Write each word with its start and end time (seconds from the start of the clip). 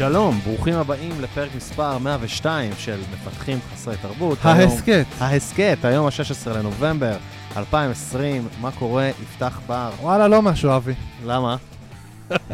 שלום, 0.00 0.40
ברוכים 0.44 0.74
הבאים 0.74 1.20
לפרק 1.20 1.50
מספר 1.56 1.98
102 1.98 2.72
של 2.78 3.00
מפתחים 3.12 3.58
חסרי 3.72 3.96
תרבות. 4.02 4.38
ההסכת. 4.42 5.04
ההסכת, 5.18 5.78
היום 5.82 6.06
ה-16 6.06 6.50
לנובמבר 6.50 7.16
2020, 7.56 8.48
מה 8.60 8.70
קורה? 8.70 9.10
יפתח 9.22 9.60
בר. 9.66 9.90
וואלה, 10.00 10.28
לא 10.28 10.42
משהו, 10.42 10.76
אבי. 10.76 10.94
למה? 11.26 11.56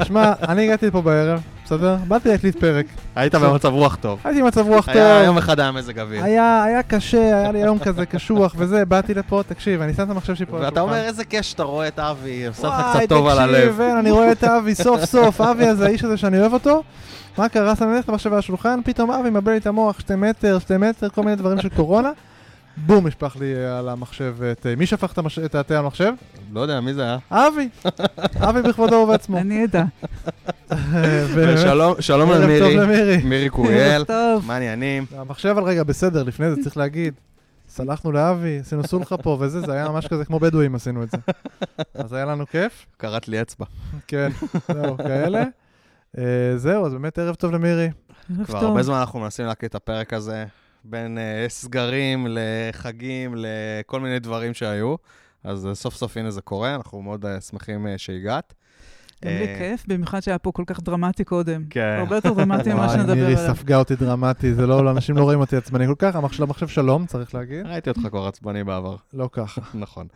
שמע, 0.03 0.33
אני 0.49 0.65
הגעתי 0.65 0.87
לפה 0.87 1.01
בערב, 1.03 1.41
בסדר? 1.67 1.97
באתי 2.09 2.29
להקליט 2.29 2.57
פרק. 2.61 2.87
היית 3.17 3.35
במצב 3.35 3.69
רוח 3.69 3.97
טוב. 4.01 4.19
הייתי 4.25 4.43
במצב 4.43 4.67
רוח 4.67 4.89
היה 4.89 5.23
יום 5.25 5.35
טוב. 5.35 5.39
אחד 5.39 5.61
היה 5.61 5.73
מזג 5.73 5.99
אוויר. 5.99 6.25
היה, 6.25 6.65
היה 6.65 6.83
קשה, 6.83 7.19
היה 7.19 7.53
לי 7.53 7.59
יום 7.59 7.79
כזה 7.79 8.07
קשוח 8.07 8.55
וזה, 8.59 8.85
באתי 8.85 9.15
לפה, 9.15 9.43
תקשיב, 9.49 9.81
אני 9.81 9.95
שם 9.95 10.03
את 10.03 10.11
המחשב 10.11 10.35
שלי 10.35 10.47
פה 10.47 10.57
ואתה. 10.61 10.81
אומר, 10.81 11.05
איזה 11.05 11.25
כיף 11.25 11.43
שאתה 11.43 11.63
רואה 11.63 11.89
את 11.89 11.99
אבי, 11.99 12.47
עושה 12.47 12.69
לך 12.69 12.75
וואי, 12.75 12.99
קצת 12.99 13.09
טוב 13.09 13.27
על 13.27 13.37
תקשיב, 13.37 13.55
הלב. 13.55 13.81
אין, 13.81 13.97
אני 13.97 14.11
רואה 14.11 14.33
את 14.33 14.45
אבי 14.45 14.75
סוף 14.75 15.05
סוף, 15.05 15.41
אבי 15.41 15.67
הזה, 15.67 15.87
האיש 15.87 16.05
הזה 16.05 16.17
שאני 16.17 16.41
אוהב 16.41 16.53
אותו. 16.53 16.83
מה 17.39 17.49
קרה? 17.49 17.77
שם 17.77 17.93
לי 17.93 17.99
את 17.99 18.09
המחשב 18.09 18.33
על 18.33 18.39
השולחן, 18.39 18.81
פתאום 18.85 19.11
אבי 19.11 19.31
מבלבל 19.31 19.53
לי 19.53 19.59
את 19.59 19.67
המוח, 19.67 20.01
שתי 20.01 20.15
מטר, 20.15 20.59
שתי 20.59 20.77
מטר, 20.77 21.09
כל 21.09 21.23
מיני 21.23 21.37
דברים 21.37 21.61
של 21.61 21.69
קורונה. 21.69 22.11
בום, 22.77 23.07
נשפך 23.07 23.37
לי 23.41 23.55
אה, 23.57 23.79
על 23.79 23.89
המחשב 23.89 24.37
את... 24.53 24.67
מי 24.77 24.87
שפך 24.87 25.13
את 25.13 25.19
המש- 25.19 25.39
את 25.45 25.55
התה 25.55 25.75
על 25.79 25.85
המחשב? 25.85 26.13
לא 26.53 26.61
יודע, 26.61 26.81
מי 26.81 26.95
זה 26.95 27.03
היה? 27.03 27.19
אבי. 27.31 27.69
אבי 28.49 28.63
בכבודו 28.63 28.95
ובעצמו. 28.97 29.39
אני. 29.39 29.65
ובאמת, 29.65 29.89
ושלום 31.59 31.95
שלום 32.01 32.31
ערב 32.31 32.51
טוב 32.59 32.71
למירי. 32.73 33.17
מירי 33.25 33.49
קוריאל. 33.57 34.05
טוב. 34.05 34.45
מה 34.47 34.55
העניינים? 34.55 35.07
המחשב 35.17 35.49
אבל 35.49 35.63
רגע 35.63 35.83
בסדר, 35.83 36.23
לפני 36.23 36.51
זה 36.55 36.63
צריך 36.63 36.77
להגיד. 36.77 37.15
סלחנו 37.69 38.13
לאבי, 38.13 38.59
עשינו 38.61 38.85
סולחה 38.85 39.17
פה 39.17 39.37
וזה, 39.41 39.61
זה 39.61 39.73
היה 39.73 39.89
ממש 39.89 40.07
כזה 40.07 40.25
כמו 40.25 40.39
בדואים 40.41 40.75
עשינו 40.75 41.03
את 41.03 41.09
זה. 41.11 41.17
אז 41.95 42.13
היה 42.13 42.25
לנו 42.25 42.47
כיף, 42.47 42.87
קראת 42.97 43.29
לי 43.29 43.43
אצבע. 43.43 43.67
כן, 44.07 44.29
זהו, 44.69 44.97
כאלה. 44.97 45.45
אה, 46.19 46.23
זהו, 46.57 46.87
אז 46.87 46.93
באמת 46.93 47.19
ערב 47.19 47.35
טוב 47.35 47.53
למירי. 47.53 47.89
ערב 48.39 48.47
כבר. 48.47 48.59
הרבה 48.59 48.83
זמן 48.83 48.95
אנחנו 48.95 49.21
מנסים 49.21 49.47
להקליט 49.47 49.71
את 49.71 49.75
הפרק 49.75 50.13
הזה, 50.13 50.45
בין 50.91 51.19
אה, 51.19 51.47
סגרים 51.49 52.27
לחגים 52.31 53.35
לכל 53.37 54.01
מיני 54.01 54.19
דברים 54.19 54.55
שהיו. 54.55 54.97
אז 55.47 55.67
אה, 55.67 55.75
סוף 55.75 55.95
סוף 55.95 56.17
הנה 56.17 56.31
זה 56.31 56.41
קורה, 56.41 56.75
אנחנו 56.75 57.03
מאוד 57.03 57.27
אה, 57.27 57.41
שמחים 57.41 57.87
אה, 57.87 57.99
שהגעת. 57.99 58.55
גם 59.25 59.31
לי 59.31 59.55
כיף, 59.59 59.85
במיוחד 59.89 60.21
שהיה 60.21 60.39
פה 60.39 60.53
כל 60.53 60.63
כך 60.67 60.81
דרמטי 60.81 61.25
קודם. 61.25 61.65
כן. 61.71 61.97
הרבה 61.99 62.17
יותר 62.17 62.33
דרמטי 62.33 62.73
ממה 62.73 62.89
שנדבר 62.89 63.15
מירי 63.15 63.37
עליו. 63.37 63.55
ספגה 63.55 63.77
אותי 63.77 63.97
דרמטי, 63.97 64.55
זה 64.55 64.67
לא, 64.67 64.91
אנשים 64.91 65.17
לא 65.17 65.23
רואים 65.23 65.41
אותי 65.41 65.57
עצבני 65.57 65.87
כל 65.87 65.95
כך, 65.99 66.17
המחשב 66.17 66.43
למחשב 66.43 66.69
שלום, 66.69 67.07
צריך 67.07 67.35
להגיד. 67.35 67.67
ראיתי 67.67 67.91
אותך 67.91 68.01
כבר 68.11 68.27
עצבני 68.27 68.65
בעבר, 68.65 68.97
לא 69.15 69.29
ככה. 69.33 69.61
נכון. 69.85 70.07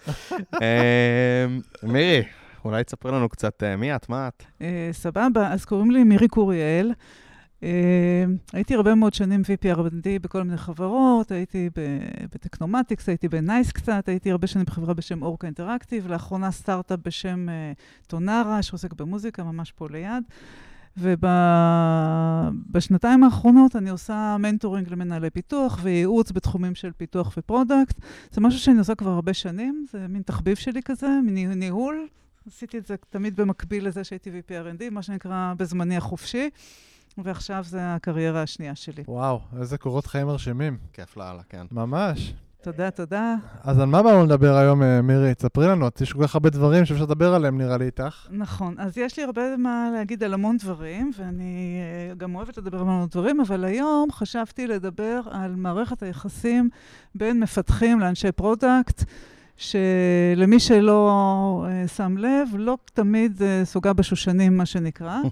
אה, 0.62 1.46
מירי, 1.82 2.22
אולי 2.64 2.84
תספר 2.84 3.10
לנו 3.10 3.28
קצת 3.28 3.62
מי 3.78 3.96
את, 3.96 4.08
מה 4.08 4.28
את? 4.28 4.64
סבבה, 4.92 5.52
אז 5.52 5.64
קוראים 5.64 5.90
לי 5.90 6.04
מירי 6.04 6.28
קוריאל. 6.28 6.92
אה, 7.62 8.24
הייתי 8.52 8.74
הרבה 8.74 8.94
מאוד 8.94 9.14
שנים 9.14 9.40
VP 9.40 9.76
R&D 9.76 10.22
בכל 10.22 10.42
מיני 10.42 10.56
חברות, 10.56 11.30
הייתי 11.30 11.70
בטכנומטיקס, 12.34 13.08
הייתי 13.08 13.28
בנייס 13.28 13.72
קצת, 13.72 14.08
הייתי 14.08 14.30
הרבה 14.30 14.46
שנים 14.46 14.64
בחברה 14.64 14.94
בשם 14.94 15.22
אורקה 15.22 15.46
אינטראקטיב, 15.46 16.06
לאחרונה 16.06 16.50
סטארט-אפ 16.50 16.98
בשם 17.04 17.48
אה, 17.48 17.72
טונרה, 18.06 18.62
שעוסק 18.62 18.92
במוזיקה, 18.92 19.44
ממש 19.44 19.72
פה 19.72 19.88
ליד. 19.90 20.24
ובשנתיים 22.70 23.24
האחרונות 23.24 23.76
אני 23.76 23.90
עושה 23.90 24.36
mentoring 24.38 24.88
למנהלי 24.88 25.30
פיתוח 25.30 25.78
וייעוץ 25.82 26.32
בתחומים 26.32 26.74
של 26.74 26.92
פיתוח 26.92 27.34
ו 27.36 27.43
product. 27.43 27.96
זה 28.30 28.40
משהו 28.40 28.60
שאני 28.60 28.78
עושה 28.78 28.94
כבר 28.94 29.10
הרבה 29.10 29.34
שנים, 29.34 29.86
זה 29.92 30.06
מין 30.08 30.22
תחביב 30.22 30.56
שלי 30.56 30.82
כזה, 30.82 31.08
מין 31.24 31.52
ניהול. 31.52 32.06
עשיתי 32.46 32.78
את 32.78 32.86
זה 32.86 32.94
תמיד 33.10 33.36
במקביל 33.36 33.86
לזה 33.86 34.04
שהייתי 34.04 34.30
VP 34.30 34.50
R&D, 34.50 34.90
מה 34.90 35.02
שנקרא 35.02 35.54
בזמני 35.56 35.96
החופשי, 35.96 36.50
ועכשיו 37.18 37.64
זה 37.64 37.94
הקריירה 37.94 38.42
השנייה 38.42 38.74
שלי. 38.74 39.02
וואו, 39.08 39.40
איזה 39.60 39.78
קורות 39.78 40.06
חיים 40.06 40.26
מרשימים. 40.26 40.76
כיף 40.92 41.16
לאללה, 41.16 41.42
כן. 41.48 41.66
ממש. 41.72 42.34
תודה, 42.62 42.90
תודה. 42.90 43.34
אז 43.64 43.78
על 43.78 43.86
מה 43.86 44.02
באנו 44.02 44.24
לדבר 44.24 44.54
היום, 44.56 44.82
אה, 44.82 45.02
מירי? 45.02 45.34
תספרי 45.34 45.66
לנו, 45.66 45.88
את- 45.88 46.00
יש 46.00 46.12
כל 46.12 46.26
כך 46.26 46.34
הרבה 46.34 46.50
דברים 46.50 46.84
שאפשר 46.84 47.02
לדבר 47.04 47.34
עליהם, 47.34 47.58
נראה 47.58 47.76
לי, 47.76 47.84
איתך. 47.84 48.26
נכון, 48.30 48.74
אז 48.78 48.98
יש 48.98 49.16
לי 49.18 49.24
הרבה 49.24 49.56
מה 49.56 49.88
להגיד 49.94 50.24
על 50.24 50.34
המון 50.34 50.56
דברים, 50.56 51.10
ואני 51.18 51.78
אה, 52.10 52.14
גם 52.14 52.34
אוהבת 52.34 52.58
לדבר 52.58 52.76
על 52.76 52.82
המון 52.82 53.06
דברים, 53.10 53.40
אבל 53.40 53.64
היום 53.64 54.08
חשבתי 54.12 54.66
לדבר 54.66 55.20
על 55.30 55.54
מערכת 55.56 56.02
היחסים 56.02 56.68
בין 57.14 57.40
מפתחים 57.40 58.00
לאנשי 58.00 58.32
product, 58.32 59.04
שלמי 59.56 60.60
שלא 60.60 61.10
אה, 61.68 61.88
שם 61.88 62.16
לב, 62.16 62.48
לא 62.58 62.78
תמיד 62.94 63.40
סוגה 63.64 63.92
בשושנים, 63.92 64.56
מה 64.56 64.66
שנקרא. 64.66 65.18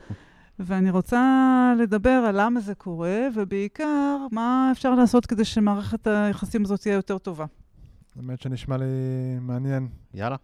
ואני 0.59 0.91
רוצה 0.91 1.75
לדבר 1.79 2.11
על 2.29 2.41
למה 2.41 2.61
זה 2.61 2.75
קורה, 2.75 3.19
ובעיקר, 3.35 4.17
מה 4.33 4.69
אפשר 4.73 4.95
לעשות 4.95 5.27
כדי 5.27 5.45
שמערכת 5.45 6.07
היחסים 6.07 6.65
הזאת 6.65 6.81
תהיה 6.81 6.95
יותר 6.95 7.19
טובה. 7.19 7.45
באמת 8.17 8.41
שנשמע 8.41 8.77
לי 8.77 8.85
מעניין, 9.41 9.89
יאללה. 10.15 10.37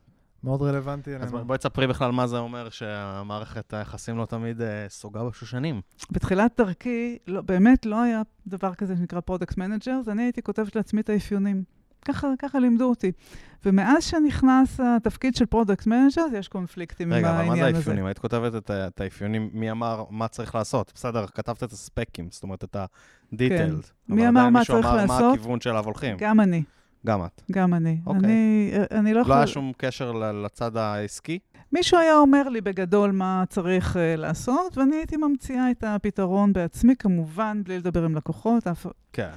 מאוד 0.44 0.62
רלוונטי 0.62 1.16
אז 1.16 1.22
אלינו. 1.22 1.44
בואי 1.44 1.58
תספרי 1.58 1.86
בכלל 1.86 2.10
מה 2.12 2.26
זה 2.26 2.38
אומר 2.38 2.70
שהמערכת 2.70 3.74
היחסים 3.74 4.16
לא 4.16 4.26
תמיד 4.26 4.60
אה, 4.60 4.86
סוגה 4.88 5.24
בשושנים. 5.24 5.80
בתחילת 6.10 6.52
דרכי, 6.60 7.18
לא, 7.26 7.40
באמת 7.40 7.86
לא 7.86 8.02
היה 8.02 8.22
דבר 8.46 8.74
כזה 8.74 8.96
שנקרא 8.96 9.20
product 9.20 9.58
manager, 9.58 9.92
אז 9.92 10.08
אני 10.08 10.22
הייתי 10.22 10.42
כותבת 10.42 10.76
לעצמי 10.76 11.00
את 11.00 11.08
האפיונים. 11.08 11.64
ככה, 12.04 12.28
ככה 12.38 12.58
לימדו 12.58 12.84
אותי. 12.84 13.12
ומאז 13.66 14.04
שנכנס 14.04 14.80
התפקיד 14.80 15.36
של 15.36 15.46
product 15.46 15.86
manager, 15.86 16.26
יש 16.32 16.48
קונפליקטים 16.48 17.12
עם 17.12 17.18
רגע, 17.18 17.30
העניין 17.30 17.50
אבל 17.50 17.58
הזה. 17.58 17.66
מה 17.66 17.72
זה 17.72 17.78
האפיונים? 17.78 18.06
היית 18.06 18.18
כותבת 18.18 18.54
את 18.54 18.70
את 18.70 19.00
האפיונים, 19.00 19.50
מי 19.52 19.70
אמר 19.70 20.04
מה 20.10 20.28
צריך 20.28 20.54
לעשות? 20.54 20.92
בסדר, 20.94 21.26
כתבת 21.26 21.62
את 21.62 21.72
הספקים, 21.72 22.28
זאת 22.30 22.42
אומרת 22.42 22.64
את 22.64 22.76
ה-detailed. 22.76 23.82
כן. 24.08 24.14
מי 24.14 24.28
אמר 24.28 24.48
מה 24.48 24.64
צריך 24.64 24.86
מה 24.86 24.96
לעשות? 24.96 25.38
הכיוון 25.38 25.60
שאליו 25.60 25.84
הולכים. 25.84 26.16
גם 26.20 26.40
אני, 26.40 26.62
גם 27.06 27.24
את. 27.24 27.42
גם 27.52 27.74
אני. 27.74 27.98
אוקיי. 28.06 28.24
אני, 28.24 28.72
אני 28.90 29.10
לא 29.12 29.16
לא 29.16 29.20
יכולה... 29.20 29.36
היה 29.36 29.46
שום 29.46 29.72
קשר 29.76 30.12
לצד 30.12 30.76
העסקי? 30.76 31.38
מישהו 31.72 31.98
היה 31.98 32.18
אומר 32.18 32.48
לי 32.48 32.60
בגדול 32.60 33.10
מה 33.10 33.44
צריך 33.48 33.96
אה, 33.96 33.98
לעשות, 34.16 34.78
ואני 34.78 34.96
הייתי 34.96 35.16
ממציאה 35.16 35.70
את 35.70 35.84
הפתרון 35.86 36.52
בעצמי, 36.52 36.96
כמובן, 36.96 37.62
בלי 37.64 37.78
לדבר 37.78 38.04
עם 38.04 38.14
לקוחות. 38.14 38.66
אף... 38.66 38.86
כן. 39.12 39.30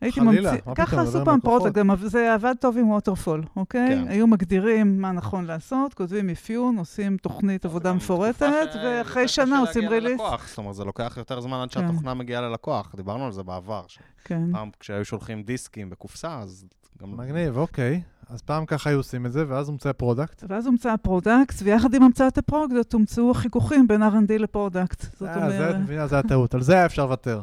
הייתי 0.00 0.20
חלילה, 0.20 0.32
ממציא... 0.32 0.50
מה 0.50 0.58
פתאום, 0.60 0.74
ככה 0.74 1.02
עשו 1.02 1.18
עם 1.18 1.24
פעם. 1.24 1.40
product, 1.40 1.74
גם 1.74 1.90
זה 1.96 2.34
עבד 2.34 2.54
טוב 2.60 2.78
עם 2.78 2.90
waterfall, 2.90 3.44
אוקיי? 3.56 3.88
כן. 3.88 4.08
היו 4.08 4.26
מגדירים 4.26 5.00
מה 5.00 5.12
נכון 5.12 5.44
לעשות, 5.44 5.94
כותבים 5.94 6.30
אפיון, 6.30 6.78
עושים 6.78 7.16
תוכנית 7.16 7.64
עבודה 7.64 7.92
מפורטת, 7.92 8.68
ואחרי 8.84 9.28
שנה 9.28 9.58
עושים 9.58 9.88
release. 9.88 10.20
זאת 10.48 10.58
אומרת, 10.58 10.74
זה 10.74 10.84
לוקח 10.84 11.14
יותר 11.16 11.40
זמן 11.40 11.58
עד 11.62 11.70
כן. 11.70 11.80
שהתוכנה 11.80 12.14
מגיעה 12.14 12.40
ללקוח. 12.40 12.94
דיברנו 12.96 13.26
על 13.26 13.32
זה 13.32 13.42
בעבר. 13.42 13.82
כן. 14.24 14.52
פעם 14.52 14.70
כשהיו 14.80 15.04
שולחים 15.04 15.42
דיסקים 15.42 15.90
בקופסה, 15.90 16.38
אז 16.38 16.64
גם... 17.02 17.16
מגניב, 17.16 17.56
אוקיי. 17.56 18.02
אז 18.30 18.42
פעם 18.42 18.66
ככה 18.66 18.90
היו 18.90 18.98
עושים 18.98 19.26
את 19.26 19.32
זה, 19.32 19.44
ואז 19.48 19.68
הומצא 19.68 19.92
product. 19.92 20.44
ואז 20.48 20.66
הומצא 20.66 20.92
ה 20.92 21.00
product, 21.00 21.62
ויחד 21.62 21.94
עם 21.94 22.02
המצאת 22.02 22.38
ה 22.38 22.45
product 22.45 22.92
הומצאו 22.92 23.30
החיכוכים 23.30 23.88
בין 23.88 24.02
R&D 24.02 24.32
ל 24.38 24.45
product. 24.45 25.02
זאת 25.02 25.28
אה, 25.28 25.36
אומרת... 25.36 26.08
זה 26.08 26.18
הטעות. 26.18 26.54
על 26.54 26.62
זה 26.62 26.72
היה 26.72 26.86
אפשר 26.86 27.04
לוותר. 27.04 27.40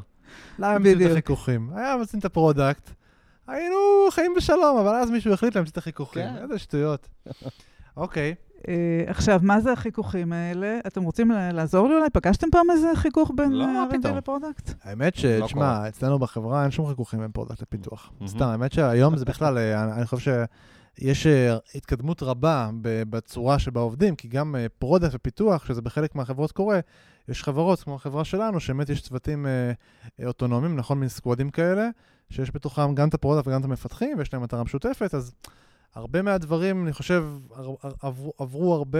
למה 0.59 0.73
עושים 0.73 0.91
את 0.91 0.95
בדיוק. 0.95 1.11
החיכוכים? 1.11 1.69
היו 1.75 1.97
ממציאים 1.97 2.19
את 2.19 2.25
ה 2.25 2.32
product, 2.32 2.89
היינו 3.47 3.75
חיים 4.11 4.33
בשלום, 4.37 4.77
אבל 4.77 4.95
אז 4.95 5.09
מישהו 5.09 5.33
החליט 5.33 5.55
להמציא 5.55 5.71
את 5.71 5.77
החיכוכים. 5.77 6.23
כן. 6.23 6.35
איזה 6.43 6.59
שטויות. 6.59 7.07
אוקיי. 7.97 8.35
אה, 8.67 8.73
עכשיו, 9.07 9.39
מה 9.43 9.59
זה 9.61 9.71
החיכוכים 9.71 10.33
האלה? 10.33 10.79
אתם 10.87 11.03
רוצים 11.03 11.31
לעזור 11.53 11.87
לי 11.87 11.93
אולי? 11.95 12.09
פגשתם 12.09 12.47
פעם 12.51 12.71
איזה 12.71 12.87
חיכוך 12.95 13.31
בין 13.35 13.51
לא, 13.51 13.65
אה, 13.65 13.85
R&D. 13.91 14.07
ל 14.07 14.14
product? 14.14 14.69
האמת 14.83 15.15
ש... 15.15 15.25
לא 15.25 15.45
תשמע. 15.45 15.87
אצלנו 15.87 16.19
בחברה 16.19 16.63
אין 16.63 16.71
שום 16.71 16.87
חיכוכים 16.89 17.19
בין 17.19 17.31
product 17.31 17.61
לפיתוח. 17.61 18.11
סתם, 18.27 18.45
האמת 18.45 18.71
שהיום 18.71 19.17
זה 19.17 19.25
בכלל, 19.25 19.57
אה, 19.57 19.83
אני- 19.83 19.91
אני 19.93 20.05
חושב 20.05 20.23
שיש 20.23 20.47
אה, 21.03 21.57
התקדמות 21.75 22.23
רבה 22.23 22.69
בצורה 22.81 23.59
שבה 23.59 23.81
עובדים, 23.81 24.15
כי 24.15 24.27
גם 24.27 24.55
אה, 24.55 24.65
product 24.79 25.11
ופיתוח, 25.15 25.65
שזה 25.65 25.81
בחלק 25.81 26.15
מהחברות 26.15 26.51
קורה, 26.51 26.79
יש 27.27 27.43
חברות 27.43 27.83
כמו 27.83 27.95
החברה 27.95 28.25
שלנו, 28.25 28.59
שבאמת 28.59 28.89
יש 28.89 29.01
צוותים 29.01 29.45
אה, 29.45 29.71
אה, 30.19 30.27
אוטונומיים, 30.27 30.75
נכון, 30.75 30.99
מין 30.99 31.09
סקוואדים 31.09 31.49
כאלה, 31.49 31.89
שיש 32.29 32.51
בתוכם 32.55 32.95
גם 32.95 33.09
את 33.09 33.13
ה 33.13 33.18
product 33.18 33.47
וגם 33.47 33.59
את 33.59 33.65
המפתחים, 33.65 34.17
ויש 34.17 34.33
להם 34.33 34.43
מטרה 34.43 34.63
משותפת, 34.63 35.13
אז 35.13 35.33
הרבה 35.95 36.21
מהדברים, 36.21 36.83
אני 36.83 36.93
חושב, 36.93 37.25
עברו, 38.01 38.33
עברו 38.37 38.73
הרבה... 38.73 38.99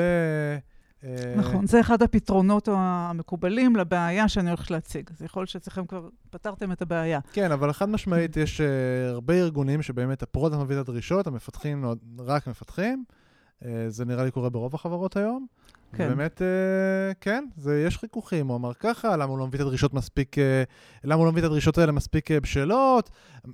אה, 1.03 1.33
נכון, 1.38 1.68
זה 1.68 1.80
אחד 1.80 2.01
הפתרונות 2.01 2.69
המקובלים 2.71 3.75
לבעיה 3.75 4.30
שאני 4.30 4.50
הולכת 4.50 4.71
להציג. 4.71 5.09
אז 5.12 5.21
יכול 5.21 5.42
להיות 5.42 5.50
שאצלכם 5.50 5.86
כבר 5.86 6.09
פתרתם 6.30 6.71
את 6.71 6.81
הבעיה. 6.81 7.19
כן, 7.33 7.51
אבל 7.51 7.74
חד 7.74 7.89
משמעית 7.89 8.38
יש 8.38 8.62
אה, 8.62 8.63
הרבה 9.13 9.33
ארגונים 9.33 9.81
שבאמת 9.81 10.24
ה 10.24 10.28
product 10.28 10.60
מביא 10.59 10.75
את 10.75 10.89
הדרישות, 10.89 11.27
המפתחים 11.27 11.86
רק 12.19 12.47
מפתחים, 12.47 13.03
אה, 13.09 13.15
זה 13.88 14.06
נראה 14.06 14.24
לי 14.24 14.31
קורה 14.31 14.50
ברוב 14.50 14.75
החברות 14.75 15.18
היום. 15.18 15.46
כן. 15.98 16.10
באמת, 16.10 16.42
אה, 16.42 16.48
כן, 17.22 17.46
זה, 17.57 17.84
יש 17.88 17.98
חיכוכים, 17.98 18.48
הוא 18.48 18.57
אמר 18.57 18.74
ככה, 18.74 19.16
למה 19.16 19.24
הוא 19.31 19.38
לא 19.40 19.48
מביא 19.48 19.60
את 19.60 19.66
הדרישות 19.66 19.94
מספיק, 19.94 20.38
אה, 20.38 20.63
למה 21.04 21.16
הוא 21.16 21.25
לא 21.25 21.31
מביא 21.31 21.42
את 21.42 21.48
הדרישות 21.48 21.78
האלה 21.78 21.92
מספיק 21.92 22.31
אה, 22.31 22.40
בשלות, 22.40 23.10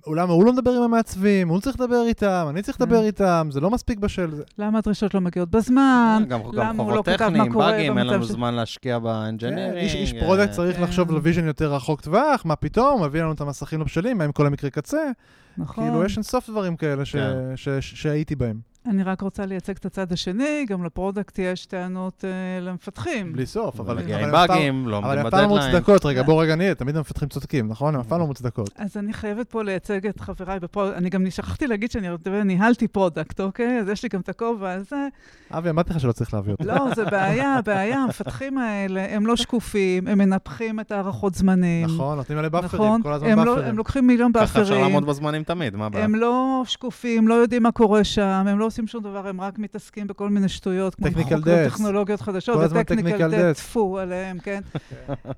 למה 0.07 0.33
הוא 0.33 0.45
לא 0.45 0.53
מדבר 0.53 0.71
עם 0.71 0.81
המעצבים, 0.83 1.48
הוא 1.50 1.59
צריך 1.62 1.80
לדבר 1.80 2.03
איתם, 2.07 2.48
אני 2.50 2.62
צריך 2.62 2.77
כן. 2.77 2.83
לדבר 2.83 3.03
איתם, 3.03 3.48
זה 3.51 3.59
לא 3.59 3.69
מספיק 3.71 4.00
בשל. 4.00 4.36
זה- 4.36 4.44
למה 4.57 4.77
הדרישות 4.77 5.13
לא 5.13 5.21
מגיעות 5.21 5.50
בזמן? 5.50 6.24
גם, 6.27 6.39
למה 6.54 6.63
גם 6.69 6.80
הוא 6.80 6.92
לא 6.92 7.01
כתב 7.01 7.12
מה 7.12 7.18
טכניים, 7.18 7.54
קורה 7.54 7.71
באגים, 7.71 7.97
אין 7.97 8.07
לנו 8.07 8.24
ש- 8.25 8.27
זמן 8.31 8.54
להשקיע 8.54 8.97
כן, 8.97 9.04
ב 9.03 9.09
engineering. 9.09 9.77
איש, 9.77 9.95
איש 9.95 10.13
אה, 10.13 10.19
product 10.19 10.51
צריך 10.51 10.77
כן. 10.77 10.83
לחשוב 10.83 11.12
ל 11.12 11.17
vision 11.17 11.47
יותר 11.47 11.74
רחוק 11.74 12.01
טווח, 12.01 12.45
מה 12.45 12.56
פתאום, 12.56 13.00
הוא 13.00 13.07
מביא 13.07 13.21
לנו 13.21 13.31
את 13.31 13.42
המסכים 13.42 13.80
לא 13.80 13.86
בשלים, 13.86 14.18
מה 14.18 14.24
עם 14.24 14.31
כל 14.31 14.45
המקרי 14.45 14.69
קצה? 14.71 15.12
נכון. 15.57 15.83
כאילו, 15.83 16.04
יש 16.06 16.18
אינסוף 16.18 16.50
דברים 16.50 16.75
כאלה 16.75 17.06
ש- 17.06 17.12
כן. 17.15 17.33
ש- 17.56 17.69
ש- 17.69 18.01
שהייתי 18.01 18.36
בהם. 18.36 18.70
אני 18.88 19.04
רק 19.04 19.22
רוצה 19.22 19.45
לייצג 19.45 19.74
את 19.75 19.86
הצד 19.86 20.12
השני, 20.12 20.66
גם 20.69 20.83
ל 20.85 20.92
product 20.92 21.39
יש 21.39 21.66
טענות 21.66 22.25
אה, 22.25 22.30
למפתחים. 22.62 23.33
בלי 23.33 23.45
סוף, 23.45 23.80
אבל... 23.80 23.95
מגיע 23.98 24.16
אבל 24.16 24.24
עם 24.24 24.30
הם 24.30 24.36
אף 24.36 24.48
פעם- 24.48 24.57
באגים, 24.57 24.88
לא 24.88 24.98
אבל 24.98 25.06
עומדים 25.06 25.19
הם 25.19 25.25
אף 25.25 25.31
פעם 25.31 25.42
לא 25.42 25.48
בדדליין. 25.56 25.72
מוצדקות, 25.75 26.06
רגע, 26.06 26.24
בוא 26.24 26.44
רגע 26.44 26.56
נהיה, 26.56 26.75
תמיד 26.75 26.95
המפתחים 26.95 27.30
צודקים, 27.30 27.68
נכון? 27.68 27.95
הם 27.95 28.01
אף 28.01 28.07
פעם 28.07 28.19
לא 28.19 28.28
מוצדקות. 28.28 28.69
אז 28.75 28.98
אני 28.98 29.13
חייבת 29.13 29.50
פה 29.50 29.63
לייצג 29.63 30.07
את 30.07 30.19
חבריי 30.19 30.60
ב 30.59 30.64
product. 30.64 30.97
אני 30.98 31.10
גם 31.10 31.30
שכחתי 31.30 31.68
להגיד 31.68 31.92
שאני 31.92 32.07
ניהלתי 32.45 32.88
product, 32.88 33.39
אוקיי? 33.42 33.80
אז 33.80 33.89
יש 33.89 34.04
לי 34.04 34.10
גם 34.10 34.19
את 34.19 34.30
הכובע 34.30 34.72
הזה. 34.74 35.07
אבי, 35.51 35.69
אמרתי 35.69 35.89
לך 35.94 36.00
שלא 36.00 36.12
צריך 36.12 36.33
להביא 36.33 36.51
אותו. 36.51 36.63
לא, 36.63 36.95
זה 36.95 37.06
בעיה, 37.06 37.60
בעיה. 37.66 38.00
המפתחים 38.04 38.57
האלה, 38.57 39.06
הם 39.16 39.25
לא 39.25 39.36
שקופים, 39.36 40.07
הם 40.07 40.18
מנפחים 40.18 40.80
את 40.80 40.92
הערכות 40.92 41.36
זמנים. 41.36 41.86
נכון, 41.86 42.18
נותנים 42.18 42.38
עליה 42.38 42.50
באפרים, 42.50 42.83
נכון? 42.83 43.01
כל 43.04 43.13
הזמן 43.13 43.30
הם 43.30 43.39
לא- 43.39 43.45
באפרים. 43.45 43.69
הם 43.69 43.78
לוקחים 43.78 44.07
מיליון 44.07 44.31
ככה 44.33 44.44
אפשר 44.44 44.60
באפרים. 44.60 44.81
לעמוד 44.81 45.06
בזמנים 45.06 45.44
תמיד, 45.44 45.75
מה 45.75 45.86
הבעיה? 45.86 46.06
הם 46.06 46.16
לא 46.16 46.62
שקופים, 46.66 47.28
לא 47.28 47.33
יודעים 47.33 47.63
מה 47.63 47.72
קורה 47.72 48.04
שם, 48.04 48.24
הם 48.48 48.60
לא 48.60 48.69
עושים 48.71 48.88
שום 48.88 49.03
דבר, 49.03 49.27
הם 49.27 49.41
רק 49.41 49.59
מתעסקים 49.59 50.07
בכל 50.07 50.29
מיני 50.29 50.50
שטויות, 50.50 50.95
כמו 50.95 51.07
debts. 51.07 51.69
טכנולוגיות 51.69 52.21
חדשות, 52.21 52.71
ו 52.71 52.77
technical 52.77 53.31
debt. 53.31 53.56
טפו 53.56 54.00
עליהם, 54.00 54.39
כן? 54.45 54.62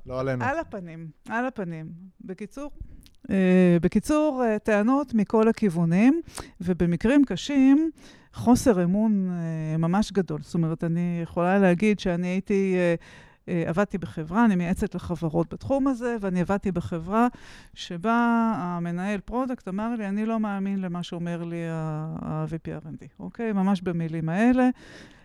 לא 0.05 0.19
עלינו. 0.19 0.43
על 0.45 0.59
הפנים, 0.59 1.07
על 1.29 1.45
הפנים. 1.45 1.85
בקיצור, 2.21 2.71
אה, 3.29 3.77
בקיצור, 3.81 4.43
אה, 4.45 4.59
טענות 4.59 5.13
מכל 5.13 5.47
הכיוונים, 5.47 6.21
ובמקרים 6.61 7.25
קשים, 7.25 7.89
חוסר 8.33 8.83
אמון 8.83 9.29
אה, 9.31 9.77
ממש 9.77 10.11
גדול. 10.11 10.39
זאת 10.41 10.53
אומרת, 10.53 10.83
אני 10.83 11.19
יכולה 11.23 11.59
להגיד 11.59 11.99
שאני 11.99 12.27
הייתי... 12.27 12.75
אה, 13.49 13.63
עבדתי 13.67 13.97
בחברה, 13.97 14.45
אני 14.45 14.55
מייעצת 14.55 14.95
לחברות 14.95 15.53
בתחום 15.53 15.87
הזה, 15.87 16.15
ואני 16.21 16.41
עבדתי 16.41 16.71
בחברה 16.71 17.27
שבה 17.73 18.53
המנהל 18.57 19.19
product 19.19 19.67
אמר 19.67 19.95
לי, 19.95 20.07
אני 20.07 20.25
לא 20.25 20.39
מאמין 20.39 20.81
למה 20.81 21.03
שאומר 21.03 21.43
לי 21.43 21.61
ה-VP 21.69 22.37
R&D, 22.37 23.05
אוקיי? 23.19 23.53
ממש 23.53 23.81
במילים 23.81 24.29
האלה. 24.29 24.69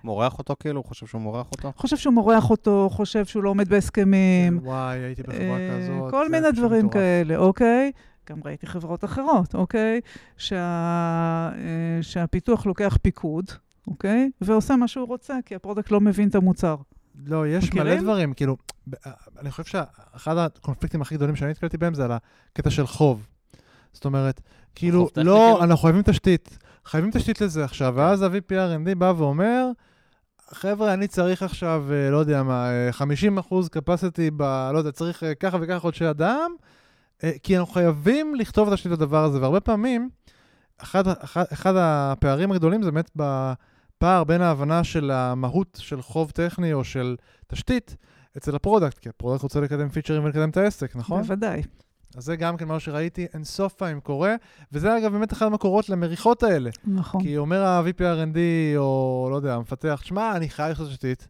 מורח 0.04 0.38
אותו 0.38 0.56
כאילו? 0.60 0.80
הוא 0.80 0.84
חושב 0.86 1.06
שהוא 1.06 1.22
מורח 1.22 1.50
אותו? 1.52 1.72
חושב 1.76 1.96
שהוא 1.96 2.14
מורח 2.14 2.50
אותו, 2.50 2.88
חושב 2.92 3.24
שהוא 3.24 3.42
לא 3.42 3.50
עומד 3.50 3.68
בהסכמים. 3.68 4.58
וואי, 4.62 4.98
הייתי 4.98 5.22
בחברה 5.22 5.58
אה, 5.58 5.78
כזאת. 5.80 6.10
כל 6.10 6.28
מיני 6.28 6.52
דברים. 6.52 6.88
כאלה, 6.88 7.36
אוקיי? 7.36 7.92
גם 8.30 8.40
ראיתי 8.44 8.66
חברות 8.66 9.04
אחרות, 9.04 9.54
אוקיי? 9.54 10.00
שה, 10.36 10.56
אה, 10.56 11.98
שהפיתוח 12.02 12.66
לוקח 12.66 12.98
פיקוד, 13.02 13.44
אוקיי? 13.86 14.30
ועושה 14.40 14.76
מה 14.76 14.88
שהוא 14.88 15.06
רוצה, 15.06 15.34
כי 15.46 15.54
ה 15.54 15.59
product 15.59 15.90
לא 15.90 16.00
מבין 16.00 16.28
את 16.28 16.34
המוצר. 16.34 16.76
לא, 17.26 17.46
יש 17.46 17.72
מלא? 17.74 18.00
דברים, 18.00 18.34
כאילו, 18.34 18.56
ב- 18.90 18.94
אני 19.38 19.50
חושב 19.50 19.64
שאחד 19.64 20.36
הקונפליקטים 20.36 21.02
הכי 21.02 21.14
גדולים 21.14 21.36
שאני 21.36 21.50
נתקלתי 21.50 21.76
בהם 21.76 21.94
זה 21.94 22.04
על 22.04 22.12
הקטע 22.52 22.70
של 22.70 22.86
חוב. 22.86 23.26
זאת 23.92 24.04
אומרת, 24.04 24.40
כאילו, 24.74 25.00
לא, 25.00 25.10
כאילו? 25.14 25.62
אנחנו 25.62 25.82
חייבים 25.82 26.02
תשתית. 26.02 26.58
חייבים 26.84 27.10
תשתית 27.10 27.40
לזה 27.40 27.64
עכשיו, 27.64 27.92
ואז 27.96 28.22
ה-VP 28.22 28.63
R&D 28.63 28.94
בא 28.98 29.12
ואומר, 29.16 29.70
חבר'ה, 30.50 30.94
אני 30.94 31.08
צריך 31.08 31.42
עכשיו, 31.42 31.84
אה, 31.92 32.10
לא 32.10 32.16
יודע 32.16 32.42
מה, 32.42 32.70
אה, 32.70 32.90
50% 32.92 33.52
capacity 33.76 34.30
ב... 34.36 34.42
לא 34.72 34.78
יודע, 34.78 34.90
צריך 34.90 35.22
אה, 35.24 35.34
ככה 35.34 35.58
וככה 35.60 35.78
חודשי 35.78 36.10
אדם, 36.10 36.50
אה, 37.24 37.30
כי 37.42 37.58
אנחנו 37.58 37.72
חייבים 37.72 38.34
לכתוב 38.34 38.74
תשתית 38.74 38.92
לדבר 38.92 39.24
הזה, 39.24 39.40
והרבה 39.40 39.60
פעמים, 39.60 40.08
אחד, 40.78 41.08
אחד, 41.08 41.44
אחד 41.52 41.74
הפערים 41.76 42.52
הגדולים 42.52 42.82
זה 42.82 42.90
באמת 42.90 43.10
בפער 43.98 44.24
בין 44.24 44.42
ההבנה 44.42 44.84
של 44.84 45.10
המהות 45.10 45.78
של 45.80 46.02
חוב 46.02 46.30
טכני 46.30 46.72
או 46.72 46.84
של 46.84 47.16
תשתית 47.46 47.96
אצל 48.36 48.56
ה 48.56 48.61
product, 48.61 48.98
כי 48.98 49.08
ה 49.08 49.12
product 49.12 49.42
רוצה 49.42 49.60
לקדם 49.60 49.88
פיצ'רים 49.88 50.24
ולקדם 50.24 50.50
את 50.50 50.56
העסק, 50.56 50.96
נכון? 50.96 51.22
בוודאי. 51.22 51.62
אז 52.16 52.24
זה 52.24 52.36
גם 52.36 52.56
כן 52.56 52.64
משהו 52.64 52.80
שראיתי 52.92 53.26
אין 53.34 53.44
סוף 53.44 53.74
פעמים 53.74 54.00
קורה, 54.00 54.34
וזה 54.72 54.98
אגב 54.98 55.12
באמת 55.12 55.32
אחד 55.32 55.46
המקורות 55.46 55.88
למריחות 55.88 56.42
האלה. 56.42 56.70
נכון. 56.84 57.22
כי 57.22 57.36
אומר 57.36 57.64
ה-VP 57.64 58.01
R&D, 58.01 58.38
או 58.76 59.28
לא 59.30 59.36
יודע, 59.36 59.54
המפתח, 59.54 60.00
שמע, 60.04 60.36
אני 60.36 60.48
חייב 60.48 60.68
לעשות 60.68 60.88
תשתית, 60.88 61.28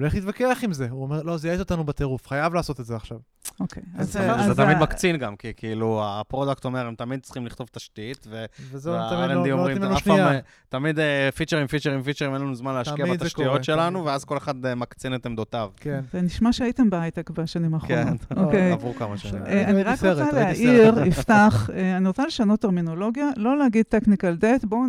ולך 0.00 0.14
להתווכח 0.14 0.58
עם 0.62 0.72
זה. 0.72 0.88
הוא 0.90 1.02
אומר, 1.02 1.22
לא, 1.22 1.36
זה 1.36 1.48
יאט 1.48 1.58
אותנו 1.60 1.84
בטירוף, 1.84 2.28
חייב 2.28 2.54
לעשות 2.54 2.80
את 2.80 2.84
זה 2.84 2.96
עכשיו. 2.96 3.18
אוקיי. 3.60 3.82
אז 3.98 4.12
זה- 4.12 4.54
תמיד 4.56 4.78
מקצין 4.78 5.16
גם, 5.16 5.36
כי 5.36 5.52
כאילו 5.56 6.00
ה 6.04 6.12
product 6.12 6.64
אומר, 6.64 6.86
הם 6.86 6.94
תמיד 6.94 7.20
צריכים 7.22 7.46
לכתוב 7.46 7.68
תשתית, 7.72 8.26
ו- 8.30 8.44
וזהו, 8.70 8.94
הם 8.94 9.02
תמיד 9.10 9.30
לא 9.30 9.40
וה-R&D 9.40 9.48
לא 9.48 9.52
אומרים. 9.52 9.82
אה, 10.10 10.38
תמיד 10.68 10.98
אה, 10.98 11.28
פיצ'רים, 11.36 11.66
פיצ'רים, 11.66 12.02
פיצ'רים, 12.02 12.34
אין 12.34 12.42
לנו 12.42 12.54
זמן 12.54 12.74
להשקיע 12.74 13.06
בתשתיות 13.06 13.64
שלנו. 13.64 14.04
ואז 14.04 14.24
כל 14.24 14.36
אחד 14.36 14.66
אה, 14.66 14.74
מקצין 14.74 15.14
את 15.14 15.26
עמדותיו. 15.26 15.70
כן. 15.76 16.00
זה 16.12 16.20
נשמע 16.20 16.52
שהייתם 16.52 16.90
בהייטק 16.90 17.30
בשנים 17.30 17.78
כן, 17.78 17.96
האחרונות. 17.98 18.26
אוקיי. 18.36 18.72
עברו 18.72 18.94
כמה 18.94 19.16
שנים. 19.18 19.42
אה, 19.46 19.64
אני 19.64 19.82
רק 19.82 20.04
רוצה 20.04 20.32
להעיר. 20.32 20.94
יפתח, 21.06 21.70
אה, 21.74 21.96
אני 21.96 22.08
רוצה 22.08 22.26
לשנות 22.26 22.60
טרמינולוגיה, 22.60 23.28
לא 23.36 23.58
להגיד 23.58 23.84
technical 23.94 24.42
debt, 24.42 24.66
בואו 24.66 24.82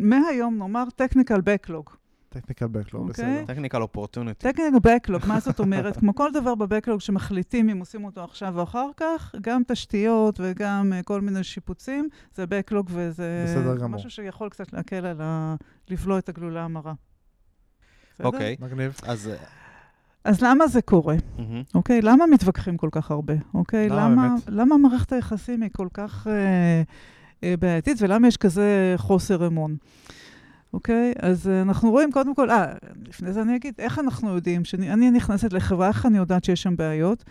מהיום 0.00 0.58
נאמר 0.58 0.84
technical 1.02 1.38
backlog. 1.38 1.90
טכניקל 2.40 2.66
בקלוג, 2.66 3.08
אוקיי. 3.08 3.24
בסדר. 3.24 3.54
טכניקל 3.54 3.82
אופורטוניטי. 3.82 4.48
technical 4.48 4.86
backlog, 4.86 5.26
מה 5.26 5.40
זאת 5.40 5.60
אומרת? 5.60 5.96
כמו 5.96 6.14
כל 6.14 6.30
דבר 6.32 6.54
בבקלוג 6.54 7.00
שמחליטים 7.00 7.68
אם 7.68 7.78
עושים 7.78 8.04
אותו 8.04 8.24
עכשיו 8.24 8.58
או 8.58 8.62
אחר 8.62 8.88
כך, 8.96 9.34
גם 9.40 9.62
תשתיות 9.66 10.40
וגם 10.42 10.92
אה, 10.92 11.02
כל 11.02 11.20
מיני 11.20 11.44
שיפוצים, 11.44 12.08
זה 12.34 12.44
backlog 12.44 12.84
וזה 12.86 13.44
בסדר 13.46 13.76
גמור. 13.76 13.96
משהו 13.96 14.10
שיכול 14.10 14.48
קצת 14.48 14.72
להקל 14.72 15.06
על 15.06 15.20
ה... 15.20 15.54
לבלוע 15.88 16.18
את 16.18 16.28
הגלולה 16.28 16.64
המרה. 16.64 16.94
אוקיי, 18.24 18.56
מגניב. 18.60 18.96
אז... 19.02 19.28
אה, 19.28 19.36
אז 20.24 20.42
למה 20.42 20.66
זה 20.66 20.82
קורה? 20.82 21.16
מהמם. 21.38 21.62
אוקיי? 21.74 22.02
למה 22.02 22.26
מתווכחים 22.26 22.76
כל 22.76 22.88
כך 22.92 23.10
הרבה? 23.10 23.34
אוקיי? 23.54 23.88
למה 23.88 24.08
למה? 24.08 24.34
למה 24.48 24.76
מערכת 24.76 25.12
היחסים 25.12 25.62
היא 25.62 25.70
כל 25.72 25.88
כך 25.94 26.26
אה, 26.26 26.82
אה, 27.44 27.56
בעייתית, 27.56 27.96
ולמה 28.00 28.28
יש 28.28 28.36
כזה 28.36 28.94
חוסר 28.96 29.46
אמון? 29.46 29.76
אוקיי? 30.76 31.12
אז 31.18 31.48
אה, 31.48 31.62
אנחנו 31.62 31.90
רואים 31.90 32.12
קודם 32.12 32.34
כל, 32.34 32.50
אה, 32.50 32.72
לפני 33.08 33.32
זה 33.32 33.42
אני 33.42 33.56
אגיד, 33.56 33.74
איך 33.78 33.98
אנחנו 33.98 34.34
יודעים, 34.34 34.64
שאני 34.64 35.10
נכנסת 35.10 35.52
לחברה, 35.52 35.88
איך 35.88 36.06
אני 36.06 36.18
יודעת 36.18 36.44
שיש 36.44 36.62
שם 36.62 36.76
בעיות? 36.76 37.24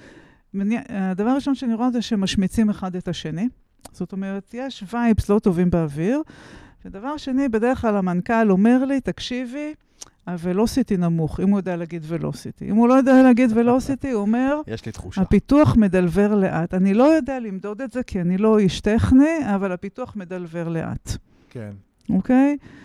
מני- 0.54 0.78
הדבר 0.90 1.30
הראשון 1.30 1.56
שאני 1.56 1.74
רואה 1.74 1.92
זה 1.92 2.02
שמשמיצים 2.02 2.70
אחד 2.70 2.96
את 2.96 3.08
השני. 3.08 3.48
זאת 3.92 4.12
אומרת, 4.12 4.52
יש 4.54 4.84
vibes 4.94 5.30
לא 5.30 5.40
טובים 5.40 5.70
באוויר. 5.70 6.22
ודבר 6.86 7.18
שני, 7.18 7.50
בדרך 7.50 7.82
כלל 7.82 7.98
המנכ"ל 7.98 8.52
אומר 8.52 8.86
לי, 8.86 9.02
תקשיבי, 9.02 9.74
ה 10.28 10.36
velocity 10.36 10.98
נמוך, 10.98 11.40
אם 11.40 11.50
הוא 11.50 11.60
יודע 11.60 11.76
להגיד 11.76 12.04
velocity. 12.08 12.70
אם 12.70 12.76
הוא 12.76 12.88
לא 12.88 12.94
יודע 12.94 13.24
להגיד 13.24 13.52
velocity, 13.54 14.12
הוא 14.12 14.22
אומר, 14.22 14.62
יש 14.68 14.86
לי 14.86 14.92
תחושה. 14.92 15.22
הפיתוח 15.22 15.76
מדלוור 15.78 16.36
לאט. 16.36 16.74
אני 16.74 16.94
לא 16.94 17.04
יודע 17.04 17.40
למדוד 17.40 17.82
את 17.82 17.92
זה 17.92 18.04
כי 18.04 18.22
אני 18.22 18.38
לא 18.38 18.60
איש 18.60 18.82
טכני, 18.82 19.56
אבל 19.56 19.72
הפיתוח 19.72 20.16
מדלוור 20.16 20.68
לאט, 20.68 21.12
כן. 21.50 21.72
אוקיי? 22.10 22.58
אה, 22.64 22.85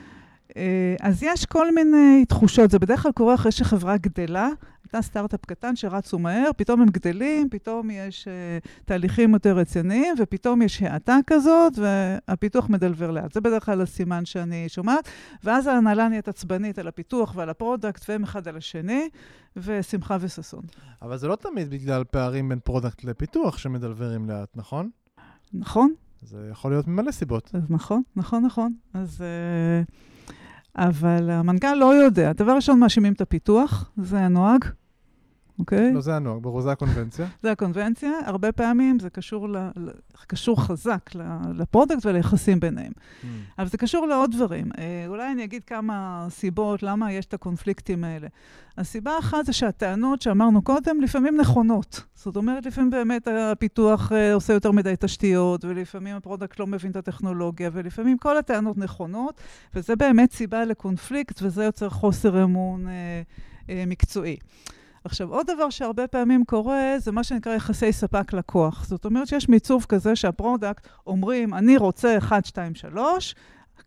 אז 1.00 1.22
יש 1.22 1.46
כל 1.46 1.74
מיני 1.74 2.24
תחושות, 2.28 2.70
זה 2.70 2.78
בדרך 2.78 3.02
כלל 3.02 3.12
קורה 3.12 3.34
אחרי 3.34 3.52
שחברה 3.52 3.96
גדלה, 3.96 4.48
הייתה 4.92 5.02
סטארט-אפ 5.02 5.46
קטן 5.46 5.76
שרצו 5.76 6.18
מהר, 6.18 6.50
פתאום 6.56 6.80
הם 6.80 6.88
גדלים, 6.88 7.48
פתאום 7.50 7.90
יש 7.90 8.28
uh, 8.28 8.68
תהליכים 8.84 9.32
יותר 9.34 9.56
רציניים, 9.56 10.14
ופתאום 10.18 10.62
יש 10.62 10.82
האטה 10.82 11.16
כזאת, 11.26 11.72
והפיתוח 11.78 12.68
מדלוור 12.68 13.10
לאט. 13.10 13.32
זה 13.32 13.40
בדרך 13.40 13.64
כלל 13.64 13.80
הסימן 13.80 14.24
שאני 14.24 14.68
שומעת, 14.68 15.08
ואז 15.44 15.66
ההנהלה 15.66 16.08
נהיית 16.08 16.28
עצבנית 16.28 16.78
על 16.78 16.88
הפיתוח 16.88 17.36
ועל 17.36 17.50
ה 17.50 17.56
product, 17.56 18.04
והם 18.08 18.22
אחד 18.22 18.48
על 18.48 18.56
השני, 18.56 19.08
ושמחה 19.56 20.16
וששון. 20.20 20.62
אבל 21.02 21.16
זה 21.16 21.28
לא 21.28 21.36
תמיד 21.36 21.70
בגלל 21.70 22.04
פערים 22.04 22.48
בין 22.48 22.58
product 22.64 23.04
לפיתוח 23.04 23.58
שמדלוורים 23.58 24.30
לאט, 24.30 24.56
נכון? 24.56 24.90
נכון? 25.52 25.94
זה 26.22 26.48
יכול 26.50 26.70
להיות 26.70 26.86
ממלא 26.86 27.12
סיבות. 27.12 27.50
אז 27.54 27.62
נכון, 27.68 28.02
נכון, 28.16 28.44
נכון. 28.44 28.72
אז... 28.94 29.24
Uh, 29.88 30.10
אבל 30.76 31.30
המנכ"ל 31.30 31.74
לא 31.74 31.94
יודע. 31.94 32.32
דבר 32.32 32.52
ראשון, 32.52 32.78
מאשימים 32.78 33.12
את 33.12 33.20
הפיתוח, 33.20 33.90
זה 33.96 34.18
הנוהג, 34.18 34.64
אוקיי? 35.60 35.92
לא, 35.92 36.00
זה 36.00 36.16
הנוהג, 36.16 36.42
ברור, 36.42 36.60
זה 36.60 36.72
הקונבנציה. 36.72 37.26
זה 37.42 37.52
הקונבנציה. 37.52 38.10
הרבה 38.24 38.52
פעמים 38.52 38.98
זה 38.98 39.10
קשור, 39.10 39.48
ל, 39.48 39.56
ל, 39.56 39.90
קשור 40.26 40.62
חזק 40.62 41.10
ל 41.54 41.61
product 41.61 42.06
וליחסים 42.06 42.60
ביניהם. 42.60 42.92
Mm. 42.92 43.26
אבל 43.58 43.68
זה 43.68 43.78
קשור 43.78 44.06
לעוד 44.06 44.30
דברים. 44.36 44.70
אה, 44.78 45.04
אולי 45.06 45.32
אני 45.32 45.44
אגיד 45.44 45.64
כמה 45.64 46.26
סיבות 46.30 46.82
למה 46.82 47.12
יש 47.12 47.26
את 47.26 47.34
הקונפליקטים 47.34 48.04
האלה. 48.04 48.28
הסיבה 48.78 49.18
אחת 49.18 49.46
זה 49.46 49.52
שהטענות 49.52 50.22
שאמרנו 50.22 50.62
קודם 50.62 51.00
לפעמים 51.00 51.36
נכונות. 51.36 52.02
זאת 52.14 52.36
אומרת, 52.36 52.66
לפעמים 52.66 52.90
באמת 52.90 53.28
הפיתוח 53.28 54.12
אה, 54.12 54.34
עושה 54.34 54.52
יותר 54.52 54.70
מדי 54.70 54.94
תשתיות, 55.00 55.64
ולפעמים 55.64 56.16
ה 56.16 56.22
product 56.22 56.60
לא 56.60 56.66
מבין 56.66 56.90
את 56.90 56.96
הטכנולוגיה, 56.96 57.70
ולפעמים 57.72 58.18
כל 58.18 58.38
הטענות 58.38 58.78
נכונות, 58.78 59.40
וזה 59.74 59.96
באמת 59.96 60.32
סיבה 60.32 60.64
לקונפליקט, 60.64 61.42
וזה 61.42 61.64
יוצר 61.64 61.90
חוסר 61.90 62.44
אמון 62.44 62.88
אה, 62.88 63.22
אה, 63.70 63.84
מקצועי. 63.86 64.36
עכשיו, 65.04 65.32
עוד 65.32 65.46
דבר 65.46 65.70
שהרבה 65.70 66.06
פעמים 66.06 66.44
קורה, 66.44 66.94
זה 66.98 67.12
מה 67.12 67.24
שנקרא 67.24 67.54
יחסי 67.54 67.92
ספק-לקוח. 67.92 68.84
זאת 68.84 69.04
אומרת 69.04 69.28
שיש 69.28 69.48
מיצוב 69.48 69.86
כזה 69.88 70.16
שה 70.16 70.38
product 70.38 70.88
אומרים, 71.06 71.54
אני 71.54 71.76
רוצה 71.76 72.18
1, 72.18 72.44
2, 72.44 72.74
3, 72.74 73.34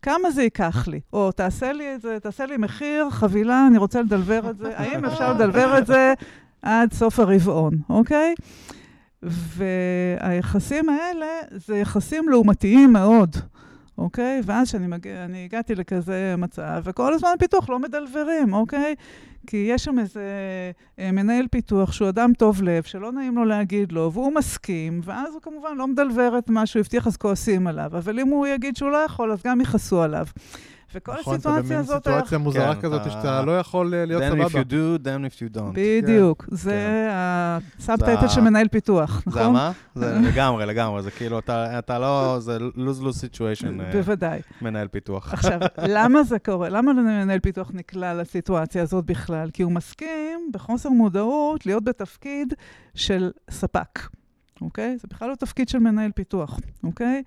כמה 0.01 0.31
זה 0.31 0.43
ייקח 0.43 0.87
לי? 0.87 0.99
או 1.13 1.31
תעשה 1.31 1.71
לי 1.71 1.95
את 1.95 2.01
זה, 2.01 2.17
תעשה 2.19 2.45
לי 2.45 2.57
מחיר, 2.57 3.09
חבילה, 3.09 3.67
אני 3.67 3.77
רוצה 3.77 4.01
לדלבר 4.01 4.49
את 4.49 4.57
זה. 4.57 4.71
האם 4.79 5.05
אפשר 5.05 5.33
לדלבר 5.33 5.77
את 5.77 5.85
זה 5.85 6.13
עד 6.61 6.93
סוף 6.93 7.19
הרבעון, 7.19 7.73
אוקיי? 7.89 8.33
והיחסים 9.23 10.89
האלה 10.89 11.27
זה 11.51 11.77
יחסים 11.77 12.29
לעומתיים 12.29 12.93
מאוד, 12.93 13.35
אוקיי? 13.97 14.41
ואז 14.45 14.67
כשאני 14.67 14.87
מגיע, 14.87 15.25
אני 15.25 15.45
הגעתי 15.45 15.75
לכזה 15.75 16.35
מצב, 16.37 16.81
וכל 16.83 17.13
הזמן 17.13 17.29
הפיתוח 17.35 17.69
לא 17.69 17.79
מדלברים, 17.79 18.53
אוקיי? 18.53 18.95
כי 19.47 19.67
יש 19.69 19.83
שם 19.83 19.99
איזה 19.99 20.21
אה, 20.99 21.11
מנהל 21.11 21.47
פיתוח 21.47 21.91
שהוא 21.91 22.09
אדם 22.09 22.33
טוב 22.33 22.63
לב, 22.63 22.83
שלא 22.83 23.11
נעים 23.11 23.35
לו 23.35 23.45
להגיד 23.45 23.91
לו, 23.91 24.11
והוא 24.13 24.33
מסכים, 24.35 25.01
ואז 25.03 25.33
הוא 25.33 25.41
כמובן 25.41 25.77
לא 25.77 25.87
מדלבר 25.87 26.37
את 26.37 26.49
מה 26.49 26.65
שהוא 26.65 26.79
הבטיח, 26.79 27.07
אז 27.07 27.17
כועסים 27.17 27.67
עליו. 27.67 27.85
אבל 27.97 28.19
אם 28.19 28.27
הוא 28.27 28.47
יגיד 28.47 28.75
שהוא 28.75 28.91
לא 28.91 28.97
יכול, 28.97 29.31
אז 29.31 29.43
גם 29.43 29.61
יכעסו 29.61 30.01
עליו. 30.01 30.27
וכל 30.93 31.11
נכון, 31.19 31.35
אתה 31.35 31.49
הסיטואציה 31.49 31.63
במין 31.63 31.77
הזאת... 31.77 32.07
היה- 32.07 32.15
סיטואציה 32.17 32.37
מוזרה 32.37 32.75
כן, 32.75 32.81
כזאת, 32.81 33.01
אתה- 33.01 33.09
שאתה 33.09 33.41
לא 33.41 33.59
יכול 33.59 33.93
אה, 33.93 34.05
להיות 34.05 34.23
Then 34.23 34.25
if 34.25 34.49
סבבה. 34.49 34.61
you 34.61 34.65
do, 34.65 35.03
then 35.03 35.31
if 35.31 35.53
you 35.53 35.57
don't. 35.57 35.71
בדיוק. 35.73 36.45
זה 36.51 37.09
הסאבטייטל 37.11 38.21
זה 38.21 38.33
של 38.33 38.41
מנהל 38.41 38.67
פיתוח, 38.67 39.23
נכון? 39.27 39.41
זה 39.43 39.49
מה? 39.49 39.71
זה 39.95 40.17
לגמרי, 40.31 40.65
לגמרי. 40.65 41.01
זה 41.01 41.11
כאילו, 41.11 41.39
אתה 41.39 41.79
אתה 41.79 41.99
לא... 41.99 42.35
זה 42.39 42.57
lose-lose 42.57 43.17
situation, 43.25 43.79
אה, 43.81 43.91
בוודאי. 43.91 44.39
מנהל 44.61 44.87
פיתוח. 44.87 45.33
עכשיו, 45.33 45.59
למה 45.97 46.23
זה 46.23 46.39
קורה? 46.39 46.69
למה 46.69 46.93
מנהל 46.93 47.39
פיתוח 47.39 47.71
נקלע 47.73 48.13
לסיטואציה 48.13 48.81
הזאת 48.83 49.05
בכלל? 49.05 49.49
כי 49.53 49.63
הוא 49.63 49.71
מסכים, 49.71 50.39
בחוסר 50.53 50.89
מודעות, 50.89 51.65
להיות 51.65 51.83
בתפקיד 51.83 52.53
של 52.95 53.31
ספק, 53.49 53.99
אוקיי? 54.61 54.97
זה 54.97 55.07
בכלל 55.11 55.29
לא 55.29 55.35
תפקיד 55.35 55.69
של 55.69 55.79
מנהל 55.79 56.11
פיתוח, 56.15 56.59
אוקיי? 56.83 57.23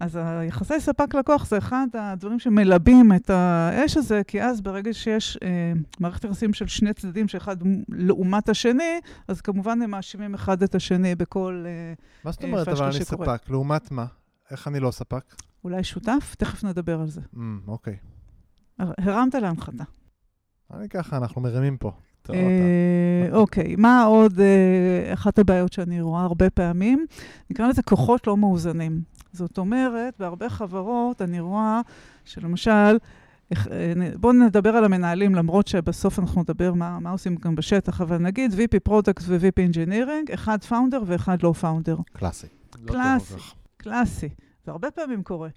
אז 0.00 0.16
היחסי 0.22 0.80
ספק-לקוח 0.80 1.46
זה 1.46 1.58
אחד 1.58 1.86
הדברים 1.94 2.38
שמלבים 2.38 3.12
את 3.16 3.30
האש 3.30 3.96
הזה, 3.96 4.22
כי 4.26 4.42
אז 4.42 4.60
ברגע 4.60 4.94
שיש 4.94 5.38
אה, 5.42 5.72
מערכת 6.00 6.24
יחסים 6.24 6.52
של 6.54 6.66
שני 6.66 6.92
צדדים, 6.94 7.28
שאחד 7.28 7.56
לעומת 7.88 8.48
השני, 8.48 9.00
אז 9.28 9.40
כמובן 9.40 9.82
הם 9.82 9.90
מאשימים 9.90 10.34
אחד 10.34 10.62
את 10.62 10.74
השני 10.74 11.14
בכל 11.14 11.64
אה, 11.66 11.94
מה 12.24 12.30
זאת 12.32 12.44
אה, 12.44 12.48
אומרת, 12.48 12.68
אבל 12.68 12.84
אני 12.84 12.92
שקורה. 13.04 13.38
ספק? 13.38 13.50
לעומת 13.50 13.90
מה? 13.90 14.06
איך 14.50 14.68
אני 14.68 14.80
לא 14.80 14.90
ספק? 14.90 15.34
אולי 15.64 15.84
שותף? 15.84 16.34
תכף 16.38 16.64
נדבר 16.64 17.00
על 17.00 17.08
זה. 17.10 17.20
Mm, 17.34 17.38
אוקיי. 17.68 17.96
הר- 18.78 18.92
הרמת 18.98 19.34
להנחתה. 19.34 19.84
אני 20.74 20.88
ככה, 20.88 21.16
אנחנו 21.16 21.40
מרימים 21.40 21.76
פה. 21.76 21.92
אה, 22.30 23.28
אוקיי, 23.32 23.76
מה 23.76 24.02
עוד 24.04 24.40
אה, 24.40 25.12
אחת 25.12 25.38
הבעיות 25.38 25.72
שאני 25.72 26.00
רואה 26.00 26.22
הרבה 26.22 26.50
פעמים? 26.50 27.06
נקרא 27.50 27.68
לזה 27.68 27.82
כוחות 27.82 28.26
לא 28.26 28.36
מאוזנים. 28.36 29.00
זאת 29.36 29.58
אומרת, 29.58 30.14
בהרבה 30.18 30.48
חברות 30.48 31.22
אני 31.22 31.40
רואה 31.40 31.80
שלמשל, 32.24 32.98
אה, 33.52 33.92
בואו 34.20 34.32
נדבר 34.32 34.70
על 34.70 34.84
המנהלים, 34.84 35.34
למרות 35.34 35.68
שבסוף 35.68 36.18
אנחנו 36.18 36.40
נדבר 36.40 36.74
מה, 36.74 36.98
מה 37.00 37.10
עושים 37.10 37.36
גם 37.36 37.54
בשטח, 37.54 38.00
אבל 38.00 38.18
נגיד 38.18 38.52
VP 38.52 38.90
Product 38.90 39.22
ו-VP 39.22 39.72
Engineering, 39.72 40.34
אחד 40.34 40.64
founder 40.64 41.02
ואחד 41.06 41.42
לא 41.42 41.52
founder. 41.52 41.96
קלאסי. 42.12 42.46
לא 42.46 42.86
טוב 42.86 42.96
קלאסי. 42.96 43.34
קלאסי. 43.76 44.28
זה 44.64 44.70
הרבה 44.70 44.90
פעמים 44.90 45.22
קורה. 45.22 45.48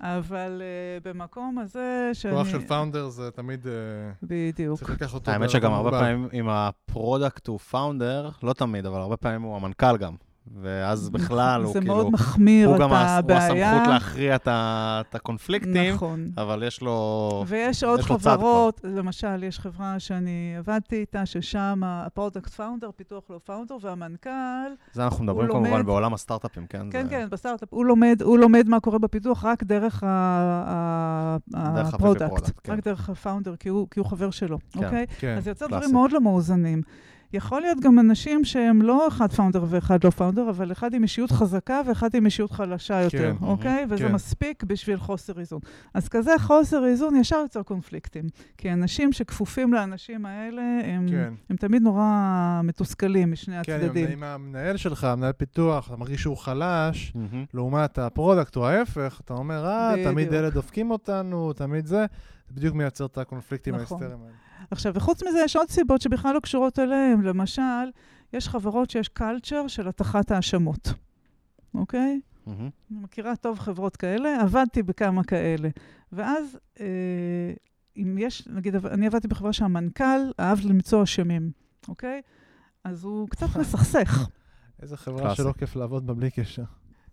אבל 0.00 0.62
uh, 0.62 1.08
במקום 1.08 1.58
הזה 1.58 2.10
שאני... 2.12 2.34
כוח 2.34 2.48
של 2.48 2.66
founder 2.66 3.08
זה 3.08 3.30
תמיד... 3.30 3.66
אה, 3.66 3.72
בדיוק. 4.22 4.78
צריך 4.78 4.90
לקחת 4.90 5.14
אותו. 5.14 5.30
האמת 5.30 5.50
שגם 5.50 5.72
הרבה. 5.72 5.90
פעמים, 5.90 6.28
אם 6.32 6.48
ה 6.48 6.60
product 6.60 7.46
הוא 7.46 7.58
founder, 7.58 8.30
לא 8.42 8.52
תמיד, 8.52 8.86
אבל 8.86 9.00
הרבה 9.00 9.16
פעמים 9.16 9.42
הוא 9.42 9.56
המנכ"ל 9.56 9.96
גם. 9.96 10.14
ואז 10.62 11.10
בכלל 11.10 11.62
הוא 11.64 11.72
זה 11.72 11.80
כאילו... 11.80 11.94
מאוד 11.94 12.10
מחמיר 12.12 12.74
את 12.74 12.80
גם 12.80 12.92
הס- 12.92 13.10
הוא 13.10 13.18
הבעיה. 13.18 13.70
הסמכות 13.72 13.88
להכריע 13.88 14.36
את 14.36 15.14
הקונפליקטים, 15.14 15.94
נכון. 15.94 16.30
אבל 16.36 16.62
יש 16.66 16.80
לו... 16.82 17.44
ויש 17.46 17.84
עוד 17.84 18.00
חברות, 18.00 18.80
למשל, 18.84 19.42
יש 19.44 19.58
חברה 19.60 19.98
שאני 19.98 20.54
עבדתי 20.58 20.96
איתה, 20.96 21.26
ששם 21.26 21.80
ה 21.84 21.92
product 21.92 22.50
founder, 22.50 22.90
פיתוח 22.96 23.24
לא 23.30 23.40
founder, 23.44 23.76
והמנכ"ל, 23.82 24.30
זה 24.92 25.04
אנחנו 25.04 25.24
מדברים 25.24 25.48
כמובן 25.48 25.70
לומד- 25.70 25.86
בעולם 25.86 26.14
הסטארט-אפים, 26.14 26.66
כן? 26.66 26.86
כן, 26.90 27.02
זה- 27.04 27.10
כן, 27.10 27.26
בסטארט-אפ, 27.30 27.68
הוא 27.70 27.84
לומד, 27.86 28.22
הוא 28.24 28.38
לומד 28.38 28.68
מה 28.68 28.80
קורה 28.80 28.98
בפיתוח 28.98 29.44
רק 29.44 29.62
דרך 29.62 30.04
ה 31.54 31.65
product, 31.65 32.50
כן. 32.64 32.72
רק 32.72 32.84
דרך 32.84 33.10
ה 33.10 33.15
founder, 33.15 33.56
כי 33.56 33.68
הוא 33.68 33.86
כי 33.90 34.00
הוא 34.00 34.06
חבר 34.08 34.30
שלו, 34.30 34.58
כן. 34.72 34.84
אוקיי? 34.84 35.06
כן. 35.18 35.34
אז 35.36 35.44
זה 35.44 35.54
קלאסי. 35.54 35.66
דברים 35.74 35.92
מאוד 35.92 36.12
לא 36.12 36.20
מאוזנים. 36.20 36.82
יכול 37.32 37.60
להיות 37.60 37.80
גם 37.80 37.98
אנשים 37.98 38.44
שהם 38.44 38.82
לא 38.82 39.08
אחד 39.08 39.32
founder 39.32 39.64
ואחד 39.68 40.04
לא 40.04 40.10
founder, 40.10 40.50
אבל 40.50 40.72
אחד 40.72 40.94
עם 40.94 41.02
אישיות 41.02 41.30
חזקה 41.30 41.80
ואחד 41.86 42.14
עם 42.14 42.24
אישיות 42.24 42.50
חלשה 42.50 43.00
יותר, 43.00 43.32
כן, 43.40 43.44
אוקיי? 43.44 43.86
וזה 43.88 44.04
כן. 44.04 44.12
מספיק 44.12 44.64
בשביל 44.64 44.96
חוסר 44.96 45.40
איזון. 45.40 45.60
אז 45.94 46.08
כזה 46.08 46.30
חוסר 46.38 46.86
איזון 46.86 47.16
ישר 47.16 47.36
יוצר 47.36 47.62
קונפליקטים. 47.62 48.24
כי 48.58 48.72
אנשים 48.72 49.12
שכפופים 49.12 49.72
לאנשים 49.72 50.26
האלה, 50.26 50.62
הם, 50.84 51.08
כן. 51.10 51.34
הם 51.50 51.56
תמיד 51.56 51.82
נורא 51.82 52.04
מתוסכלים 52.64 53.32
משני 53.32 53.56
כן, 53.64 53.80
הצדדים. 53.80 54.08
אם 54.08 54.22
המנהל 54.22 54.76
שלך, 54.76 55.04
המנהל 55.04 55.32
פיתוח, 55.32 55.88
אתה 55.88 55.96
מרגיש 55.96 56.20
שהוא 56.20 56.36
חלש, 56.36 57.12
מהמם. 57.14 57.44
לעומת 57.54 57.98
ה 57.98 58.05
product 58.05 58.56
או 58.56 58.68
ההפך, 58.68 59.20
אתה 59.24 59.34
אומר, 59.34 59.66
אה, 59.66 59.94
תמיד. 60.04 60.34
אלה 60.34 60.50
דופקים 60.50 60.90
אותנו, 60.90 61.52
תמיד 61.52 61.86
זה. 61.86 62.06
זה 62.50 62.54
בדיוק 62.54 62.74
מייצר 62.74 63.06
את 63.06 63.18
הקונפליקטים 63.18 63.74
נכון. 63.74 63.98
ההיסטריים 63.98 64.24
האלה. 64.24 64.49
עכשיו, 64.70 64.94
וחוץ 64.94 65.22
מזה, 65.22 65.40
יש 65.44 65.56
עוד 65.56 65.70
סיבות 65.70 66.00
שבכלל 66.00 66.34
לא 66.34 66.40
קשורות 66.40 66.78
אליהם. 66.78 67.22
למשל, 67.22 67.90
יש 68.32 68.48
חברות 68.48 68.90
שיש 68.90 69.08
קלצ'ר 69.08 69.66
של 69.66 69.88
הטחת 69.88 70.30
האשמות, 70.30 70.92
אוקיי? 71.74 72.20
מהמם. 72.46 72.70
אני 72.90 73.00
מכירה 73.00 73.36
טוב 73.36 73.58
חברות 73.58 73.96
כאלה, 73.96 74.42
עבדתי 74.42 74.82
בכמה 74.82 75.24
כאלה. 75.24 75.68
ואז, 76.12 76.58
אה, 76.80 76.86
אם 77.96 78.16
יש, 78.18 78.48
נגיד, 78.48 78.86
אני 78.86 79.06
עבדתי 79.06 79.28
בחברה 79.28 79.52
שהמנכ"ל 79.52 80.30
אהב 80.40 80.58
למצוא 80.64 81.02
אשמים, 81.02 81.50
אוקיי? 81.88 82.20
אז 82.84 83.04
הוא 83.04 83.28
קצת 83.28 83.46
מסכסך. 83.60 84.28
איזה 84.82 84.96
חברה 84.96 85.22
קלאסי. 85.22 85.36
שלא 85.42 85.52
כיף 85.52 85.76
לעבוד 85.76 86.06
בה 86.06 86.14
בלי 86.14 86.30
קשר. 86.30 86.64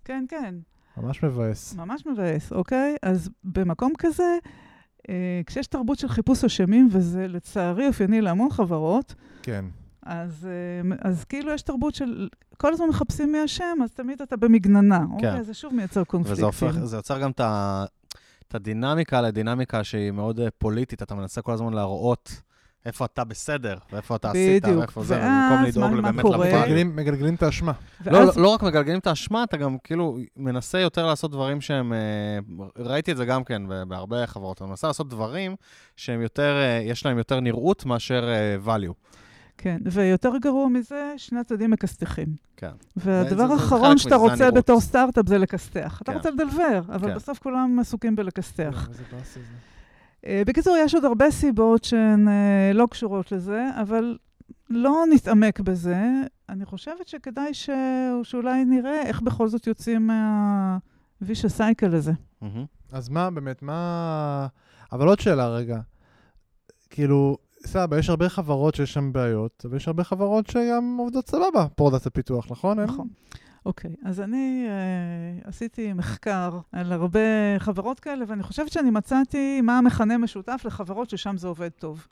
כן, 0.05 0.25
כן, 0.29 0.55
ממש 0.97 1.23
מבאס. 1.23 1.75
ממש 1.75 2.05
מבאס, 2.05 2.51
אוקיי? 2.51 2.95
אז 3.03 3.29
במקום 3.43 3.93
כזה, 3.97 4.37
כשיש 5.45 5.67
תרבות 5.67 5.99
של 5.99 6.07
חיפוש 6.07 6.43
אשמים, 6.43 6.89
וזה 6.91 7.27
לצערי 7.27 7.87
אופייני 7.87 8.21
להמון 8.21 8.49
חברות, 8.49 9.15
כן. 9.43 9.65
אז, 10.07 10.47
אה, 10.49 11.09
אז 11.09 11.23
כאילו 11.23 11.51
יש 11.51 11.61
תרבות 11.61 11.95
של 11.95 12.27
כל 12.57 12.73
הזמן 12.73 12.87
מחפשים 12.87 13.31
מי 13.31 13.45
אשם, 13.45 13.77
אז 13.83 13.91
תמיד 13.91 14.21
אתה 14.21 14.37
במגננה. 14.37 14.99
כן. 14.99 15.13
אוקיי, 15.13 15.43
זה 15.43 15.53
שוב 15.53 15.73
מייצר 15.73 15.99
וזה 15.99 16.05
קונפליקטים. 16.05 16.45
הופך, 16.45 16.71
זה 16.83 16.95
יוצר 16.95 17.19
גם 17.19 17.31
את 17.31 18.55
הדינמיקה 18.55 19.21
לדינמיקה 19.21 19.83
שהיא 19.83 20.11
מאוד 20.11 20.39
אה, 20.39 20.47
פוליטית, 20.57 21.03
אתה 21.03 21.15
מנסה 21.15 21.41
כל 21.41 21.51
הזמן 21.51 21.73
להראות 21.73 22.41
איפה 22.85 23.05
אתה 23.05 23.23
בסדר, 23.23 23.77
ואיפה 23.93 24.15
אתה 24.15 24.29
עשית, 24.29 24.63
בדיוק. 24.63 24.79
ואיפה 24.79 25.03
זה, 25.03 25.15
במקום 25.15 25.63
לדאוג 25.67 25.85
מה- 25.93 26.01
מה 26.01 26.11
באמת 26.11 26.21
קורה? 26.21 26.37
לפאג. 26.47 26.55
מגלגלים- 26.61 26.95
מגלגלים 26.95 27.35
את 27.35 27.43
האשמה. 27.43 27.71
לא, 28.05 28.17
ואז, 28.17 28.37
לא, 28.37 28.43
לא 28.43 28.47
רק 28.49 28.63
מגלגלים 28.63 28.99
את 28.99 29.07
האשמה, 29.07 29.43
אתה 29.43 29.57
גם 29.57 29.77
כאילו 29.83 30.17
מנסה 30.37 30.79
יותר 30.79 31.05
לעשות 31.07 31.31
דברים 31.31 31.61
שהם... 31.61 31.93
אה, 31.93 31.99
ראיתי 32.77 33.11
את 33.11 33.17
זה 33.17 33.25
גם 33.25 33.43
כן 33.43 33.61
בהרבה 33.87 34.27
חברות. 34.27 34.57
אתה 34.57 34.65
מנסה 34.65 34.87
לעשות 34.87 35.09
דברים 35.09 35.55
שהם 35.95 36.21
יותר, 36.21 36.55
אה, 36.57 36.81
יש 36.83 37.05
להם 37.05 37.17
יותר 37.17 37.39
נראות 37.39 37.85
מאשר 37.85 38.29
אה, 38.29 38.75
value. 38.75 38.93
כן, 39.57 39.77
ויותר 39.91 40.31
גרוע 40.41 40.67
מזה, 40.67 41.13
שני 41.17 41.39
הצדדים 41.39 41.71
מכסתחים. 41.71 42.27
כן. 42.57 42.71
והדבר 42.95 43.43
האחרון 43.43 43.97
שאתה 43.97 44.15
רוצה 44.15 44.33
הנראות. 44.33 44.53
בתור 44.53 44.81
סטארט-אפ 44.81 45.27
זה 45.27 45.37
לכסתח. 45.37 45.99
אתה 46.03 46.11
כן. 46.11 46.17
רוצה 46.17 46.29
לדלבר, 46.29 46.79
אבל 46.89 47.09
כן. 47.09 47.15
בסוף 47.15 47.39
כולם 47.39 47.77
עסוקים 47.81 48.15
בלכסתח. 48.15 48.83
כן, 48.85 48.91
איזה 48.91 49.03
באסה 49.11 49.39
זה. 49.39 49.45
אה, 50.25 50.41
בקיצור, 50.47 50.75
יש 50.77 50.95
עוד 50.95 51.05
הרבה 51.05 51.31
סיבות 51.31 51.83
שהן 51.83 52.27
אה, 52.27 52.71
לא 52.73 52.87
קשורות 52.91 53.31
לזה, 53.31 53.69
אבל 53.81 54.17
לא 54.69 55.03
נתעמק 55.13 55.59
בזה. 55.59 55.97
אני 56.49 56.65
חושבת 56.65 57.07
שכדאי 57.07 57.53
ש... 57.53 57.69
שאולי 58.23 58.65
נראה 58.65 59.01
איך 59.01 59.21
בכל 59.21 59.47
זאת 59.47 59.67
יוצאים 59.67 60.09
ה 61.45 61.54
cycle 61.54 61.95
הזה. 61.95 62.11
אז 62.91 63.09
מה 63.09 63.29
באמת, 63.29 63.61
מה... 63.61 64.47
אבל 64.91 65.07
עוד 65.07 65.19
שאלה 65.19 65.49
רגע. 65.49 65.79
כאילו, 66.89 67.37
סבבה, 67.65 67.99
יש 67.99 68.09
הרבה 68.09 68.29
חברות 68.29 68.75
שיש 68.75 68.93
שם 68.93 69.13
בעיות, 69.13 69.63
אבל 69.69 69.75
יש 69.77 69.87
הרבה 69.87 70.03
חברות 70.03 70.47
שגם 70.49 70.95
עובדות 70.99 71.27
סבבה, 71.29 71.67
product 71.75 72.05
הפיתוח, 72.07 72.51
נכון? 72.51 72.79
אין- 72.79 72.87
נכון. 72.89 73.07
אוקיי, 73.67 73.91
אז 74.05 74.21
אני 74.21 74.65
אה, 74.67 75.49
עשיתי 75.49 75.93
מחקר 75.93 76.59
על 76.71 76.91
הרבה 76.91 77.19
חברות 77.57 77.99
כאלה, 77.99 78.25
ואני 78.27 78.43
חושבת 78.43 78.71
שאני 78.71 78.91
מצאתי 78.91 79.61
מה 79.61 79.77
המכנה 79.77 80.17
משותף 80.17 80.61
לחברות 80.65 81.09
ששם 81.09 81.37
זה 81.37 81.47
עובד 81.47 81.69
טוב. 81.69 82.07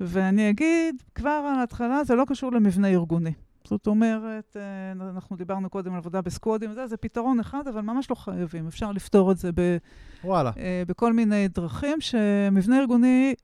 ואני 0.00 0.50
אגיד, 0.50 1.02
כבר 1.14 1.50
על 1.52 1.58
ההתחלה 1.58 2.04
זה 2.04 2.14
לא 2.14 2.24
קשור 2.28 2.52
למבנה 2.52 2.88
ארגוני. 2.88 3.32
זאת 3.64 3.86
אומרת, 3.86 4.56
אה, 4.56 5.10
אנחנו 5.10 5.36
דיברנו 5.36 5.70
קודם 5.70 5.92
על 5.92 5.98
עבודה 5.98 6.20
ב 6.20 6.26
squadים 6.26 6.70
וזה, 6.70 6.86
זה 6.86 6.96
פתרון 6.96 7.40
אחד, 7.40 7.68
אבל 7.68 7.80
ממש 7.80 8.10
לא 8.10 8.14
חייבים. 8.14 8.66
אפשר 8.66 8.92
לפתור 8.92 9.32
את 9.32 9.38
זה 9.38 9.50
ב, 9.54 9.76
וואלה. 10.24 10.50
אה, 10.58 10.82
בכל 10.86 11.12
מיני 11.12 11.48
דרכים, 11.48 12.00
שמבנה 12.00 12.78
ארגוני 12.78 13.34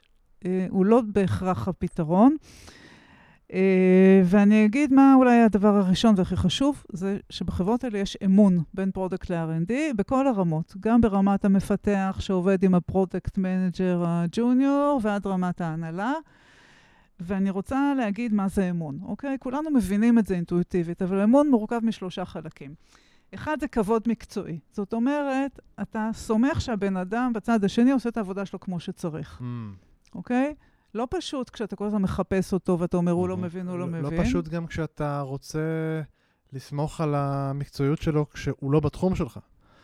אה, 0.45 0.67
הוא 0.71 0.87
לא 0.87 1.01
בהכרח 1.13 1.69
הפתרון. 1.69 2.37
אה, 3.53 4.23
ואני 4.25 4.65
אגיד 4.65 4.93
מה 4.93 5.15
אולי 5.17 5.43
הדבר 5.43 5.77
הראשון 5.77 6.15
והכי 6.19 6.37
חשוב, 6.37 6.85
זה 6.93 7.19
שבחברות 7.31 7.85
האלה 7.85 7.99
יש 7.99 8.17
אמון 8.25 8.59
בין 8.75 8.91
product 8.91 9.31
ל-R&D 9.31 9.73
בכל 9.97 10.27
הרמות, 10.27 10.75
גם 10.81 11.01
ברמת 11.01 11.45
המפתח 11.45 12.17
שעובד 12.21 12.63
עם 12.63 12.75
ה 12.75 12.83
product 12.83 13.39
manager 13.39 14.05
ה 14.07 14.20
junior 14.20 15.01
ועד 15.03 15.27
רמת 15.27 15.61
ההנהלה. 15.61 16.13
ואני 17.21 17.51
רוצה 17.51 17.95
להגיד 17.97 18.35
מה 18.35 18.49
זה 18.49 18.71
אמון, 18.71 18.99
אוקיי? 19.03 19.37
כולנו 19.41 19.71
מבינים 19.71 20.19
את 20.19 20.27
זה 20.27 20.35
אינטואיטיבית, 20.35 21.03
אבל 21.03 21.21
אמון 21.21 21.51
מורכב 21.51 21.81
משלושה 21.83 22.25
חלקים. 22.25 22.75
אחד 23.35 23.57
זה 23.61 23.69
כבוד 23.69 24.03
מקצועי. 24.07 24.59
זאת 24.73 24.93
אומרת, 24.93 25.61
אתה 25.83 26.11
סומך 26.13 26.61
שהבן 26.61 26.97
אדם 26.97 27.33
בצד 27.33 27.65
השני 27.65 27.91
עושה 27.91 28.09
את 28.09 28.17
העבודה 28.17 28.47
שלו 28.47 28.61
כמו 28.61 28.81
שצריך, 28.81 29.41
Mm. 29.41 29.45
אוקיי? 30.15 30.55
לא 30.97 31.09
פשוט 31.11 31.51
כשאתה 31.51 31.77
כל 31.77 31.87
הזמן 31.87 32.03
מחפש 32.03 32.53
אותו 32.53 32.79
ואתה 32.79 32.97
אומר, 32.97 33.13
הוא 33.13 33.29
לא. 33.29 33.37
מבין, 33.37 33.69
הוא 33.69 33.79
לא 33.79 33.91
לא 33.91 34.11
מבין. 34.11 34.25
פשוט 34.25 34.49
גם 34.49 34.67
כשאתה 34.67 35.21
רוצה 35.21 35.61
לסמוך 36.53 37.01
על 37.01 37.15
המקצועיות 37.15 38.03
שלו 38.03 38.31
כשהוא 38.31 38.73
לא 38.73 38.81
בתחום 38.81 39.15
שלך. 39.15 39.39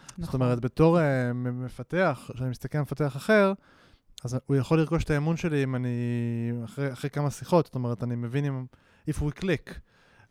זאת 0.08 0.18
נכון. 0.18 0.42
אומרת, 0.42 0.60
בתור 0.60 0.98
uh, 0.98 1.02
מפתח, 1.34 2.30
כשאני 2.34 2.50
מסתכל 2.50 2.78
על 2.78 2.82
מפתח 2.82 3.16
אחר, 3.16 3.52
אז 4.24 4.38
הוא 4.46 4.56
יכול 4.56 4.78
לרכוש 4.78 5.04
את 5.04 5.10
האמון 5.10 5.36
שלי 5.36 5.64
אם 5.64 5.76
אני, 5.76 5.88
אחרי, 6.64 6.92
אחרי 6.92 7.10
כמה 7.10 7.30
שיחות, 7.30 7.66
זאת 7.66 7.74
אומרת, 7.74 8.02
אני 8.02 8.14
מבין 8.14 8.44
אם, 8.44 8.64
if 9.10 9.14
we 9.14 9.40
click. 9.40 9.72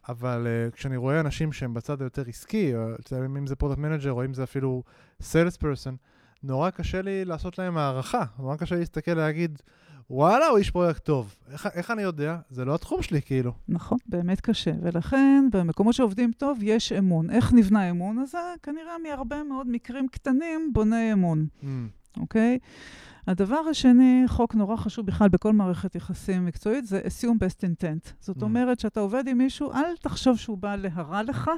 אבל 0.10 0.48
uh, 0.48 0.76
כשאני 0.76 0.98
רואה 0.98 1.20
אנשים 1.20 1.52
שהם 1.52 1.74
בצד 1.74 2.02
היותר 2.02 2.24
עסקי, 2.28 2.76
או, 2.76 2.82
אם 3.26 3.48
זה 3.48 3.56
product 3.56 3.80
manager 3.80 4.12
או 4.12 4.26
אם 4.26 4.34
זה 4.34 4.44
אפילו 4.44 4.84
sales 5.22 5.58
person, 5.58 5.96
נורא 6.44 6.70
קשה 6.70 7.02
לי 7.02 7.26
לעשות 7.26 7.58
להם 7.58 7.78
הערכה. 7.78 8.24
נורא 8.40 8.56
קשה 8.56 8.76
לי 8.76 8.82
להסתכל 8.82 9.12
ולהגיד, 9.12 9.62
וואלה, 10.10 10.48
הוא 10.48 10.58
איש 10.58 10.72
product 10.72 11.04
טוב. 11.06 11.36
איך, 11.52 11.68
איך 11.74 11.92
אני 11.92 12.02
יודע? 12.02 12.38
זה 12.50 12.66
לא 12.66 12.76
התחום 12.76 13.02
שלי, 13.02 13.22
כאילו. 13.22 13.52
נכון, 13.70 13.98
באמת 14.06 14.42
קשה. 14.42 14.72
ולכן, 14.82 15.46
במקומות 15.52 15.94
שעובדים 15.94 16.32
טוב, 16.38 16.60
יש 16.62 16.92
אמון. 16.92 17.30
איך 17.30 17.54
נבנה 17.54 17.82
האמון 17.82 18.18
הזה? 18.20 18.38
כנראה 18.64 18.94
מהרבה 19.04 19.44
מאוד 19.44 19.68
מקרים 19.70 20.08
קטנים 20.08 20.70
בונה 20.74 21.14
אמון, 21.14 21.48
Mm. 21.62 21.66
אוקיי? 22.20 22.60
הדבר 23.28 23.60
השני, 23.70 24.24
חוק 24.28 24.56
נורא 24.56 24.76
חשוב 24.76 25.06
בכלל 25.06 25.30
בכל 25.30 25.54
מערכת 25.54 25.96
יחסים 25.96 26.46
מקצועית, 26.46 26.86
זה 26.86 27.02
assume 27.06 27.36
best 27.44 27.60
intent. 27.64 28.14
זאת 28.20 28.38
Mm. 28.38 28.42
אומרת, 28.44 28.80
שאתה 28.80 29.00
עובד 29.00 29.28
עם 29.28 29.38
מישהו, 29.38 29.72
אל 29.72 29.96
תחשוב 30.02 30.38
שהוא 30.38 30.58
בא 30.58 30.76
להרע 30.76 31.24
לך, 31.24 31.52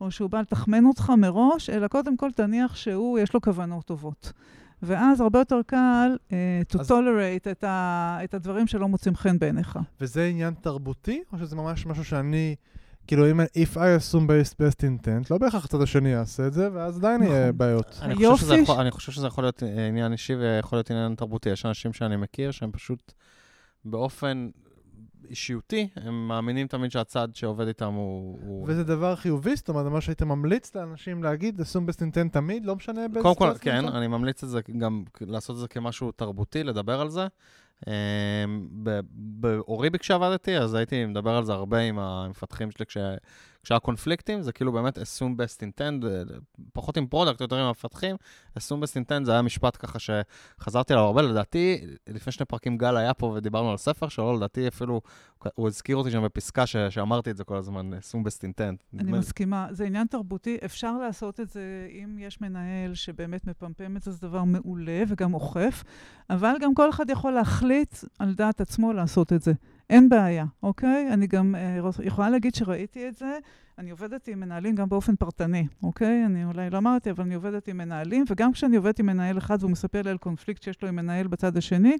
או 0.00 0.10
שהוא 0.10 0.30
בא 0.30 0.40
לתחמן 0.40 0.84
אותך 0.84 1.12
מראש, 1.18 1.70
אלא 1.70 1.88
קודם 1.88 2.16
כל 2.16 2.30
תניח 2.32 2.76
שהוא, 2.76 3.18
יש 3.18 3.34
לו 3.34 3.40
כוונות 3.40 3.84
טובות. 3.84 4.32
ואז 4.82 5.20
הרבה 5.20 5.38
יותר 5.38 5.60
קל 5.66 6.16
uh, 6.28 6.30
to 6.76 6.80
אז- 6.80 6.90
tolerate 6.90 7.50
את, 7.50 7.64
ה, 7.64 8.18
את 8.24 8.34
הדברים 8.34 8.66
שלא 8.66 8.88
מוצאים 8.88 9.16
חן 9.16 9.38
בעיניך. 9.38 9.78
וזה 10.00 10.26
עניין 10.26 10.54
תרבותי, 10.54 11.22
או 11.32 11.38
שזה 11.38 11.56
ממש 11.56 11.86
משהו 11.86 12.04
שאני, 12.04 12.54
כאילו, 13.06 13.30
אם, 13.30 13.40
if 13.40 13.74
I 13.74 13.76
assume 13.76 14.26
best, 14.28 14.52
best 14.52 14.80
intent, 14.80 15.26
לא 15.30 15.38
בהכרח 15.38 15.64
הצד 15.64 15.82
השני 15.82 16.08
יעשה 16.08 16.46
את 16.46 16.52
זה, 16.52 16.68
ואז 16.72 16.98
עדיין 16.98 17.22
יהיה 17.22 17.46
נכון. 17.46 17.58
בעיות. 17.58 17.98
אני 18.02 18.14
חושב, 18.14 18.36
שזה 18.36 18.54
יכול, 18.54 18.80
אני 18.80 18.90
חושב 18.90 19.12
שזה 19.12 19.26
יכול 19.26 19.44
להיות 19.44 19.62
עניין 19.88 20.12
אישי 20.12 20.34
ויכול 20.34 20.76
להיות 20.76 20.90
עניין 20.90 21.14
תרבותי. 21.14 21.50
יש 21.50 21.66
אנשים 21.66 21.92
שאני 21.92 22.16
מכיר 22.16 22.50
שהם 22.50 22.70
פשוט 22.72 23.12
באופן 23.84 24.48
אישיותי, 25.30 25.88
הם 25.96 26.28
מאמינים 26.28 26.66
תמיד 26.66 26.90
שהצד 26.90 27.28
שעובד 27.32 27.66
איתם 27.66 27.92
הוא... 27.92 28.38
הוא... 28.42 28.64
וזה 28.68 28.84
דבר 28.84 29.16
חיובי, 29.16 29.56
זאת 29.56 29.68
אומרת, 29.68 29.86
מה 29.86 30.00
שהיית 30.00 30.22
ממליץ 30.22 30.74
לאנשים 30.74 31.22
להגיד, 31.22 31.60
best 31.60 32.00
intent 32.00 32.32
תמיד, 32.32 32.66
לא 32.66 32.76
משנה 32.76 33.08
באיזה 33.08 33.22
קודם 33.22 33.34
כל, 33.34 33.58
כן, 33.60 33.84
נמצא? 33.84 33.98
אני 33.98 34.06
ממליץ 34.06 34.42
את 34.42 34.48
זה 34.48 34.60
גם, 34.78 35.04
לעשות 35.20 35.56
את 35.56 35.60
זה 35.60 35.68
כמשהו 35.68 36.12
תרבותי, 36.12 36.64
לדבר 36.64 37.00
על 37.00 37.10
זה. 37.10 37.26
אמ, 37.86 37.92
ב- 38.82 39.00
באוריביק 39.12 40.00
כשעבדתי, 40.00 40.58
אז 40.58 40.74
הייתי 40.74 41.06
מדבר 41.06 41.30
על 41.30 41.44
זה 41.44 41.52
הרבה 41.52 41.78
עם 41.78 41.98
המפתחים 41.98 42.70
שלי 42.70 42.86
כש... 42.86 42.96
כשהיה 43.66 43.80
קונפליקטים, 43.80 44.42
זה 44.42 44.52
כאילו 44.52 44.72
באמת 44.72 44.98
assume 44.98 45.40
best 45.40 45.60
intent, 45.62 46.04
פחות 46.72 46.96
עם 46.96 47.06
product, 47.06 47.40
יותר 47.40 47.56
עם 47.56 47.66
המפתחים. 47.66 48.16
assume 48.58 48.82
best 48.82 48.96
intent 48.96 49.24
זה 49.24 49.32
היה 49.32 49.42
משפט 49.42 49.76
ככה 49.78 49.98
שחזרתי 49.98 50.92
עליו 50.92 51.04
הרבה, 51.04 51.22
לדעתי, 51.22 51.80
לפני 52.08 52.32
שני 52.32 52.46
פרקים 52.46 52.78
גל 52.78 52.96
היה 52.96 53.14
פה 53.14 53.26
ודיברנו 53.26 53.70
על 53.70 53.76
ספר 53.76 54.08
שלו, 54.08 54.36
לדעתי 54.36 54.68
אפילו, 54.68 55.00
הוא 55.54 55.66
הזכיר 55.68 55.96
אותי 55.96 56.10
שם 56.10 56.22
בפסקה 56.24 56.66
ש... 56.66 56.76
שאמרתי 56.76 57.30
את 57.30 57.36
זה 57.36 57.44
כל 57.44 57.56
הזמן, 57.56 57.90
assume 57.92 58.26
best 58.26 58.40
intent. 58.40 58.98
אני 59.00 59.12
לי- 59.12 59.18
מסכימה. 59.18 59.68
זה 59.70 59.84
עניין 59.84 60.06
תרבותי. 60.06 60.58
אפשר 60.64 60.98
לעשות 60.98 61.40
את 61.40 61.48
זה 61.50 61.88
אם 62.04 62.18
יש 62.18 62.40
מנהל 62.40 62.94
שבאמת 62.94 63.46
מפמפם 63.46 63.96
את 63.96 64.02
זה, 64.02 64.10
זה 64.10 64.18
דבר 64.20 64.44
מעולה 64.44 65.02
וגם 65.08 65.34
אוכף, 65.34 65.84
אבל 66.30 66.52
גם 66.60 66.74
כל 66.74 66.90
אחד 66.90 67.10
יכול 67.10 67.32
להחליט 67.32 67.94
על 68.18 68.34
דעת 68.34 68.60
עצמו 68.60 68.92
לעשות 68.92 69.32
את 69.32 69.42
זה. 69.42 69.52
אין 69.90 70.08
בעיה, 70.08 70.44
אוקיי? 70.62 71.08
אני 71.12 71.26
גם 71.26 71.54
אה, 71.54 71.80
יכולה 72.02 72.30
להגיד 72.30 72.54
שראיתי 72.54 73.08
את 73.08 73.16
זה. 73.16 73.38
אני 73.78 73.90
עובדת 73.90 74.28
עם 74.28 74.40
מנהלים 74.40 74.74
גם 74.74 74.88
באופן 74.88 75.16
פרטני, 75.16 75.66
אוקיי? 75.82 76.24
אני 76.26 76.44
אולי 76.44 76.70
לא 76.70 76.78
אמרתי, 76.78 77.10
אבל 77.10 77.24
אני 77.24 77.34
עובדת 77.34 77.68
עם 77.68 77.76
מנהלים, 77.76 78.24
וגם 78.30 78.52
כשאני 78.52 78.76
עובדת 78.76 78.98
עם 78.98 79.06
מנהל 79.06 79.38
אחד 79.38 79.56
והוא 79.60 79.70
מספר 79.70 80.02
לי 80.02 80.10
על 80.10 80.18
קונפליקט 80.18 80.62
שיש 80.62 80.82
לו 80.82 80.88
עם 80.88 80.96
מנהל 80.96 81.26
בצד 81.26 81.56
השני, 81.56 81.96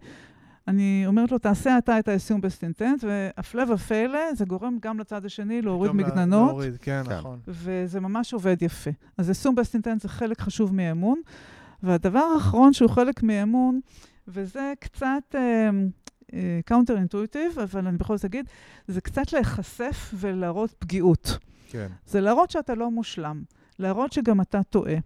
אני 0.68 1.04
אומרת 1.06 1.32
לו, 1.32 1.38
תעשה 1.38 1.78
אתה 1.78 1.98
את 1.98 2.08
ה-assume 2.08 2.40
best 2.40 2.80
intent, 2.80 3.06
והפלא 3.06 3.72
ופלא, 3.72 4.34
זה 4.34 4.44
גורם 4.44 4.78
גם 4.80 4.98
לצד 4.98 5.24
השני 5.24 5.62
להוריד 5.62 5.92
מגננות. 5.92 6.50
להוריד, 6.50 6.76
כן, 6.76 7.02
כן. 7.06 7.12
נכון. 7.12 7.38
וזה 7.48 8.00
ממש 8.00 8.34
עובד 8.34 8.62
יפה. 8.62 8.90
אז 9.18 9.46
best 9.46 9.78
intent 9.80 10.00
זה 10.00 10.08
חלק 10.08 10.40
חשוב 10.40 10.74
מאמון. 10.74 11.20
והדבר 11.82 12.24
האחרון 12.34 12.72
שהוא 12.72 12.90
חלק 12.90 13.22
מאמון, 13.22 13.80
וזה 14.28 14.72
קצת 14.80 15.34
counter 16.64 16.96
intuitive, 16.96 17.58
אבל 17.58 17.86
אני 17.86 17.98
בכל 17.98 18.16
זאת 18.16 18.24
אגיד, 18.24 18.48
זה 18.88 19.00
קצת 19.00 19.32
להיחשף 19.32 20.10
ולהראות 20.14 20.74
פגיעות. 20.78 21.38
כן. 21.68 21.88
זה 22.06 22.20
להראות 22.20 22.50
שאתה 22.50 22.74
לא 22.74 22.90
מושלם, 22.90 23.42
להראות 23.78 24.12
שגם 24.12 24.40
אתה 24.40 24.62
טועה. 24.62 24.96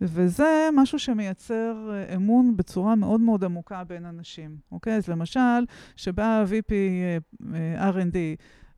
וזה 0.00 0.68
משהו 0.72 0.98
שמייצר 0.98 1.90
אה, 1.92 2.14
אמון 2.14 2.56
בצורה 2.56 2.94
מאוד 2.94 3.20
מאוד 3.20 3.44
עמוקה 3.44 3.84
בין 3.84 4.04
אנשים, 4.04 4.56
אוקיי? 4.72 4.96
אז 4.96 5.08
למשל, 5.08 5.64
שבא 5.96 6.24
ה-VP 6.24 6.72
אה, 7.54 7.90
R&D 7.90 8.16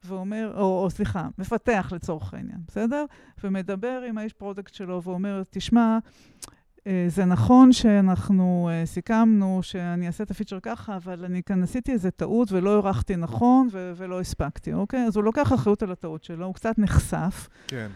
ואומר, 0.04 0.52
או, 0.56 0.84
או 0.84 0.90
סליחה, 0.90 1.28
מפתח 1.38 1.92
לצורך 1.94 2.34
העניין, 2.34 2.58
בסדר? 2.68 3.04
ומדבר 3.44 4.02
עם 4.08 4.18
האיש 4.18 4.32
product 4.32 4.74
שלו 4.74 5.02
ואומר, 5.02 5.42
תשמע, 5.50 5.98
זה 7.08 7.24
נכון 7.24 7.72
שאנחנו 7.72 8.70
אה, 8.72 8.86
סיכמנו 8.86 9.60
שאני 9.62 10.06
אעשה 10.06 10.24
את 10.24 10.30
הפיצ'ר 10.30 10.58
ככה, 10.62 10.96
אבל 10.96 11.24
אני 11.24 11.42
כאן 11.42 11.62
עשיתי 11.62 11.92
איזה 11.92 12.10
טעות 12.10 12.52
ולא 12.52 12.74
הערכתי 12.74 13.16
נכון 13.16 13.68
ו- 13.72 13.92
ולא 13.96 14.20
הספקתי, 14.20 14.72
אוקיי? 14.72 15.04
אז 15.06 15.16
הוא 15.16 15.24
לוקח 15.24 15.52
אחריות 15.52 15.82
על 15.82 15.92
הטעות 15.92 16.24
שלו, 16.24 16.46
הוא 16.46 16.54
קצת 16.54 16.78
נחשף. 16.78 17.48
כן. 17.66 17.88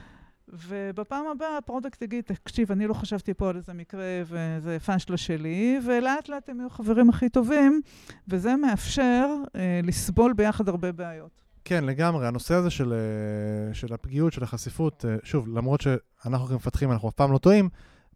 ובפעם 0.49 1.25
הבאה 1.27 1.59
ה 1.59 1.64
product 1.64 2.03
יגיד, 2.03 2.25
תקשיב, 2.25 2.73
אני 2.73 2.87
לא 2.87 2.95
חשבתי 2.95 3.35
פה 3.35 3.51
על 3.51 3.57
איזה 3.57 3.73
מקרה 3.73 4.23
וזה 4.25 4.79
פשלה 4.79 5.17
שלי, 5.16 5.81
ולאט 5.87 6.29
לאט 6.29 6.49
הם 6.49 6.61
יהיו 6.61 6.71
חברים 6.71 7.11
הכי 7.11 7.29
טובים, 7.29 7.81
וזה 8.29 8.57
מאפשר 8.57 9.27
אה, 9.57 9.81
לסבול 9.83 10.33
ביחד 10.33 10.68
הרבה 10.68 10.92
בעיות. 10.92 11.42
כן, 11.64 11.85
לגמרי. 11.85 12.27
הנושא 12.27 12.55
הזה 12.55 12.71
של, 12.71 12.92
אה, 12.92 13.75
של 13.75 13.95
הפגיעות, 13.95 14.33
של 14.33 14.42
החשיפות, 14.42 15.05
אה, 15.09 15.16
שוב, 15.25 15.49
למרות 15.49 15.81
שאנחנו 15.81 16.47
כמפתחים, 16.47 16.92
אנחנו 16.92 17.09
אף 17.09 17.14
פעם 17.14 17.33
לא 17.33 17.38
טועים, 17.38 17.68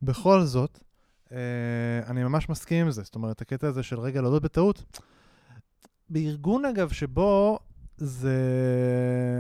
בכל 0.02 0.42
זאת, 0.42 0.78
אה, 1.32 1.38
אני 2.06 2.24
ממש 2.24 2.48
מסכים 2.48 2.84
עם 2.84 2.90
זה. 2.90 3.02
זאת 3.02 3.14
אומרת, 3.14 3.40
הקטע 3.40 3.68
הזה 3.68 3.82
של 3.82 4.00
רגע 4.00 4.20
להודות 4.20 4.42
בטעות, 4.42 5.00
בארגון, 6.10 6.64
אגב, 6.64 6.92
שבו 6.92 7.58
זה... 7.96 8.36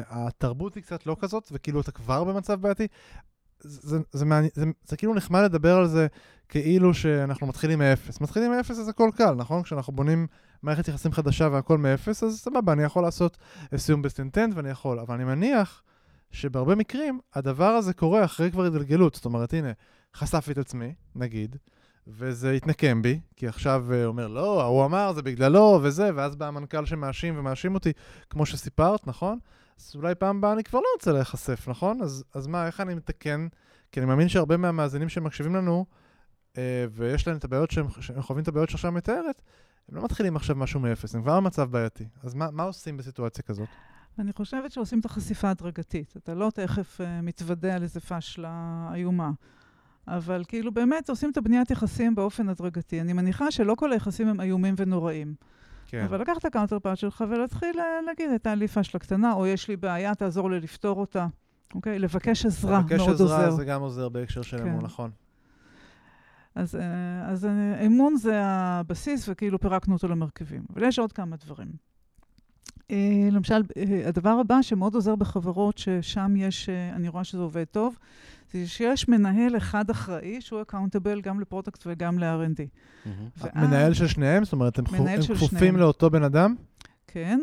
התרבות 0.08 0.74
היא 0.74 0.82
קצת 0.82 1.06
לא 1.06 1.16
כזאת, 1.20 1.48
וכאילו 1.52 1.80
אתה 1.80 1.92
כבר 1.92 2.24
במצב 2.24 2.60
בעייתי, 2.60 2.86
זה, 3.60 3.98
זה, 3.98 3.98
זה, 4.12 4.24
זה, 4.54 4.64
זה 4.84 4.96
כאילו 4.96 5.14
נחמד 5.14 5.42
לדבר 5.42 5.76
על 5.76 5.86
זה 5.86 6.06
כאילו 6.48 6.94
שאנחנו 6.94 7.46
מתחילים 7.46 7.78
מאפס. 7.78 8.20
מתחילים 8.20 8.50
מאפס 8.50 8.78
אז 8.78 8.88
הכל 8.88 9.10
קל, 9.16 9.34
נכון? 9.34 9.62
כשאנחנו 9.62 9.92
בונים 9.92 10.26
מערכת 10.62 10.88
יחסים 10.88 11.12
חדשה 11.12 11.48
והכל 11.52 11.78
מאפס, 11.78 12.22
אז 12.22 12.38
סבבה, 12.38 12.72
אני 12.72 12.82
יכול 12.82 13.02
לעשות 13.02 13.36
best 13.74 14.18
intent 14.18 14.54
ואני 14.54 14.68
יכול, 14.70 14.98
אבל 14.98 15.14
אני 15.14 15.24
מניח 15.24 15.82
שבהרבה 16.30 16.74
מקרים 16.74 17.20
הדבר 17.34 17.68
הזה 17.70 17.92
קורה 17.92 18.24
אחרי 18.24 18.50
כבר 18.50 18.64
התגלגלות. 18.64 19.14
זאת 19.14 19.24
אומרת, 19.24 19.54
הנה, 19.54 19.72
חשפתי 20.16 20.52
את 20.52 20.58
עצמי, 20.58 20.94
נגיד, 21.14 21.56
וזה 22.06 22.52
התנקם 22.52 23.02
בי, 23.02 23.20
כי 23.36 23.48
עכשיו 23.48 23.84
הוא 23.92 24.04
אומר, 24.04 24.28
לא, 24.28 24.62
ההוא 24.62 24.84
אמר, 24.84 25.12
זה 25.12 25.22
בגללו, 25.22 25.80
וזה, 25.82 26.10
ואז 26.14 26.36
בא 26.36 26.46
המנכ"ל 26.46 26.86
שמאשים 26.86 27.38
ומאשים 27.38 27.74
אותי, 27.74 27.92
כמו 28.30 28.46
שסיפרת, 28.46 29.06
נכון? 29.06 29.38
אז 29.78 29.92
אולי 29.94 30.14
פעם 30.14 30.38
הבאה 30.38 30.52
אני 30.52 30.64
כבר 30.64 30.78
לא 30.78 30.86
רוצה 30.94 31.12
להיחשף, 31.12 31.68
נכון? 31.68 32.02
אז, 32.02 32.24
אז 32.34 32.46
מה, 32.46 32.66
איך 32.66 32.80
אני 32.80 32.94
מתקן? 32.94 33.46
כי 33.92 34.00
אני 34.00 34.06
מאמין 34.06 34.28
שהרבה 34.28 34.56
מהמאזינים 34.56 35.08
שמקשיבים 35.08 35.56
לנו, 35.56 35.86
אה, 36.58 36.86
ויש 36.90 37.28
להם 37.28 37.36
את 37.36 37.44
הבעיות 37.44 37.70
שהם, 37.70 37.86
שהם 38.00 38.22
חווים 38.22 38.42
את 38.42 38.48
הבעיות 38.48 38.70
שעכשיו 38.70 38.92
מתארת, 38.92 39.42
הם 39.88 39.96
לא 39.96 40.04
מתחילים 40.04 40.36
עכשיו 40.36 40.56
משהו 40.56 40.80
מאפס, 40.80 41.14
הם 41.14 41.22
כבר 41.22 41.40
במצב 41.40 41.70
בעייתי. 41.70 42.04
אז 42.22 42.34
מה, 42.34 42.50
מה 42.50 42.62
עושים 42.62 42.96
בסיטואציה 42.96 43.44
כזאת? 43.44 43.68
אני 44.18 44.32
חושבת 44.32 44.72
שעושים 44.72 45.00
את 45.00 45.04
החשיפה 45.04 45.50
הדרגתית. 45.50 46.14
אתה 46.16 46.34
לא 46.34 46.50
תכף 46.54 47.00
uh, 47.00 47.04
מתוודה 47.22 47.74
על 47.74 47.82
איזה 47.82 48.00
פשלה 48.00 48.88
איומה. 48.94 49.30
אבל 50.08 50.44
כאילו 50.48 50.72
באמת 50.72 51.10
עושים 51.10 51.30
את 51.30 51.36
הבניית 51.36 51.70
יחסים 51.70 52.14
באופן 52.14 52.48
הדרגתי. 52.48 53.00
אני 53.00 53.12
מניחה 53.12 53.50
שלא 53.50 53.74
כל 53.74 53.92
היחסים 53.92 54.28
הם 54.28 54.40
איומים 54.40 54.74
ונוראים. 54.78 55.34
כן. 55.86 56.04
אבל 56.04 56.20
לקחת 56.20 56.36
את 56.36 56.44
ה 56.44 56.49
counterpart 56.49 56.98
שלך 56.98 57.24
ולהתחיל 57.28 57.80
אה, 57.80 57.84
להגיד, 58.06 58.30
הייתה 58.30 58.54
לי 58.54 58.68
פשלה 58.68 59.00
קטנה, 59.00 59.32
או 59.32 59.46
יש 59.46 59.68
לי 59.68 59.76
בעיה, 59.76 60.14
תעזור 60.14 60.50
לי 60.50 60.60
לפתור 60.60 61.00
אותה. 61.00 61.26
אוקיי? 61.74 61.98
לבקש 61.98 62.46
עזרה 62.46 62.80
מאוד 62.80 62.92
עוזר. 62.92 63.12
לבקש 63.12 63.20
עזרה 63.20 63.50
זה 63.50 63.64
גם 63.64 63.80
עוזר 63.80 64.08
בהקשר 64.08 64.42
של 64.42 64.58
כן. 64.58 64.66
אמון, 64.66 64.84
נכון. 64.84 65.10
אז, 66.54 66.76
אה, 66.76 67.30
אז 67.30 67.44
אה, 67.44 67.86
אמון 67.86 68.16
זה 68.16 68.40
הבסיס, 68.44 69.28
וכאילו 69.28 69.60
פירקנו 69.60 69.94
אותו 69.94 70.08
למרכיבים. 70.08 70.62
אבל 70.74 70.82
יש 70.82 70.98
עוד 70.98 71.12
כמה 71.12 71.36
דברים. 71.36 71.86
למשל, 73.32 73.62
הדבר 74.06 74.30
הבא 74.30 74.62
שמאוד 74.62 74.94
עוזר 74.94 75.16
בחברות, 75.16 75.78
ששם 75.78 76.36
יש, 76.36 76.68
אני 76.68 77.08
רואה 77.08 77.24
שזה 77.24 77.42
עובד 77.42 77.64
טוב, 77.64 77.96
זה 78.52 78.68
שיש 78.68 79.08
מנהל 79.08 79.56
אחד 79.56 79.90
אחראי, 79.90 80.40
שהוא 80.40 80.62
accountable 80.62 81.20
גם 81.20 81.40
ל 81.40 81.45
product 81.45 81.82
וגם 81.86 82.18
ל-R&D. 82.18 82.60
ואז, 83.36 83.50
מנהל 83.56 83.94
של 83.94 84.06
שניהם? 84.06 84.44
זאת 84.44 84.52
אומרת, 84.52 84.78
הם, 84.78 84.84
הם 84.94 85.22
כפופים. 85.34 85.76
לאותו 85.76 86.10
בן 86.10 86.22
אדם? 86.22 86.54
כן. 87.06 87.40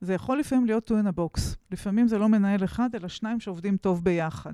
זה 0.00 0.14
יכול 0.14 0.38
לפעמים 0.38 0.66
להיות 0.66 0.90
two 0.90 0.94
in 0.94 1.08
a 1.08 1.18
box. 1.18 1.40
לפעמים 1.70 2.08
זה 2.08 2.18
לא 2.18 2.28
מנהל 2.28 2.64
אחד, 2.64 2.88
אלא 2.94 3.08
שניים 3.08 3.40
שעובדים 3.40 3.76
טוב 3.76 4.04
ביחד. 4.04 4.52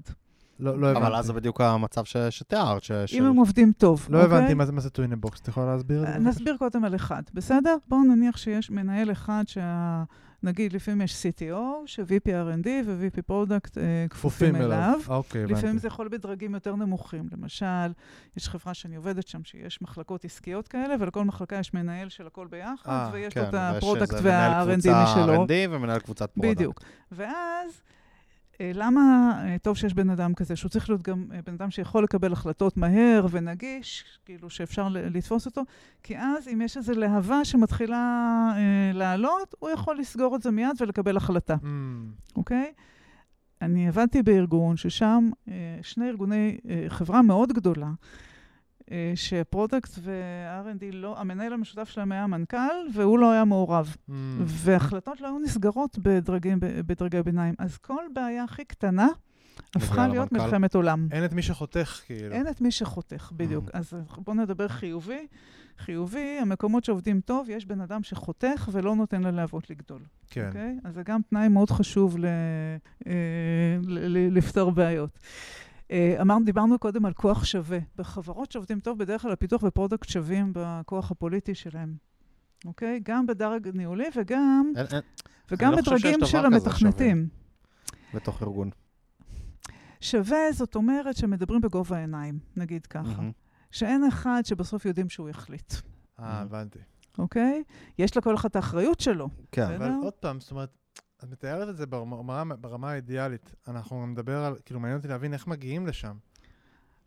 לא, 0.62 0.78
לא 0.78 0.90
הבנתי. 0.90 1.06
אבל 1.06 1.14
אז 1.14 1.26
זה 1.26 1.32
בדיוק 1.32 1.60
המצב 1.60 2.04
ש, 2.04 2.16
שתיארת. 2.16 2.82
ש, 2.82 2.90
אם 2.90 3.06
ש... 3.06 3.14
הם 3.14 3.36
עובדים 3.36 3.72
טוב, 3.78 4.06
לא 4.10 4.22
אוקיי? 4.22 4.38
הבנתי 4.38 4.54
מה 4.54 4.66
זה, 4.66 4.72
מה 4.72 4.80
זה 4.80 4.88
two 4.88 5.10
in 5.10 5.12
a 5.12 5.26
box, 5.26 5.40
אתה 5.42 5.50
יכול 5.50 5.64
להסביר 5.64 6.02
את 6.02 6.12
זה? 6.12 6.18
נסביר 6.18 6.56
קודם 6.56 6.84
על 6.84 6.94
אחד, 6.94 7.22
בסדר? 7.34 7.76
בואו 7.88 8.04
נניח 8.04 8.36
שיש 8.36 8.70
מנהל 8.70 9.12
אחד 9.12 9.42
שה... 9.46 10.02
נגיד, 10.42 10.72
לפעמים 10.72 11.00
יש 11.00 11.26
CTO, 11.26 11.86
ש-VP 11.86 12.26
R&D 12.26 12.68
ו-VP 12.86 13.30
Product 13.30 13.80
אה, 13.80 14.06
כפופים 14.10 14.56
אליו. 14.56 15.00
אוקיי, 15.08 15.42
הבנתי. 15.42 15.58
לפעמים 15.58 15.78
זה 15.78 15.88
יכול 15.88 16.08
בדרגים 16.08 16.54
יותר 16.54 16.76
נמוכים. 16.76 17.28
למשל, 17.32 17.92
יש 18.36 18.48
חברה 18.48 18.74
שאני 18.74 18.96
עובדת 18.96 19.28
שם, 19.28 19.44
שיש 19.44 19.82
מחלקות 19.82 20.24
עסקיות 20.24 20.68
כאלה, 20.68 20.94
ולכל 21.00 21.24
מחלקה 21.24 21.56
יש 21.56 21.74
מנהל 21.74 22.08
של 22.08 22.26
הכל 22.26 22.46
ביחד, 22.46 22.88
אה, 22.88 22.90
אה, 22.90 23.10
ויש 23.12 23.34
כן, 23.34 23.42
את 23.42 23.54
ה 23.54 23.62
product 23.62 24.14
וה-R&D 24.22 24.76
משלו. 24.78 25.26
מנהל 25.26 25.36
קבוצה 25.36 25.54
R&D 25.54 25.70
ומנהל 25.70 26.00
קבוצת 26.00 26.30
product. 26.30 26.56
בדיוק. 26.56 26.80
ואז... 27.12 27.82
אה, 28.62 28.70
למה 28.74 29.32
אה, 29.44 29.56
טוב 29.58 29.76
שיש 29.76 29.94
בן 29.94 30.10
אדם 30.10 30.34
כזה, 30.34 30.56
שהוא 30.56 30.68
צריך 30.68 30.90
להיות 30.90 31.02
גם 31.02 31.24
אה, 31.34 31.40
בן 31.46 31.52
אדם 31.54 31.70
שיכול 31.70 32.04
לקבל 32.04 32.32
החלטות 32.32 32.76
מהר 32.76 33.26
ונגיש, 33.30 34.04
כאילו 34.24 34.50
שאפשר 34.50 34.88
לתפוס 34.88 35.46
אותו? 35.46 35.62
כי 36.02 36.18
אז 36.18 36.48
אם 36.48 36.60
יש 36.60 36.76
איזו 36.76 36.92
להבה 36.92 37.44
שמתחילה 37.44 37.96
אה, 38.56 38.90
לעלות, 38.94 39.54
הוא 39.58 39.70
יכול 39.70 39.98
לסגור 39.98 40.36
את 40.36 40.42
זה 40.42 40.50
מיד 40.50 40.76
ולקבל 40.80 41.16
החלטה, 41.16 41.54
mm. 41.54 42.36
אוקיי? 42.36 42.72
אני 43.62 43.88
עבדתי 43.88 44.22
בארגון 44.22 44.76
ששם 44.76 45.30
אה, 45.48 45.78
שני 45.82 46.08
ארגוני, 46.08 46.58
אה, 46.68 46.84
חברה 46.88 47.22
מאוד 47.22 47.52
גדולה, 47.52 47.90
ש 49.14 49.31
product 49.31 49.90
ו-R&D 49.98 50.84
לא, 50.92 51.18
המנהל 51.18 51.52
המשותף 51.52 51.88
שלהם 51.88 52.12
היה 52.12 52.24
המנכ"ל, 52.24 52.74
והוא 52.94 53.18
לא 53.18 53.32
היה 53.32 53.44
מעורב. 53.44 53.96
Mm. 54.08 54.12
והחלטות 54.46 55.20
לא 55.20 55.26
היו 55.26 55.38
נסגרות 55.38 55.98
בדרגים, 55.98 56.58
בדרגי 56.60 57.22
ביניים. 57.22 57.54
אז 57.58 57.78
כל 57.78 58.02
בעיה 58.14 58.44
הכי 58.44 58.64
קטנה 58.64 59.08
הפכה 59.74 60.08
להיות 60.08 60.32
המנכ"ל. 60.32 60.46
מלחמת 60.46 60.74
עולם. 60.74 61.08
אין 61.12 61.24
את 61.24 61.32
מי 61.32 61.42
שחותך, 61.42 62.00
כאילו. 62.06 62.34
אין 62.34 62.48
את 62.48 62.60
מי 62.60 62.70
שחותך, 62.70 63.32
בדיוק. 63.36 63.68
Mm. 63.68 63.70
אז 63.72 63.94
בואו 64.18 64.36
נדבר 64.36 64.68
חיובי. 64.68 65.26
חיובי, 65.78 66.38
המקומות 66.40 66.84
שעובדים 66.84 67.20
טוב, 67.20 67.50
יש 67.50 67.66
בן 67.66 67.80
אדם 67.80 68.02
שחותך 68.02 68.68
ולא 68.72 68.96
נותן 68.96 69.22
ללהבות 69.22 69.70
לגדול. 69.70 70.00
כן. 70.30 70.42
Okay? 70.42 70.46
אוקיי? 70.46 70.78
אז 70.84 70.94
זה 70.94 71.02
גם 71.02 71.20
תנאי 71.30 71.48
מאוד 71.48 71.70
חשוב 71.70 72.18
ל, 72.18 72.26
אה, 73.06 73.12
לפתור 74.30 74.70
בעיות. 74.70 75.18
אה, 75.92 76.16
אמרנו, 76.20 76.44
דיברנו 76.44 76.78
קודם 76.78 77.06
על 77.06 77.12
כוח 77.12 77.44
שווה. 77.44 77.78
בחברות 77.96 78.52
שעובדים 78.52 78.80
טוב, 78.80 78.98
בדרך 78.98 79.22
כלל 79.22 79.32
הפיתוח 79.32 79.62
ו 79.62 79.68
product 79.68 80.08
שווים 80.08 80.52
בכוח 80.54 81.10
הפוליטי 81.10 81.54
שלהם. 81.54 81.94
אוקיי? 82.64 83.00
גם 83.02 83.26
בדרג 83.26 83.68
ניהולי 83.74 84.04
וגם, 84.16 84.72
אין, 84.76 84.86
אין. 84.92 85.00
וגם 85.50 85.72
לא 85.72 85.76
בדרגים 85.76 86.18
של 86.24 86.46
המתכנתים. 86.46 87.28
בתוך 88.14 88.42
ארגון. 88.42 88.70
שווה, 90.00 90.52
זאת 90.52 90.74
אומרת 90.74 91.16
שמדברים 91.16 91.60
בגובה 91.60 91.96
העיניים, 91.96 92.38
נגיד 92.56 92.86
ככה. 92.86 93.18
Mm-hmm. 93.18 93.70
שאין 93.70 94.04
אחד 94.04 94.42
שבסוף 94.44 94.86
יודעים 94.86 95.08
שהוא 95.08 95.28
יחליט. 95.28 95.72
אה, 96.20 96.40
הבנתי. 96.40 96.78
אוקיי? 97.18 97.62
יש 97.98 98.16
לכל 98.16 98.34
אחד 98.34 98.48
את 98.48 98.56
האחריות 98.56 99.00
שלו. 99.00 99.28
כן. 99.52 99.62
אבל 99.62 99.90
עוד 100.02 100.12
פעם, 100.12 100.40
זאת 100.40 100.50
אומרת, 100.50 100.70
את 101.24 101.30
מתארת 101.30 101.68
את 101.68 101.76
זה 101.76 101.86
ברמה, 101.86 102.44
ברמה 102.60 102.90
האידיאלית. 102.90 103.54
אנחנו 103.68 104.06
נדבר 104.06 104.44
על, 104.44 104.56
כאילו, 104.64 104.80
מעניין 104.80 104.98
אותי 104.98 105.08
להבין 105.08 105.32
איך 105.32 105.46
מגיעים 105.46 105.86
לשם. 105.86 106.16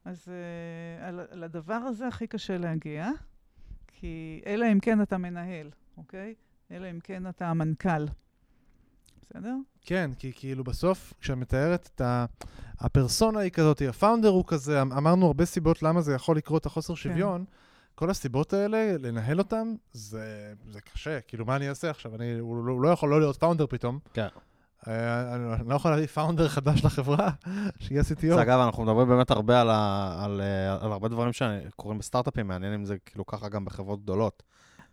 אז 0.05 0.27
uh, 0.27 1.03
על, 1.03 1.19
על 1.29 1.43
הדבר 1.43 1.73
הזה 1.73 2.07
הכי 2.07 2.27
קשה 2.27 2.57
להגיע, 2.57 3.09
כי 3.87 4.41
אלא 4.45 4.65
אם 4.71 4.79
כן 4.79 5.01
אתה 5.01 5.17
מנהל, 5.17 5.69
אוקיי? 5.97 6.33
אלא 6.71 6.91
אם 6.91 6.99
כן 7.03 7.27
אתה 7.27 7.47
המנכ"ל. 7.47 8.05
בסדר? 9.21 9.55
כן, 9.81 10.11
כי 10.19 10.31
כאילו 10.35 10.63
בסוף, 10.63 11.13
כשאת 11.19 11.37
מתארת 11.37 11.89
את 11.95 12.01
ה... 12.01 12.25
הפרסונה 12.79 13.39
היא 13.39 13.51
כזאת, 13.51 13.81
הפאונדר 13.81 14.29
הוא 14.29 14.43
כזה, 14.47 14.81
אמ-, 14.81 14.91
אמרנו 14.91 15.25
הרבה 15.25 15.45
סיבות 15.45 15.83
למה 15.83 16.01
זה 16.01 16.13
יכול 16.13 16.37
לקרות, 16.37 16.65
החוסר 16.65 16.93
כן. 16.93 16.99
שוויון. 16.99 17.45
כל 17.95 18.09
הסיבות 18.09 18.53
האלה, 18.53 18.97
לנהל 18.99 19.39
אותן, 19.39 19.75
זה, 19.91 20.53
זה 20.69 20.81
קשה. 20.81 21.21
כאילו, 21.21 21.45
מה 21.45 21.55
אני 21.55 21.69
אעשה 21.69 21.89
עכשיו? 21.89 22.15
אני, 22.15 22.39
הוא, 22.39 22.65
לא, 22.65 22.71
הוא 22.71 22.81
לא 22.81 22.89
יכול 22.89 23.09
לא 23.09 23.19
להיות 23.19 23.37
founder 23.37 23.65
פתאום. 23.69 23.99
כן. 24.13 24.27
אה, 24.87 25.35
אני 25.35 25.69
לא 25.69 25.75
יכול 25.75 25.91
להביא 25.91 26.07
founder 26.07 26.47
חדש 26.47 26.85
לחברה, 26.85 27.29
שיהיה 27.79 28.01
CTO. 28.01 28.35
זה 28.35 28.41
אגב, 28.41 28.59
אנחנו 28.59 28.83
מדברים 28.83 29.07
באמת 29.07 29.31
הרבה 29.31 29.61
על, 29.61 29.69
ה, 29.69 30.15
על, 30.23 30.41
אה, 30.41 30.85
על 30.85 30.91
הרבה 30.91 31.07
דברים 31.07 31.33
שקורים 31.33 31.97
בסטארט-אפים, 31.97 32.47
מעניין 32.47 32.73
אם 32.73 32.85
זה 32.85 32.95
כאילו 33.05 33.25
ככה 33.25 33.49
גם 33.49 33.65
בחברות 33.65 34.01
גדולות. 34.03 34.43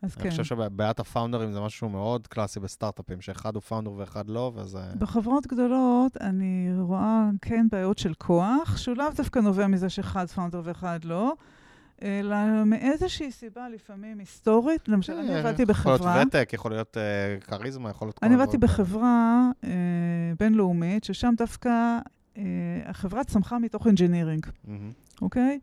אז 0.03 0.15
אני 0.17 0.25
כן. 0.25 0.31
חושב 0.31 0.45
שבעיית 0.45 1.01
ה 1.01 1.06
founderים 1.06 1.53
זה 1.53 1.61
משהו 1.61 1.89
מאוד 1.89 2.27
קלאסי 2.27 2.61
בסטארט-אפים, 2.61 3.21
שאחד 3.21 3.55
הוא 3.55 3.63
founder 3.63 3.93
ואחד 3.93 4.31
לא, 4.31 4.53
וזה... 4.55 4.81
בחברות 4.99 5.47
גדולות 5.47 6.17
אני 6.17 6.71
רואה 6.79 7.29
כן 7.43 7.67
בעיות 7.71 7.99
של 7.99 8.15
כוח, 8.15 8.77
שהוא 8.77 8.97
לאו 8.97 9.07
דווקא 9.17 9.39
נובע 9.39 9.67
מזה 9.67 9.89
שאחד 9.89 10.31
founder 10.31 10.61
ואחד 10.65 11.05
לא. 11.05 11.33
אלא 12.03 12.65
מאיזושהי 12.65 13.33
סיבה, 13.33 13.69
לפעמים 13.69 14.19
היסטורית. 14.19 14.89
למשל, 14.89 15.13
אני 15.13 15.35
אה, 15.35 15.39
עבדתי 15.39 15.65
בחברה... 15.65 15.95
יכול 15.95 16.09
להיות 16.09 16.29
ותק, 16.29 16.51
יכול 16.53 16.71
להיות 16.71 16.97
אה, 16.97 17.41
כריזמה, 17.41 17.91
יכול 17.91 18.09
להיות... 18.09 18.19
אני 18.23 18.35
עבדתי 18.35 18.59
בחברה 18.59 19.51
אה, 19.65 19.71
בינלאומית, 20.39 21.05
ששם 21.05 21.35
דווקא 21.37 21.99
החברה 22.87 23.25
צמחה 23.25 23.59
מתוך 23.59 23.87
engineering, 23.87 24.47
אוקיי? 25.23 25.59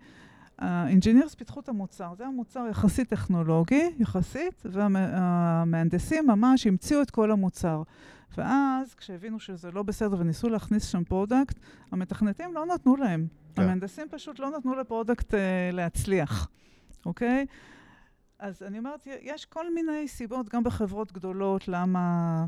ה 0.60 0.67
engineers 0.67 1.36
פיתחו 1.36 1.60
את 1.60 1.70
המוצר, 1.70 2.14
זה 2.18 2.24
היה 2.24 2.32
מוצר 2.32 2.66
יחסית 2.70 3.10
טכנולוגי, 3.10 3.90
יחסית, 4.00 4.64
והמהנדסים 4.66 6.28
ממש 6.28 6.68
המציאו 6.68 7.02
את 7.02 7.12
כל 7.12 7.32
המוצר. 7.32 7.84
ואז, 8.38 8.96
כשהבינו 8.96 9.40
שזה 9.40 9.72
לא 9.72 9.84
בסדר 9.84 10.20
וניסו 10.20 10.50
להכניס 10.50 10.86
שם 10.86 11.04
product, 11.04 11.60
המתכנתים 11.92 12.54
לא 12.54 12.66
נתנו 12.66 12.96
להם. 12.96 13.28
כן. 13.56 13.62
המהנדסים 13.62 14.08
פשוט 14.10 14.40
לא 14.40 14.58
נתנו 14.58 14.76
ל 14.76 14.83
product 14.83 15.34
uh, 15.34 15.38
להצליח, 15.74 16.50
אוקיי? 17.06 17.46
אז 18.40 18.64
אני 18.64 18.78
אומרת, 18.78 19.08
יש 19.22 19.46
כל 19.46 19.74
מיני 19.74 20.08
סיבות, 20.08 20.50
גם 20.50 20.64
בחברות 20.64 21.12
גדולות, 21.12 21.68
למה... 21.68 22.46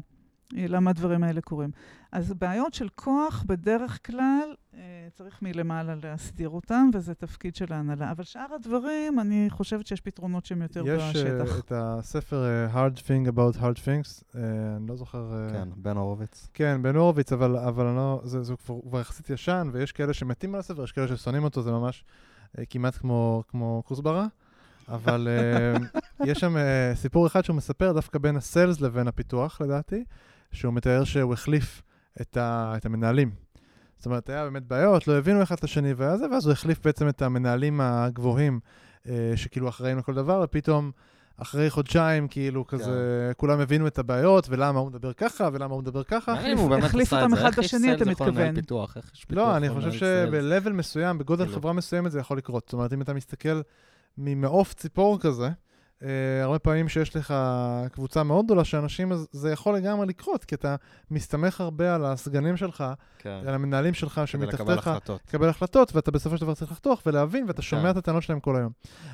למה 0.54 0.90
הדברים 0.90 1.24
האלה 1.24 1.42
קורים. 1.42 1.72
אז 2.12 2.34
בעיות 2.34 2.74
של 2.74 2.90
כוח, 2.90 3.44
בדרך 3.48 4.08
כלל, 4.08 4.56
אה, 4.74 4.80
צריך 5.14 5.42
מלמעלה 5.42 5.96
להסדיר 6.04 6.50
אותם, 6.50 6.90
וזה 6.94 7.14
תפקיד 7.14 7.56
של 7.56 7.74
ההנהלה. 7.74 8.12
אבל 8.12 8.24
שאר 8.24 8.54
הדברים, 8.56 9.20
אני 9.20 9.48
חושבת 9.50 9.88
שיש 9.88 10.02
פתרונות 10.02 10.46
שהם 10.46 10.62
יותר 10.62 10.84
יש 10.88 11.04
בשטח. 11.04 11.48
יש 11.48 11.52
uh, 11.52 11.60
את 11.60 11.72
הספר 11.76 12.44
uh, 12.70 12.76
Hard 12.76 13.00
Thing 13.00 13.32
About 13.32 13.58
Hard 13.58 13.78
Things, 13.86 14.24
uh, 14.24 14.38
אני 14.78 14.88
לא 14.88 14.96
זוכר... 14.96 15.48
Uh, 15.50 15.54
כן, 15.54 15.70
בן 15.76 15.98
הורוביץ. 15.98 16.48
כן, 16.54 16.82
בן 16.84 16.96
הורוביץ, 16.96 17.34
אבל, 17.34 17.58
אבל 17.58 17.86
אני 17.86 17.96
לא, 17.96 18.22
זה, 18.24 18.44
זה 18.44 18.54
כבר, 18.66 18.80
כבר 18.90 19.00
יחסית 19.00 19.30
ישן, 19.30 19.70
ויש 19.74 19.92
כאלה 19.92 20.14
שמתים 20.14 20.54
על 20.54 20.60
הספר, 20.60 20.84
יש 20.84 20.92
כאלה 20.92 21.08
ששונאים 21.08 21.44
אותו, 21.44 21.62
זה 21.62 21.72
ממש 21.72 22.04
uh, 22.58 22.62
כמעט 22.70 22.98
כמו, 22.98 23.44
כמו 23.48 23.84
כוסברה. 23.86 24.28
אבל 24.88 25.28
uh, 25.28 26.00
יש 26.30 26.40
שם 26.40 26.56
uh, 26.56 26.96
סיפור 26.96 27.28
אחד 27.28 27.46
שהוא 27.46 27.56
מספר 27.56 27.94
דווקא 27.94 28.20
בין 28.20 28.36
הסיילס 28.36 28.82
לבין 28.82 29.08
הפיתוח, 29.08 29.62
לדעתי. 29.62 30.04
שהוא 30.52 30.74
מתאר 30.74 31.04
שהוא 31.04 31.34
החליף 31.34 31.82
את, 32.22 32.38
ה, 32.38 32.74
את 32.78 32.86
המנהלים. 32.86 33.32
זאת 34.02 34.06
אומרת, 34.06 34.30
היה 34.30 34.44
באמת 34.44 34.68
בעיות, 34.68 35.08
לא 35.08 35.18
הבינו 35.18 35.44
אחד 35.44 35.56
את 35.56 35.64
השני 35.64 35.94
וזה, 35.94 36.26
ואז 36.32 36.46
הוא 36.46 36.54
החליף 36.54 36.86
בעצם 36.86 37.10
את 37.10 37.22
המנהלים 37.22 37.82
הגבוהים 37.82 38.60
אה, 39.10 39.34
שכאילו 39.36 39.70
אחראים 39.70 39.98
לכל 39.98 40.14
דבר, 40.14 40.42
ופתאום 40.44 40.92
אחרי 41.38 41.70
חודשיים, 41.70 42.28
כאילו, 42.28 42.68
כזה, 42.68 43.32
כולם 43.38 43.60
הבינו 43.60 43.88
את 43.88 44.00
הבעיות, 44.00 44.48
ולמה 44.50 44.80
הוא 44.80 44.90
מדבר 44.90 45.14
ככה, 45.14 45.50
ולמה 45.54 45.74
הוא 45.74 45.82
מדבר 45.82 46.04
ככה. 46.04 46.42
אם 46.42 46.58
הוא 46.58 46.70
באמת 46.70 46.84
החליף 46.84 47.14
אותם 47.14 47.36
זה. 47.36 47.48
אחד 47.48 47.60
בשני, 47.60 47.94
אתה 47.94 48.06
מתכוון. 48.06 48.56
פיתוח? 48.56 48.98
איך 48.98 49.12
איש 49.14 49.26
פיתוח 49.26 49.48
לא, 49.48 49.58
אני 49.58 49.70
חושב? 49.70 49.92
שב-level 49.92 50.70
מסוים, 50.70 51.18
בגודל 51.18 51.44
כאילו. 51.46 51.60
חברה 51.60 51.74
מסוימת 51.74 52.12
זה 52.12 52.20
יכול 52.20 52.38
לקרות. 52.38 52.64
זאת 52.66 52.74
אומרת, 52.74 52.94
אם 52.94 53.02
אתה 53.02 53.14
מסתכל 53.14 53.62
ממעוף 54.18 54.74
ציפור 54.74 55.20
כזה, 55.20 55.50
אה, 56.04 56.44
הרבה 56.44 56.60
פעמים 56.60 56.90
שיש 56.90 57.16
לך 57.16 57.34
קבוצה 57.92 58.24
מאוד 58.24 58.46
גדולה 58.46 58.64
של 58.64 58.78
אנשים, 58.78 59.12
אז 59.12 59.28
זה 59.32 59.52
יכול 59.52 59.76
לגמרי 59.76 60.06
לקרות, 60.06 60.46
כי 60.46 60.56
אתה 60.56 60.76
מסתמך 61.12 61.62
הרבה 61.62 61.96
על 61.96 62.06
הסגנים 62.06 62.58
שלך, 62.58 62.84
כן, 63.18 63.42
על 63.48 63.54
המנהלים 63.54 63.94
שלך 63.94 64.12
לקבל 64.12 64.26
שמתחתיך, 64.26 64.88
החלטות. 64.88 65.22
לקבל 65.28 65.50
החלטות, 65.50 65.96
ואתה 65.96 66.12
בסופו 66.12 66.38
של 66.38 66.46
דבר 66.46 66.54
צריך 66.54 66.72
לחתוך 66.72 67.02
ולהבין, 67.06 67.46
ואתה 67.48 67.62
שומע 67.62 67.84
כן. 67.84 67.90
את 67.90 67.98
הטענות 67.98 68.24
שלהם 68.24 68.40
כל 68.40 68.56
היום. 68.56 68.72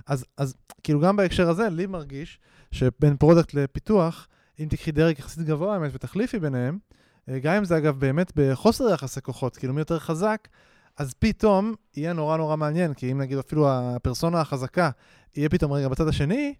אז, 0.08 0.26
אז 0.38 0.56
כאילו 0.84 1.00
גם 1.00 1.16
בהקשר 1.16 1.50
הזה, 1.50 1.70
לי 1.70 1.86
מרגיש 1.86 2.40
שבין 2.72 3.18
product 3.18 3.54
לפיתוח, 3.54 4.28
אם 4.60 4.68
תקחי 4.70 4.92
דרג 4.92 5.20
יחסית 5.20 5.44
גבוה, 5.44 5.74
האמת, 5.74 5.92
ותחליפי 5.94 6.40
ביניהם, 6.40 6.78
אה, 7.30 7.40
גם 7.40 7.54
אם 7.54 7.66
זה 7.66 7.78
אגב 7.78 8.00
באמת 8.00 8.32
בחוסר 8.36 8.90
יחסי 8.90 9.22
כוחות, 9.22 9.58
כאילו 9.58 9.74
מי 9.74 9.82
יותר 9.82 10.00
חזק, 10.00 10.48
אז 10.98 11.14
פתאום 11.20 11.74
יהיה 11.96 12.14
נורא 12.14 12.38
נורא 12.38 12.56
מעניין, 12.56 12.94
כי 12.94 13.12
אם 13.12 13.22
נגיד 13.22 13.38
אפילו 13.38 13.70
הפרסונה 13.70 14.42
החזקה 14.42 14.90
יהיה 15.36 15.50
פתאום 15.50 15.72
רגע 15.72 15.88
בצד 15.88 16.08
השני, 16.08 16.54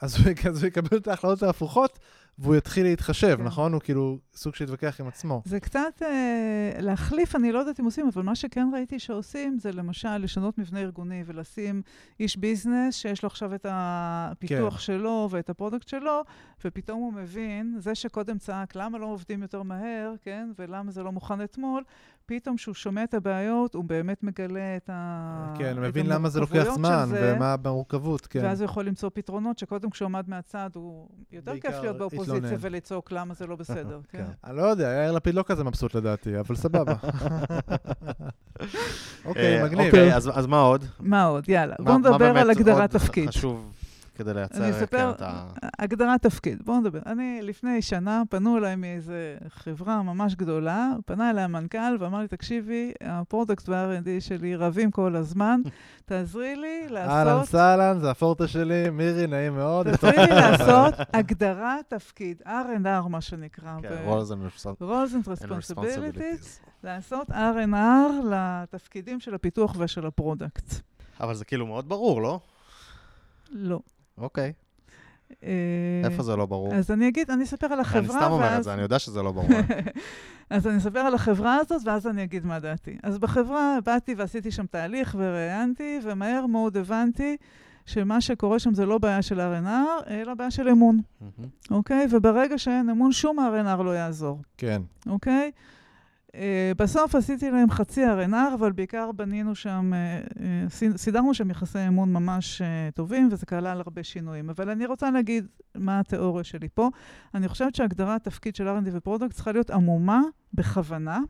אז 0.00 0.16
הוא, 0.16 0.28
יקבל 0.66 0.96
את 0.96 1.08
ההחלטות 1.08 1.42
ההפוכות, 1.42 1.98
והוא 2.38 2.56
יתחיל 2.56 2.86
להתחשב, 2.86 3.36
כן. 3.36 3.44
נכון? 3.44 3.72
הוא 3.72 3.80
כאילו 3.80 4.18
סוג 4.34 4.54
של 4.54 4.64
יתווכח 4.64 5.00
עם 5.00 5.08
עצמו. 5.08 5.42
זה 5.44 5.60
קצת 5.60 6.02
אה, 6.02 6.72
להחליף, 6.80 7.36
אני 7.36 7.52
לא 7.52 7.58
יודעת 7.58 7.80
אם 7.80 7.84
עושים, 7.84 8.08
אבל 8.14 8.22
מה 8.22 8.34
שכן 8.34 8.68
ראיתי 8.74 8.98
שעושים, 8.98 9.58
זה 9.58 9.72
למשל 9.72 10.16
לשנות 10.16 10.58
מבנה 10.58 10.80
ארגוני 10.80 11.22
ולשים 11.26 11.82
איש 12.20 12.36
ביזנס 12.36 12.94
שיש 12.94 13.22
לו 13.22 13.26
עכשיו 13.26 13.54
את 13.54 13.66
הפיתוח 13.68 14.74
כן. 14.74 14.80
שלו 14.80 15.28
ואת 15.30 15.50
ה 15.50 15.55
product 15.55 15.88
שלו, 15.88 16.22
ופתאום 16.64 17.00
הוא 17.00 17.12
מבין, 17.12 17.76
זה 17.78 17.94
שקודם 17.94 18.38
צעק 18.38 18.76
למה 18.76 18.98
לא 18.98 19.06
עובדים 19.06 19.42
יותר 19.42 19.62
מהר, 19.62 20.14
כן, 20.22 20.50
ולמה 20.58 20.90
זה 20.90 21.02
לא 21.02 21.12
מוכן 21.12 21.42
אתמול, 21.44 21.82
פתאום 22.26 22.56
כשהוא 22.56 22.74
שומע 22.74 23.04
את 23.04 23.14
הבעיות, 23.14 23.74
הוא 23.74 23.84
באמת 23.84 24.22
מגלה 24.22 24.76
את 24.76 24.90
ה... 24.92 25.54
כן, 25.58 25.76
הוא 25.76 25.86
מבין 25.86 26.06
למה 26.06 26.28
זה 26.28 26.40
לוקח 26.40 26.64
זמן, 26.74 27.08
ומה 27.10 27.52
המורכבות, 27.52 28.26
כן. 28.26 28.40
ואז 28.42 28.60
הוא 28.60 28.64
יכול 28.64 28.84
למצוא 28.84 29.10
פתרונות 29.14 29.58
שקודם 29.58 29.90
כשהוא 29.90 30.06
עמד 30.06 30.24
מהצד, 30.28 30.70
הוא 30.74 31.08
יותר 31.32 31.60
כיף 31.60 31.74
להיות 31.82 31.98
באופוזיציה 31.98 32.27
התלונן. 32.36 32.56
ולצעוק 32.60 33.12
למה 33.12 33.34
זה 33.34 33.46
לא 33.46 33.56
בסדר, 33.56 34.00
כן. 34.12 34.24
אני 34.44 34.56
לא 34.56 34.62
יודע, 34.62 34.88
יאיר 34.88 35.12
לפיד 35.12 35.34
לא 35.34 35.44
כזה 35.46 35.64
מבסוט 35.64 35.94
לדעתי, 35.94 36.40
אבל 36.40 36.56
סבבה. 36.56 36.94
אוקיי, 39.24 39.58
אה, 39.58 39.64
מגניב. 39.64 39.86
אוקיי, 39.86 40.14
אז 40.14 40.30
אז 40.34 40.46
מה 40.46 40.60
עוד? 40.60 40.84
מה 41.00 41.24
עוד? 41.24 41.48
יאללה, 41.48 41.74
מה 41.78 41.98
נדבר 41.98 42.38
על 42.38 42.50
הגדרת 42.50 42.76
עוד 42.94 43.00
תפקיד. 43.00 43.28
חשוב 43.28 43.72
כדי 44.18 44.34
לייצר 44.34 44.64
אני 44.64 44.72
כן, 44.72 44.78
אספר, 44.78 45.10
את 45.10 45.22
ה... 45.22 45.48
הגדרת 45.78 46.22
תפקיד, 46.22 46.62
בואו 46.64 46.80
נדבר. 46.80 46.98
אני, 47.06 47.40
לפני 47.42 47.82
שנה, 47.82 48.22
פנו 48.30 48.58
אליי 48.58 48.76
מאיזה 48.76 49.36
חברה 49.48 50.02
ממש 50.02 50.34
גדולה, 50.34 50.90
פנה 51.06 51.30
אליי 51.30 51.44
המנכ"ל 51.44 51.96
ואמר 52.00 52.18
לי, 52.20 52.28
תקשיבי, 52.28 52.92
ה 53.00 53.09
product 53.09 53.68
וה-R&D 53.68 54.20
שלי 54.20 54.56
רבים 54.56 54.90
כל 54.90 55.16
הזמן, 55.16 55.60
תעזרי 56.06 56.56
לי 56.56 56.96
אהלן 56.96 57.26
לעשות... 57.26 57.48
סהלן, 57.48 57.98
זה 57.98 58.10
הפורטה 58.10 58.48
שלי, 58.48 58.90
מירי, 58.90 59.26
נעים 59.26 59.54
מאוד. 59.54 59.90
תעזרי 59.90 60.16
לי 60.16 60.34
לעשות 60.42 60.94
הגדרת 61.12 61.84
תפקיד, 61.88 62.42
R&R 62.46 63.08
מה 63.08 63.20
שנקרא. 63.20 63.78
כן, 63.82 64.06
roles 64.06 64.30
and 64.30 65.28
responsibilities. 65.28 66.68
לעשות 66.84 67.30
R&R 67.30 68.24
לתפקידים 68.30 69.20
של 69.20 69.34
הפיתוח 69.34 69.74
ושל 69.78 70.06
ה 70.06 70.14
product. 70.14 70.74
אבל 71.20 71.34
זה 71.34 71.44
כאילו 71.44 71.66
מאוד 71.66 71.88
ברור, 71.88 72.22
לא? 72.22 72.40
לא. 73.50 73.80
אוקיי. 74.18 74.52
אה, 75.42 75.48
איפה 76.04 76.22
זה 76.22 76.36
לא 76.36 76.46
ברור? 76.46 76.74
אז 76.74 76.90
אני 76.90 77.08
אגיד, 77.08 77.30
אני 77.30 77.44
אספר 77.44 77.66
על 77.66 77.80
החברה, 77.80 78.00
אני 78.00 78.08
סתם 78.08 78.32
אומר 78.32 78.58
את 78.58 78.64
זה, 78.64 78.74
אני 78.74 78.82
יודע 78.82 78.98
שזה 78.98 79.22
לא 79.22 79.32
ברור. 79.32 79.48
אז 80.50 80.66
אני 80.66 80.78
אספר 80.78 80.98
על 80.98 81.14
החברה 81.14 81.56
הזאת, 81.56 81.82
ואז 81.84 82.06
אני 82.06 82.22
אגיד 82.22 82.46
מה 82.46 82.58
דעתי. 82.58 82.96
אז 83.02 83.18
בחברה 83.18 83.78
באתי 83.84 84.14
ועשיתי 84.14 84.50
שם 84.50 84.66
תהליך 84.66 85.16
וראיינתי, 85.18 86.00
ומהר 86.02 86.46
מאוד 86.46 86.76
הבנתי 86.76 87.36
שמה 87.86 88.20
שקורה 88.20 88.58
שם 88.58 88.74
זה 88.74 88.86
לא 88.86 88.98
בעיה 88.98 89.22
של 89.22 89.40
R&R, 89.40 90.10
אלא 90.10 90.34
בעיה 90.34 90.50
של 90.50 90.68
אמון. 90.68 91.00
אוקיי? 91.70 92.06
וברגע 92.10 92.58
שאין 92.58 92.90
אמון, 92.90 93.12
שום 93.12 93.38
R&R 93.38 93.82
לא 93.82 93.96
יעזור, 93.96 94.42
כן. 94.56 94.82
אוקיי? 95.06 95.50
בסוף 96.76 97.14
עשיתי 97.14 97.50
להם 97.50 97.70
חצי 97.70 98.06
R&R, 98.06 98.54
אבל 98.54 98.72
בעיקר 98.72 99.12
בנינו 99.12 99.54
שם, 99.54 99.92
uh, 99.92 100.38
uh, 100.92 100.96
סידרנו 100.96 101.34
שם 101.34 101.50
יחסי 101.50 101.88
אמון 101.88 102.12
ממש 102.12 102.62
טובים, 102.94 103.28
וזה 103.32 103.46
כלל 103.46 103.66
הרבה 103.66 104.04
שינויים. 104.04 104.50
אבל 104.50 104.70
אני 104.70 104.86
רוצה 104.86 105.10
להגיד 105.10 105.46
מה 105.74 106.00
התיאוריה 106.00 106.44
שלי 106.44 106.68
פה. 106.74 106.90
אני 107.34 107.48
חושבת 107.48 107.74
שהגדרת 107.74 108.24
תפקיד 108.24 108.56
של 108.56 108.68
R&D 108.68 108.88
ו 108.92 108.97
product 108.97 109.32
צריכה 109.32 109.52
להיות 109.52 109.70
עמומה 109.70 110.20
בכוונה, 110.54 111.20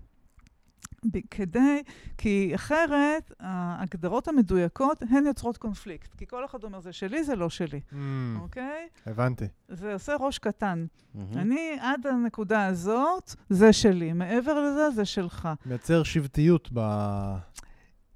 כדי, 1.31 1.83
כי 2.19 2.53
אחרת 2.55 3.33
ההגדרות 3.41 4.29
המדויקות 4.29 5.03
הן 5.11 5.27
יוצרות 5.27 5.57
קונפליקט. 5.57 6.15
כי 6.15 6.27
כל 6.27 6.45
אחד 6.45 6.65
אומר, 6.65 6.81
זה 6.81 6.93
שלי, 6.93 7.25
זה 7.25 7.37
לא 7.37 7.51
שלי, 7.51 7.81
Mm, 7.93 7.95
אוקיי? 8.41 8.89
הבנתי. 9.07 9.45
זה 9.69 9.93
עושה 9.93 10.17
ראש 10.21 10.39
קטן. 10.39 10.87
מהמם. 11.15 11.39
אני, 11.39 11.77
עד 11.81 12.07
הנקודה 12.07 12.67
הזאת, 12.67 13.35
זה 13.51 13.73
שלי. 13.73 14.13
מעבר 14.13 14.61
לזה, 14.61 14.91
זה 14.91 15.05
שלך. 15.05 15.49
מייצר 15.67 16.03
שבטיות 16.03 16.69
ב... 16.75 16.81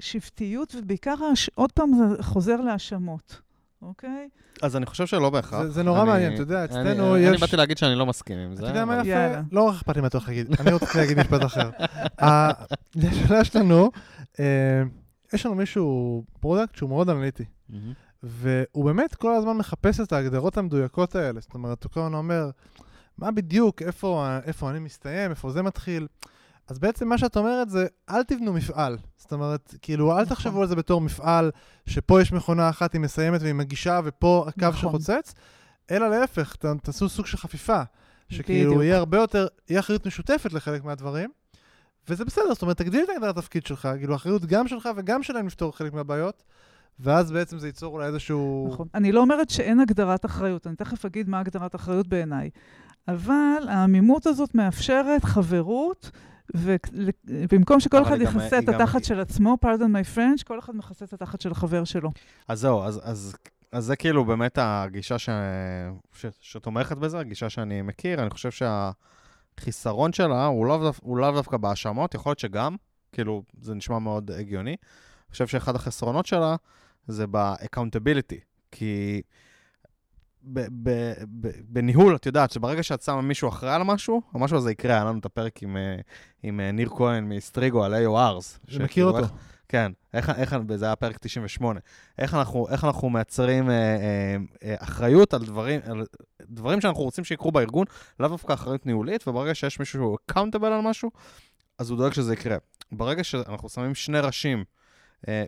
שבטיות, 0.01 0.75
ובעיקר, 0.79 1.15
הש... 1.33 1.51
עוד 1.55 1.73
פעם, 1.73 1.91
זה 1.95 2.23
חוזר 2.23 2.61
להאשמות, 2.61 3.41
אוקיי? 3.83 4.29
אז 4.63 4.77
אני 4.77 4.87
חושב 4.87 5.07
שלא 5.07 5.31
בהכרח. 5.31 5.63
זה- 5.63 5.71
זה 5.71 5.83
נורא 5.83 6.03
אני- 6.03 6.11
מעניין, 6.11 6.33
אתה 6.35 6.43
יודע, 6.43 6.59
אני- 6.59 6.65
אצלנו 6.65 7.15
אני 7.17 7.23
יש- 7.25 7.41
באתי 7.41 7.57
להגיד 7.57 7.79
שאני 7.79 7.95
לא 7.95 8.07
מסכים 8.07 8.39
עם 8.39 8.55
זה. 8.57 8.63
אתה 8.63 8.71
יודע 8.71 8.85
מה 8.85 8.95
יפה? 8.99 9.09
יאללה. 9.09 9.43
לא 9.53 9.63
רק 9.63 9.75
אכפת 9.75 9.95
לי 9.97 10.01
מה 10.03 10.07
אתה 10.09 10.19
הולך 10.19 10.29
להגיד, 10.29 10.47
אני 10.61 10.73
רוצה 10.73 10.99
להגיד 10.99 11.19
משפט 11.21 11.45
אחר. 11.45 11.71
השאלה 12.19 13.45
שלנו, 13.45 13.91
אה, 14.41 14.83
יש 15.35 15.47
לנו 15.47 15.55
מישהו, 15.55 16.23
product 16.41 16.75
שהוא 16.77 16.89
מאוד 16.91 17.09
אנליטי. 17.11 17.45
והוא 18.23 18.85
באמת 18.85 19.15
כל 19.15 19.35
הזמן 19.35 19.57
מחפש 19.57 20.01
את 20.01 20.13
ההגדרות 20.13 20.57
המדויקות 20.59 21.15
האלה. 21.15 21.41
זאת 21.41 21.55
אומרת, 21.55 21.85
הוא 21.85 21.93
כל 21.93 22.01
הזמן 22.01 22.15
אומר, 22.15 22.51
מה 23.19 23.31
בדיוק, 23.31 23.83
איפה, 23.83 24.39
איפה 24.45 24.71
אני 24.71 24.79
מסתיים, 24.79 25.31
איפה 25.31 25.51
זה 25.51 25.63
מתחיל. 25.63 26.07
אז 26.73 26.79
בעצם 26.79 27.09
מה 27.09 27.19
שאת 27.19 27.37
אומרת 27.37 27.71
זה, 27.71 27.87
אל 28.11 28.23
תבנו 28.23 28.53
מפעל. 28.53 28.99
זאת 29.17 29.33
אומרת, 29.33 29.75
כאילו, 29.83 30.13
אל 30.13 30.23
נכון. 30.23 30.35
תחשבו 30.35 30.63
על 30.63 30.69
זה 30.69 30.77
בתור 30.77 31.01
מפעל, 31.01 31.51
שפה 31.87 32.21
יש 32.21 32.33
מכונה 32.33 32.69
אחת, 32.69 32.93
היא 32.93 33.01
מסיימת 33.01 33.43
והיא 33.43 33.55
מגישה, 33.55 34.01
ופה 34.05 34.45
הקו 34.49 34.67
נכון. 34.67 34.91
שחוצץ, 34.91 35.35
אלא 35.91 36.11
להפך, 36.11 36.57
ת, 36.57 36.65
תעשו 36.83 37.09
סוג 37.09 37.27
של 37.27 37.37
חפיפה. 37.37 37.83
שכאילו 38.29 38.71
בדיוק. 38.71 38.83
יהיה 38.83 38.97
הרבה 38.97 39.19
יותר, 39.19 39.47
יהיה 39.69 39.81
אחריות 39.81 40.07
משותפת 40.07 40.53
לחלק 40.53 40.85
מהדברים, 40.85 41.31
וזה 42.09 42.25
בסדר, 42.25 42.53
זאת 42.53 42.63
אומרת, 42.63 42.77
תגדיל 42.77 43.05
את 43.05 43.09
הגדרת 43.17 43.37
התפקיד 43.37 43.67
שלך, 43.67 43.89
כאילו, 43.99 44.15
אחריות 44.15 44.45
גם 44.45 44.69
שלך 44.69 44.89
וגם 44.97 45.23
שלהם 45.23 45.47
לפתור 45.47 45.77
חלק 45.77 45.93
מהבעיות, 45.93 46.43
ואז 47.01 47.33
בעצם 47.33 47.59
זה 47.59 47.69
ייצור 47.69 47.95
אולי 47.95 48.07
איזשהו... 48.07 48.69
נכון. 48.73 48.89
אני 48.95 49.13
לא 49.13 49.21
אומרת 49.21 49.51
שאין 49.51 49.81
הגדרת 49.81 50.25
אחריות, 50.25 50.67
אני 50.67 50.77
תכף 50.77 51.05
אגיד 51.05 51.29
מה 51.29 51.41
הגדרת 51.41 51.75
אחריות 51.75 52.07
בעיניי. 52.07 52.51
אבל 53.09 53.69
העמימות 53.69 54.27
הזאת 54.27 54.55
מאפשרת 54.55 55.25
חברות, 55.25 56.11
ובמקום 56.55 57.81
שכל 57.81 58.03
אחד 58.03 58.21
יכסה 58.21 58.59
את 58.59 58.65
גם- 58.65 58.75
התחת 58.75 59.05
של 59.05 59.21
עצמו, 59.21 59.57
pardon 59.65 59.67
my 59.95 60.17
French, 60.17 60.45
כל 60.45 60.59
אחד 60.59 60.77
מכסה 60.77 61.05
את 61.05 61.13
התחת 61.13 61.41
של 61.41 61.51
החבר 61.53 61.85
שלו. 61.85 62.11
אז 62.49 62.61
זהו, 62.61 62.83
אז, 62.83 63.01
אז, 63.05 63.37
אז 63.73 63.85
זה 63.85 63.97
כאילו 63.97 64.25
באמת 64.25 64.59
הגישה 64.61 65.19
ש... 65.19 65.29
ש... 66.13 66.27
שתומכת 66.41 66.97
בזה, 66.97 67.19
הגישה 67.19 67.51
שאני 67.51 67.83
מכיר. 67.83 68.23
אני 68.23 68.31
חושב 68.31 68.51
שהחיסרון 69.59 70.13
שלה 70.13 70.47
הוא 70.47 70.67
לאו, 70.67 70.79
דו... 70.79 70.93
הוא 71.03 71.19
לאו 71.19 71.31
דווקא 71.33 71.57
בהאשמות, 71.57 72.15
יכול 72.15 72.31
להיות 72.31 72.39
שגם, 72.39 72.77
כאילו, 73.13 73.43
זה 73.61 73.75
נשמע 73.75 73.99
מאוד 73.99 74.31
הגיוני. 74.31 74.71
אני 74.71 75.31
חושב 75.33 75.47
שאחד 75.47 75.75
החסרונות 75.75 76.27
שלה 76.27 76.57
זה 77.07 77.27
ב-accountability, 77.31 78.41
כי 78.71 79.23
ב- 80.45 80.67
ב- 80.83 81.13
ב- 81.41 81.61
בניהול, 81.69 82.17
את 82.17 82.27
יודעת, 82.27 82.51
שברגע 82.51 82.83
שאת 82.83 83.03
שמה 83.03 83.23
מישהו 83.23 83.49
אחראי 83.49 83.75
על 83.75 83.83
משהו, 83.83 84.23
המשהו 84.35 84.57
הזה 84.57 84.71
יקרה, 84.71 84.95
היה 84.95 85.05
לנו 85.05 85.19
את 85.19 85.25
הפרק 85.25 85.63
עם, 85.63 85.77
אה, 85.77 85.97
עם 86.43 86.61
אה, 86.61 86.73
ניר 86.73 86.89
כהן 86.89 87.29
מסטריגו 87.29 87.85
על 87.85 87.95
AORs. 87.95 88.75
אני 88.77 88.85
מכיר 88.85 89.05
אותו. 89.05 89.19
איך, 89.19 89.33
כן, 89.73 89.93
איך, 90.15 90.31
איך, 90.31 90.57
זה 90.77 90.85
היה 90.85 90.97
פרק 90.97 91.19
98. 91.19 91.81
איך 92.19 92.35
אנחנו, 92.35 92.69
איך 92.69 92.85
אנחנו 92.85 93.11
מייצרים 93.11 93.71
אה, 93.71 93.75
אה, 93.75 94.37
אה, 94.65 94.75
אחריות 94.79 95.35
על 95.35 95.45
דברים, 95.45 95.81
על 95.85 96.07
דברים 96.43 96.81
שאנחנו 96.81 97.03
רוצים 97.03 97.25
שיקרו 97.25 97.53
בארגון, 97.53 97.87
לאו 98.21 98.29
דווקא 98.29 98.53
אחריות 98.53 98.87
ניהולית, 98.87 99.29
וברגע 99.29 99.55
שיש 99.55 99.79
מישהו 99.79 99.99
שהוא 99.99 100.19
accountable 100.31 100.67
על 100.67 100.81
משהו, 100.81 101.11
אז 101.79 101.91
הוא 101.91 101.99
דואג 101.99 102.13
שזה 102.13 102.33
יקרה. 102.33 102.57
ברגע 102.93 103.25
שאנחנו 103.25 103.69
שמים 103.69 103.95
שני 103.95 104.21
ראשים, 104.21 104.65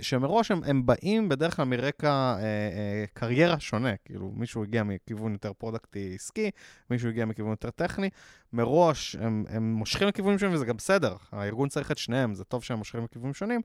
שמראש 0.01 0.51
הם, 0.51 0.61
הם 0.67 0.87
באים 0.87 1.29
בדרך 1.29 1.57
כלל 1.57 1.65
מרקע 1.65 2.09
אה, 2.09 2.43
אה, 2.43 3.05
קריירה 3.13 3.61
שונה, 3.61 3.97
כאילו 4.05 4.33
מישהו 4.37 4.63
הגיע 4.63 4.83
מכיוון 4.83 5.33
יותר 5.33 5.53
פרודקטי 5.53 6.13
עסקי, 6.15 6.51
מישהו 6.91 7.09
הגיע 7.09 7.25
מכיוון 7.25 7.51
יותר 7.51 7.71
טכני, 7.71 8.11
מראש 8.53 9.17
הם, 9.17 9.45
הם 9.49 9.73
מושכים 9.73 10.09
לכיוונים 10.09 10.39
שונים 10.39 10.55
וזה 10.55 10.65
גם 10.65 10.77
בסדר, 10.77 11.17
הארגון 11.33 11.69
צריך 11.69 11.91
את 11.91 11.99
שניהם, 11.99 12.35
זה 12.35 12.45
טוב 12.45 12.65
שהם 12.65 12.79
מושכים 12.79 13.05
לכיוונים 13.05 13.35
שונים. 13.35 13.61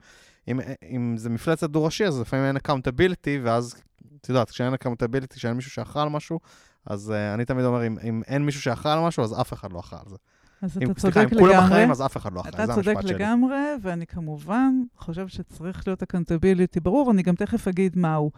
אם, 0.47 0.59
אם 0.89 1.13
זה 1.17 1.29
מפלצת 1.29 1.69
דו-ראשי, 1.69 2.05
אז 2.05 2.19
לפעמים 2.19 2.45
אין 2.45 2.57
accountability, 2.57 3.43
ואז 3.43 3.81
את 4.21 4.29
יודעת, 4.29 4.49
כשאין 4.49 4.73
accountability, 4.73 5.35
כשאין 5.35 5.53
מישהו 5.53 5.71
שאכל 5.71 6.09
משהו, 6.09 6.39
אז 6.85 7.09
uh, 7.09 7.33
אני 7.33 7.45
תמיד 7.45 7.65
אומר, 7.65 7.87
אם, 7.87 7.97
אם 8.03 8.21
אין 8.27 8.45
מישהו 8.45 8.61
שאכל 8.61 8.89
על 8.89 8.99
משהו, 8.99 9.23
אז 9.23 9.41
אף 9.41 9.53
אחד 9.53 9.73
לא 9.73 9.79
אכל 9.79 9.95
זה. 10.07 10.15
אז 10.61 10.77
אם, 10.77 10.91
אתה 10.91 10.99
סליחה, 10.99 11.19
צודק 11.21 11.33
אם 11.33 11.39
כולם 11.39 11.51
לגמרי. 11.51 11.65
אחראים, 11.67 11.91
אז 11.91 12.01
אף 12.05 12.17
אחד 12.17 12.33
לא 12.33 12.43
אתה 12.47 12.65
זה 12.67 12.73
צודק 12.73 12.87
המשפט 12.87 13.07
שלי. 13.07 13.13
לגמרי, 13.13 13.57
ואני 13.81 14.07
כמובן 14.07 14.73
חושבת 14.97 15.29
שצריך 15.29 15.87
להיות 15.87 16.03
accountability 16.03 16.79
ברור, 16.83 17.11
אני 17.11 17.21
גם 17.21 17.35
תכף 17.35 17.67
אגיד 17.67 17.97
מהו. 17.97 18.31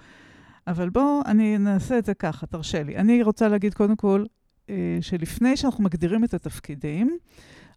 אבל 0.67 0.89
בואו, 0.89 1.21
אני 1.25 1.57
נעשה 1.57 1.97
את 1.97 2.05
זה 2.05 2.13
ככה, 2.13 2.45
תרשה 2.47 2.83
לי. 2.83 2.97
אני 2.97 3.23
רוצה 3.23 3.47
להגיד 3.47 3.73
קודם 3.73 3.95
כל, 3.95 4.25
אה, 4.69 4.75
שלפני 5.01 5.57
שאנחנו 5.57 5.83
מגדירים 5.83 6.23
את 6.23 6.33
התפקידים, 6.33 7.17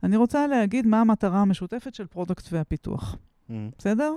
אני 0.03 0.17
רוצה 0.17 0.47
להגיד 0.47 0.87
מה 0.87 1.01
המטרה 1.01 1.41
המשותפת 1.41 1.95
של 1.95 2.07
product 2.07 2.49
והפיתוח, 2.53 3.17
Mm. 3.49 3.53
בסדר? 3.79 4.13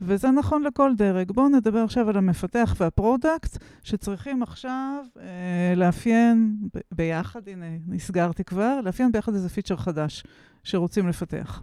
וזה 0.00 0.30
נכון 0.30 0.62
לכל 0.62 0.92
דרג. 0.96 1.32
בואו 1.32 1.48
נדבר 1.48 1.78
עכשיו 1.78 2.08
על 2.08 2.16
המפתח 2.16 2.74
וה 2.78 2.94
product, 2.94 3.58
שצריכים 3.82 4.42
עכשיו 4.42 5.04
אה, 5.20 5.74
לאפיין 5.76 6.56
ב- 6.74 6.80
ביחד, 6.92 7.48
הנה, 7.48 7.66
נסגרתי 7.86 8.44
כבר, 8.44 8.80
לאפיין 8.84 9.12
ביחד 9.12 9.34
איזה 9.34 9.48
פיצ'ר 9.48 9.76
חדש 9.76 10.24
שרוצים 10.64 11.08
לפתח, 11.08 11.62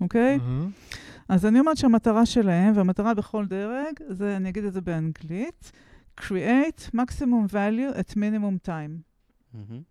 אוקיי? 0.00 0.38
מהמם. 0.38 0.70
אז 1.28 1.46
אני 1.46 1.60
אומרת 1.60 1.76
שהמטרה 1.76 2.26
שלהם, 2.26 2.72
והמטרה 2.76 3.14
בכל 3.14 3.46
דרג, 3.46 3.92
זה, 4.08 4.36
אני 4.36 4.48
אגיד 4.48 4.64
את 4.64 4.72
זה 4.72 4.80
באנגלית, 4.80 5.72
create 6.20 6.90
maximum 6.96 7.52
value 7.52 7.98
at 7.98 8.12
minimum 8.12 8.68
time. 8.68 9.02
מהמם. 9.54 9.82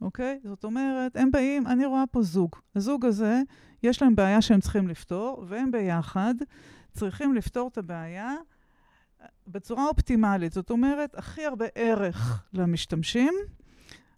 אוקיי? 0.00 0.38
זאת 0.44 0.64
אומרת, 0.64 1.16
הם 1.16 1.30
באים, 1.30 1.66
אני 1.66 1.86
רואה 1.86 2.04
פה 2.10 2.22
זוג. 2.22 2.50
הזוג 2.76 3.04
הזה, 3.04 3.42
יש 3.82 4.02
להם 4.02 4.14
בעיה 4.16 4.42
שהם 4.42 4.60
צריכים 4.60 4.88
לפתור, 4.88 5.44
והם 5.48 5.70
ביחד 5.70 6.34
צריכים 6.96 7.34
לפתור 7.34 7.68
את 7.68 7.78
הבעיה 7.78 8.34
בצורה 9.46 9.86
אופטימלית. 9.88 10.52
זאת 10.52 10.70
אומרת, 10.70 11.14
הכי 11.14 11.44
הרבה 11.44 11.66
ערך 11.74 12.44
למשתמשים, 12.52 13.34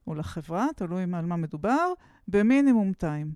או 0.07 0.15
לחברה, 0.15 0.67
תלוי 0.77 1.03
על 1.03 1.27
מה 1.27 1.37
מדובר, 1.37 1.93
במינימום 2.29 2.93
טיים. 2.93 3.33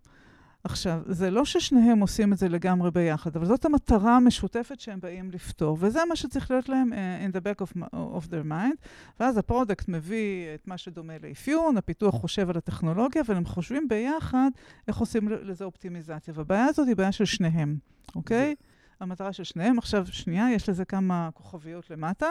עכשיו, 0.65 1.03
זה 1.07 1.31
לא 1.31 1.45
ששניהם 1.45 2.01
עושים 2.01 2.33
את 2.33 2.39
זה 2.39 2.49
לגמרי 2.49 2.91
ביחד, 2.91 3.37
אבל 3.37 3.47
זאת 3.47 3.65
המטרה 3.65 4.17
המשותפת 4.17 4.81
שהם 4.81 5.01
באים 5.01 5.31
לפתור, 5.31 5.77
וזה 5.81 6.01
מה 6.09 6.17
שצריך 6.17 6.51
להיות 6.51 6.69
להם 6.69 6.93
uh, 6.93 6.97
in 7.31 7.37
the 7.37 7.41
back 7.41 7.67
of, 7.67 7.83
of 7.95 8.27
their 8.27 8.49
mind. 8.49 8.87
ואז 9.21 9.39
ה 9.39 9.45
product 9.45 9.89
מביא 9.89 10.55
את 10.55 10.69
מה 10.69 10.79
שדומה 10.79 11.13
לאפיון, 11.23 11.77
הפיתוח 11.77 12.15
חושב 12.15 12.51
על 12.51 12.57
הטכנולוגיה, 12.57 13.23
אבל 13.27 13.37
הם 13.37 13.45
חושבים 13.45 13.89
ביחד 13.89 14.51
איך 14.89 14.97
עושים 14.97 15.29
לזה 15.29 15.65
אופטימיזציה. 15.65 16.35
והבעיה 16.37 16.65
הזאת 16.65 16.89
היא 16.89 16.97
בעיה 16.97 17.13
של 17.13 17.25
שניהם, 17.25 17.77
אוקיי? 18.15 18.55
המטרה 19.03 19.33
של 19.33 19.45
שניהם. 19.45 19.79
עכשיו, 19.79 20.07
שנייה, 20.07 20.53
יש 20.53 20.69
לזה 20.69 20.85
כמה 20.85 21.29
כוכביות 21.35 21.91
למטה. 21.91 22.29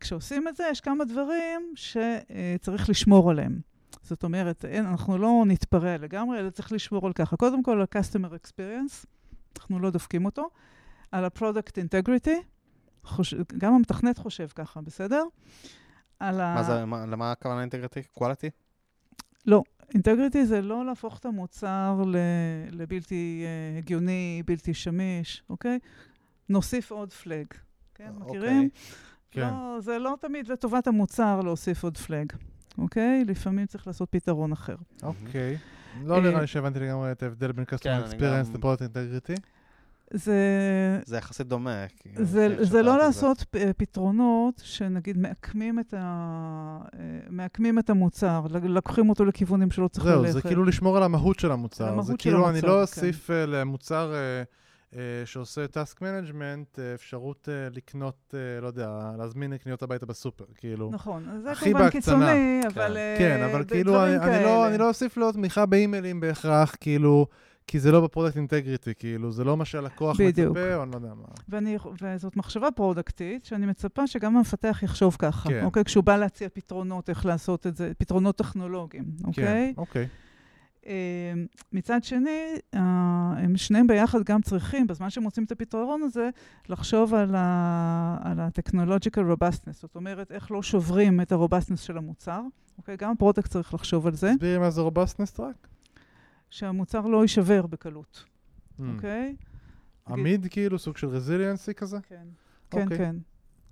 כשעושים 0.00 0.48
את 0.48 0.56
זה, 0.56 0.64
יש 0.70 0.80
כמה 0.80 1.04
דברים 1.04 1.74
שצריך 1.74 2.90
לשמור 2.90 3.30
עליהם. 3.30 3.60
זאת 4.02 4.24
אומרת, 4.24 4.64
אין, 4.64 4.86
אנחנו 4.86 5.18
לא 5.18 5.42
נתפרע 5.46 5.96
לגמרי, 5.96 6.38
אלא 6.38 6.50
צריך 6.50 6.72
לשמור 6.72 7.06
על 7.06 7.12
ככה. 7.12 7.36
קודם 7.36 7.62
כל, 7.62 7.80
על 7.80 7.86
customer 8.02 8.30
experience, 8.46 9.06
אנחנו 9.58 9.78
לא 9.78 9.90
דופקים 9.90 10.24
אותו. 10.24 10.48
על 11.12 11.24
ה-product 11.24 11.70
integrity, 11.72 12.30
חוש... 13.04 13.34
גם 13.58 13.74
המתכנת 13.74 14.18
חושב 14.18 14.48
ככה, 14.54 14.80
בסדר? 14.80 15.22
על 16.20 16.40
ה... 16.40 16.54
מה 16.54 16.62
זה, 16.62 16.84
מה- 16.84 17.06
למה 17.06 17.32
הכוונה 17.32 17.60
אינטגריטי? 17.60 18.02
קואליטי? 18.02 18.50
לא, 19.46 19.62
אינטגריטי 19.94 20.46
זה 20.46 20.62
לא 20.62 20.86
להפוך 20.86 21.18
את 21.18 21.26
המוצר 21.26 22.02
ל... 22.06 22.16
לבלתי 22.70 23.44
uh, 23.44 23.78
הגיוני, 23.78 24.42
בלתי 24.46 24.74
שמיש, 24.74 25.42
אוקיי? 25.50 25.78
נוסיף 26.48 26.90
עוד 26.90 27.12
פלאג. 27.12 27.46
כן, 27.94 28.12
אוקיי. 28.20 28.38
מכירים? 28.38 28.68
כן. 29.30 29.40
לא, 29.40 29.80
זה 29.80 29.98
לא 29.98 30.14
תמיד 30.20 30.48
לטובת 30.48 30.86
המוצר 30.86 31.40
להוסיף 31.40 31.84
עוד 31.84 31.96
פלאג, 31.96 32.32
אוקיי? 32.78 33.24
לפעמים 33.24 33.66
צריך 33.66 33.86
לעשות 33.86 34.08
פתרון 34.10 34.52
אחר. 34.52 34.76
אוקיי. 35.02 35.56
לא 36.04 36.14
אה, 36.14 36.20
נראה 36.20 36.40
לי 36.40 36.46
שהבנתי 36.46 36.80
לגמרי 36.80 37.12
את 37.12 37.22
ההבדל 37.22 37.52
בין 37.52 37.64
כן, 37.64 37.76
customer 37.76 37.88
אני 37.88 38.10
experience 38.10 38.58
ל-product 38.58 38.80
integrity. 38.80 39.40
זה, 40.12 40.34
זה 41.04 41.16
יחסית 41.16 41.46
דומה. 41.46 41.84
כי- 41.96 42.08
זה, 42.24 42.56
זה 42.64 42.82
לא 42.82 42.98
לעשות 42.98 43.44
פ- 43.50 43.56
פתרונות 43.76 44.60
שנגיד 44.64 45.18
מעקמים 45.18 45.78
את, 45.78 45.94
ה, 45.94 45.98
אה, 46.94 47.00
מעקמים 47.30 47.78
את 47.78 47.90
המוצר, 47.90 48.40
לקחים 48.50 49.08
אותו 49.10 49.24
לכיוונים 49.24 49.70
שלא 49.70 49.88
צריך 49.88 50.04
זהו, 50.06 50.22
ללכת. 50.22 50.32
זה 50.32 50.42
כאילו 50.42 50.64
לשמור 50.64 50.96
על 50.96 51.02
המהות 51.02 51.38
של 51.38 51.52
המוצר. 51.52 51.88
המהות 51.88 52.06
זה 52.06 52.12
של 52.12 52.16
כאילו, 52.18 52.38
אני 52.48 52.58
המוצר, 52.58 52.66
לא 52.68 52.72
כן. 52.74 52.80
אוסיף 52.80 53.30
אה, 53.30 53.46
למוצר 53.46 54.14
אה, 54.96 55.02
שעושה 55.24 55.64
task 55.64 55.96
management 55.98 56.38
אה, 56.78 56.94
אפשרות 56.94 57.48
לקנות, 57.70 58.34
לא 58.62 58.66
יודע, 58.66 58.88
להזמין 59.18 59.56
קניות 59.56 59.82
הביתה 59.82 60.06
בסופר, 60.06 60.44
כאילו. 60.54 60.90
נכון, 60.92 61.28
אז 61.28 61.42
זה 61.42 61.52
כמובן 61.54 61.78
בהקצנה. 61.78 61.90
קיצוני, 61.90 62.60
אבל... 62.74 62.96
כן, 63.18 63.48
אבל 63.52 63.62
ד- 63.64 63.70
כאילו, 63.70 64.04
אני, 64.04 64.16
אני, 64.18 64.44
לא. 64.44 64.68
אני 64.68 64.78
לא 64.78 64.88
אוסיף 64.88 65.16
לו 65.16 65.32
תמיכה 65.32 65.66
באימיילים 65.66 66.20
בהכרח, 66.20 66.74
כאילו, 66.80 67.26
כי 67.68 67.80
זה 67.80 67.92
לא 67.92 68.00
ב 68.00 68.04
product 68.04 68.36
integrity, 68.36 68.94
כאילו, 68.98 69.32
זה 69.32 69.44
לא 69.44 69.56
מה 69.56 69.64
שהלקוח 69.64 70.16
בדיוק. 70.20 70.56
מצפה, 70.56 70.74
או 70.74 70.82
אני 70.82 70.90
לא 70.90 70.96
יודע 70.96 71.14
מה. 71.14 71.24
ואני, 71.48 71.76
וזאת 72.02 72.36
מחשבה 72.36 72.70
פרודקטית, 72.70 73.44
שאני 73.44 73.66
מצפה 73.66 74.06
שגם 74.06 74.36
המפתח 74.36 74.80
יחשוב 74.82 75.16
ככה, 75.18 75.48
כן. 75.48 75.64
אוקיי? 75.64 75.84
כשהוא 75.84 76.04
בא 76.04 76.16
להציע 76.16 76.48
פתרונות, 76.52 77.10
איך 77.10 77.26
לעשות 77.26 77.66
את 77.66 77.76
זה, 77.76 77.92
פתרונות 77.98 78.36
טכנולוגיים, 78.36 79.04
אוקיי? 79.24 79.44
כן, 79.44 79.72
אוקיי. 79.76 80.06
אה, 80.86 81.32
מצד 81.72 82.04
שני, 82.04 82.40
הם 82.72 83.56
שניהם 83.56 83.86
ביחד 83.86 84.22
גם 84.22 84.42
צריכים, 84.42 84.86
בזמן 84.86 85.10
שהם 85.10 85.22
מוצאים 85.24 85.46
את 85.46 85.52
הפתרון 85.52 86.02
הזה, 86.02 86.28
לחשוב 86.68 87.14
על 87.14 87.34
ה- 87.34 88.16
על 88.20 88.40
ה-technological 88.40 89.20
robustness, 89.34 89.72
זאת 89.72 89.96
אומרת, 89.96 90.32
איך 90.32 90.50
לא 90.50 90.62
שוברים 90.62 91.20
את 91.20 91.32
ה-robustness 91.32 91.76
של 91.76 91.96
המוצר, 91.98 92.40
אוקיי? 92.78 92.96
גם 92.96 93.10
ה 93.10 93.15
product 93.15 93.50
צריך 93.50 93.74
לחשוב 93.74 94.06
על 94.06 94.14
זה, 94.14 94.32
תסבירי 94.36 94.58
מה 94.58 94.70
זה 94.70 94.80
robustness 94.80 95.40
רק. 95.40 95.68
שהמוצר 96.50 97.00
לא 97.00 97.22
יישבר 97.22 97.66
בקלות, 97.66 98.24
Hmm. 98.78 98.82
אוקיי? 98.94 99.36
עמיד, 100.08 100.46
כאילו, 100.50 100.78
סוג 100.78 100.96
של 100.96 101.08
resiliency 101.08 101.74
כזה? 101.74 101.98
כן, 102.08 102.16
כן, 102.70 102.82
אוקיי. 102.82 102.98
כן. 102.98 103.16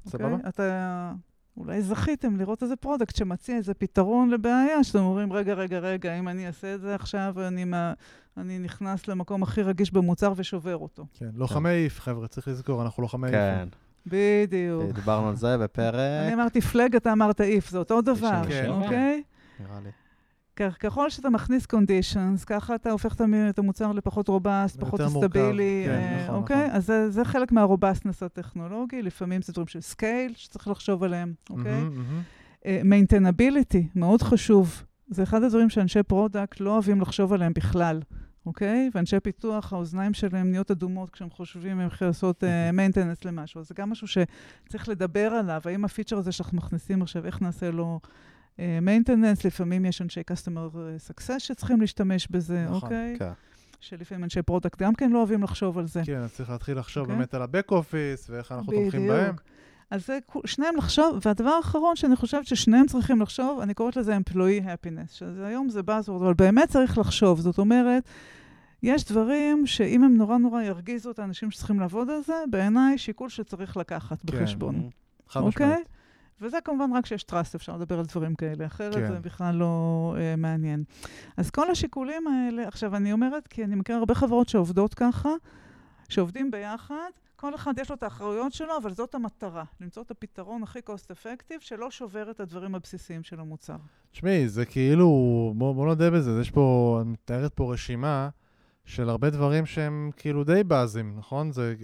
סבבה. 0.06 0.32
אוקיי? 0.32 0.48
אתה... 0.48 1.12
אולי 1.56 1.82
זכיתם 1.82 2.36
לראות 2.36 2.62
איזה 2.62 2.76
product 2.76 3.16
שמציע 3.16 3.56
איזה 3.56 3.74
פתרון 3.74 4.30
לבעיה, 4.30 4.84
שאתם 4.84 4.98
אומרים, 4.98 5.32
רגע, 5.32 5.54
רגע, 5.54 5.78
רגע, 5.78 6.18
אם 6.18 6.28
אני 6.28 6.46
אעשה 6.46 6.74
את 6.74 6.80
זה 6.80 6.94
עכשיו, 6.94 7.34
אני, 7.46 7.64
מה... 7.64 7.92
אני 8.36 8.58
נכנס 8.58 9.08
למקום 9.08 9.42
הכי 9.42 9.62
רגיש 9.62 9.92
במוצר 9.92 10.32
ושובר 10.36 10.76
אותו. 10.76 11.06
כן, 11.14 11.28
לוחמי 11.34 11.70
if, 11.70 12.00
חבר'ה, 12.00 12.28
צריך 12.28 12.48
לזכור, 12.48 12.82
אנחנו 12.82 13.02
לוחמי. 13.02 13.26
if. 13.26 13.34
כן, 13.34 13.68
בדיוק. 14.06 14.92
דיברנו 14.94 15.28
על 15.28 15.36
זה 15.36 15.58
בפרק, 15.58 15.94
אני 16.24 16.34
אמרתי 16.34 16.60
פלג, 16.60 16.96
אתה 16.96 17.12
אמרת 17.12 17.40
if, 17.40 17.70
זה 17.70 17.78
אותו 17.78 18.00
דבר, 18.02 18.42
כן. 18.48 18.70
אוקיי? 18.70 19.22
נראה 19.60 19.80
לי. 19.80 19.90
ככל 20.80 21.10
שאתה 21.10 21.30
מכניס 21.30 21.64
conditions, 21.66 22.44
ככה 22.46 22.74
אתה 22.74 22.90
הופך 22.90 23.14
את 23.14 23.20
המ- 23.20 23.48
את 23.48 23.58
המוצר 23.58 23.92
לפחות 23.92 24.28
robust, 24.28 24.80
פחות. 24.80 25.00
סטבילי, 25.24 25.82
כן, 25.86 25.90
אה, 25.92 26.22
נכון, 26.24 26.34
אוקיי? 26.34 26.64
נכון. 26.66 26.76
אז 26.76 26.86
זה- 26.86 27.10
זה 27.10 27.24
חלק 27.24 27.52
מה 27.52 27.64
robustness 27.64 28.22
הטכנולוגי, 28.22 29.02
לפעמים 29.02 29.42
זה 29.42 29.52
דברים 29.52 29.66
של 29.66 29.80
scale 29.80 30.32
שצריך 30.36 30.68
לחשוב 30.68 31.02
עליהם, 31.02 31.32
אוקיי? 31.50 31.80
מהמם, 31.80 31.96
מהמם. 31.96 32.88
maintainability, 32.88 33.88
מאוד 33.94 34.22
חשוב. 34.22 34.82
זה 35.08 35.22
אחד 35.22 35.42
הדברים 35.42 35.70
שאנשי 35.70 36.02
product 36.02 36.60
לא 36.60 36.70
אוהבים 36.70 37.00
לחשוב 37.00 37.32
עליהם 37.32 37.52
בכלל, 37.54 38.00
אוקיי? 38.46 38.90
ואנשי 38.94 39.20
פיתוח, 39.20 39.72
האוזניים 39.72 40.14
שלהם 40.14 40.50
נהיות 40.50 40.70
אדומות 40.70 41.10
כשהם 41.10 41.30
חושבים 41.30 41.80
איך 41.80 42.02
לעשות 42.02 42.44
maintenance 42.72 43.24
למשהו. 43.24 43.60
אז 43.60 43.68
זה 43.68 43.74
גם 43.78 43.90
משהו 43.90 44.06
שצריך 44.06 44.88
לדבר 44.88 45.26
עליו. 45.32 45.60
האם 45.64 45.84
הפיצ'ר 45.84 46.18
הזה 46.18 46.32
שאנחנו 46.32 46.56
מכניסים 46.58 47.02
עכשיו, 47.02 47.26
איך 47.26 47.42
נעשה 47.42 47.70
לו 47.70 48.00
maintenance? 48.82 49.44
לפעמים 49.44 49.84
יש 49.84 50.02
אנשי 50.02 50.20
customer 50.20 50.76
success 51.10 51.38
שצריכים 51.38 51.80
להשתמש 51.80 52.28
בזה, 52.30 52.64
נכון, 52.64 52.74
אוקיי? 52.82 53.16
כן. 53.18 53.30
שלפעמים 53.80 54.24
אנשי 54.24 54.42
product 54.42 54.82
גם 54.82 54.94
כן 54.94 55.10
לא 55.10 55.18
אוהבים 55.18 55.42
לחשוב 55.42 55.78
על 55.78 55.86
זה. 55.86 56.02
כן, 56.04 56.18
אז 56.18 56.32
צריך 56.32 56.50
להתחיל 56.50 56.78
לחשוב 56.78 57.02
אוקיי. 57.02 57.16
באמת 57.16 57.34
על 57.34 57.42
ה-back 57.42 57.70
office, 57.70 58.30
ואיך 58.30 58.52
אנחנו 58.52 58.72
תומכים 58.72 59.08
בהם. 59.08 59.34
אז 59.90 60.06
זה 60.06 60.18
שניהם 60.44 60.76
לחשוב, 60.76 61.18
והדבר 61.24 61.50
האחרון 61.50 61.96
שאני 61.96 62.16
חושבת 62.16 62.46
ששניהם 62.46 62.86
צריכים 62.86 63.20
לחשוב, 63.20 63.60
אני 63.60 63.74
קוראת 63.74 63.96
לזה 63.96 64.16
employee 64.16 64.64
happiness, 64.64 65.12
שהיום 65.12 65.68
זה 65.68 65.80
buzzword, 65.80 66.10
אבל 66.20 66.34
באמת 66.34 66.68
צריך 66.68 66.98
לחשוב. 66.98 67.40
זאת 67.40 67.58
אומרת, 67.58 68.02
יש 68.82 69.04
דברים 69.04 69.66
שאם 69.66 70.04
הם 70.04 70.16
נורא 70.16 70.38
נורא 70.38 70.62
ירגיזו 70.62 71.10
את 71.10 71.18
האנשים 71.18 71.50
שצריכים 71.50 71.80
לעבוד 71.80 72.10
על 72.10 72.22
זה, 72.22 72.34
בעיניי 72.50 72.98
שיקול 72.98 73.28
שצריך 73.28 73.76
לקחת 73.76 74.18
כן. 74.26 74.26
בחשבון. 74.26 74.90
חד 75.28 75.40
אוקיי? 75.40 75.66
משמעית. 75.66 75.88
וזה 76.40 76.58
כמובן 76.64 76.90
רק 76.96 77.04
כשיש 77.04 77.24
trust, 77.30 77.56
אפשר 77.56 77.76
לדבר 77.76 77.98
על 77.98 78.04
דברים 78.04 78.34
כאלה, 78.34 78.66
אחרת 78.66 78.94
כן. 78.94 79.12
זה 79.12 79.20
בכלל 79.20 79.54
לא 79.54 80.14
uh, 80.16 80.40
מעניין. 80.40 80.84
אז 81.36 81.50
כל 81.50 81.70
השיקולים 81.70 82.26
האלה, 82.26 82.68
עכשיו 82.68 82.96
אני 82.96 83.12
אומרת, 83.12 83.46
כי 83.46 83.64
אני 83.64 83.74
מכירה 83.74 83.98
הרבה 83.98 84.14
חברות 84.14 84.48
שעובדות 84.48 84.94
ככה, 84.94 85.30
שעובדים 86.08 86.50
ביחד, 86.50 87.10
כל 87.36 87.54
אחד 87.54 87.78
יש 87.78 87.90
לו 87.90 87.96
את 87.96 88.02
האחריות 88.02 88.52
שלו, 88.52 88.76
אבל 88.82 88.92
זאת 88.92 89.14
המטרה, 89.14 89.64
למצוא 89.80 90.02
את 90.02 90.10
הפתרון 90.10 90.62
הכי 90.62 90.78
cost 90.78 91.12
effective, 91.12 91.60
שלא 91.60 91.90
שובר 91.90 92.30
את 92.30 92.40
הדברים 92.40 92.74
הבסיסיים 92.74 93.22
של 93.22 93.40
המוצר. 93.40 93.76
תשמעי, 94.12 94.48
זה 94.48 94.64
כאילו, 94.64 95.08
בוא, 95.56 95.74
בוא 95.74 95.86
נודה 95.86 96.10
בזה, 96.10 96.40
יש 96.40 96.50
פה, 96.50 96.98
את 97.02 97.06
מתארת 97.06 97.54
פה 97.54 97.72
רשימה 97.72 98.28
של 98.84 99.08
הרבה 99.08 99.30
דברים 99.30 99.66
שהם 99.66 100.10
כאילו 100.16 100.44
די 100.44 100.64
באזים, 100.64 101.14
נכון? 101.18 101.52
זה, 101.52 101.74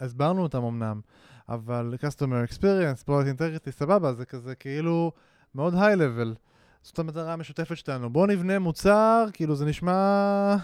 הסברנו 0.00 0.42
אותם 0.42 0.64
אמנם, 0.64 1.00
אבל 1.48 1.94
Customer 2.00 2.52
Experience, 2.52 3.08
Product 3.08 3.38
Integrity, 3.38 3.70
סבבה, 3.70 4.14
זה 4.14 4.24
כזה 4.24 4.54
כאילו 4.54 5.12
מאוד 5.54 5.74
היי-לבל. 5.74 6.34
זאת 6.82 6.98
המטרה 6.98 7.32
המשותפת 7.32 7.76
שלנו. 7.76 8.10
בואו 8.10 8.26
נבנה 8.26 8.58
מוצר, 8.58 9.26
כאילו 9.32 9.56
זה 9.56 9.64
נשמע, 9.66 10.56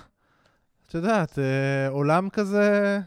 את 0.89 0.95
יודעת, 0.95 1.39
אה, 1.39 1.89
עולם 1.89 2.29
כזה, 2.29 3.01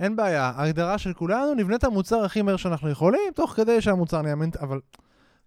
אין 0.00 0.16
בעיה. 0.16 0.42
ההגדרה 0.56 0.98
של 0.98 1.12
כולנו, 1.12 1.54
נבנה 1.54 1.76
את 1.76 1.84
המוצר 1.84 2.24
הכי 2.24 2.42
מהר 2.42 2.56
שאנחנו 2.56 2.90
יכולים, 2.90 3.20
תוך 3.34 3.50
כדי 3.52 3.80
שהמוצר 3.80 4.22
נהיה 4.22 4.34
מנט... 4.34 4.56
אבל 4.56 4.80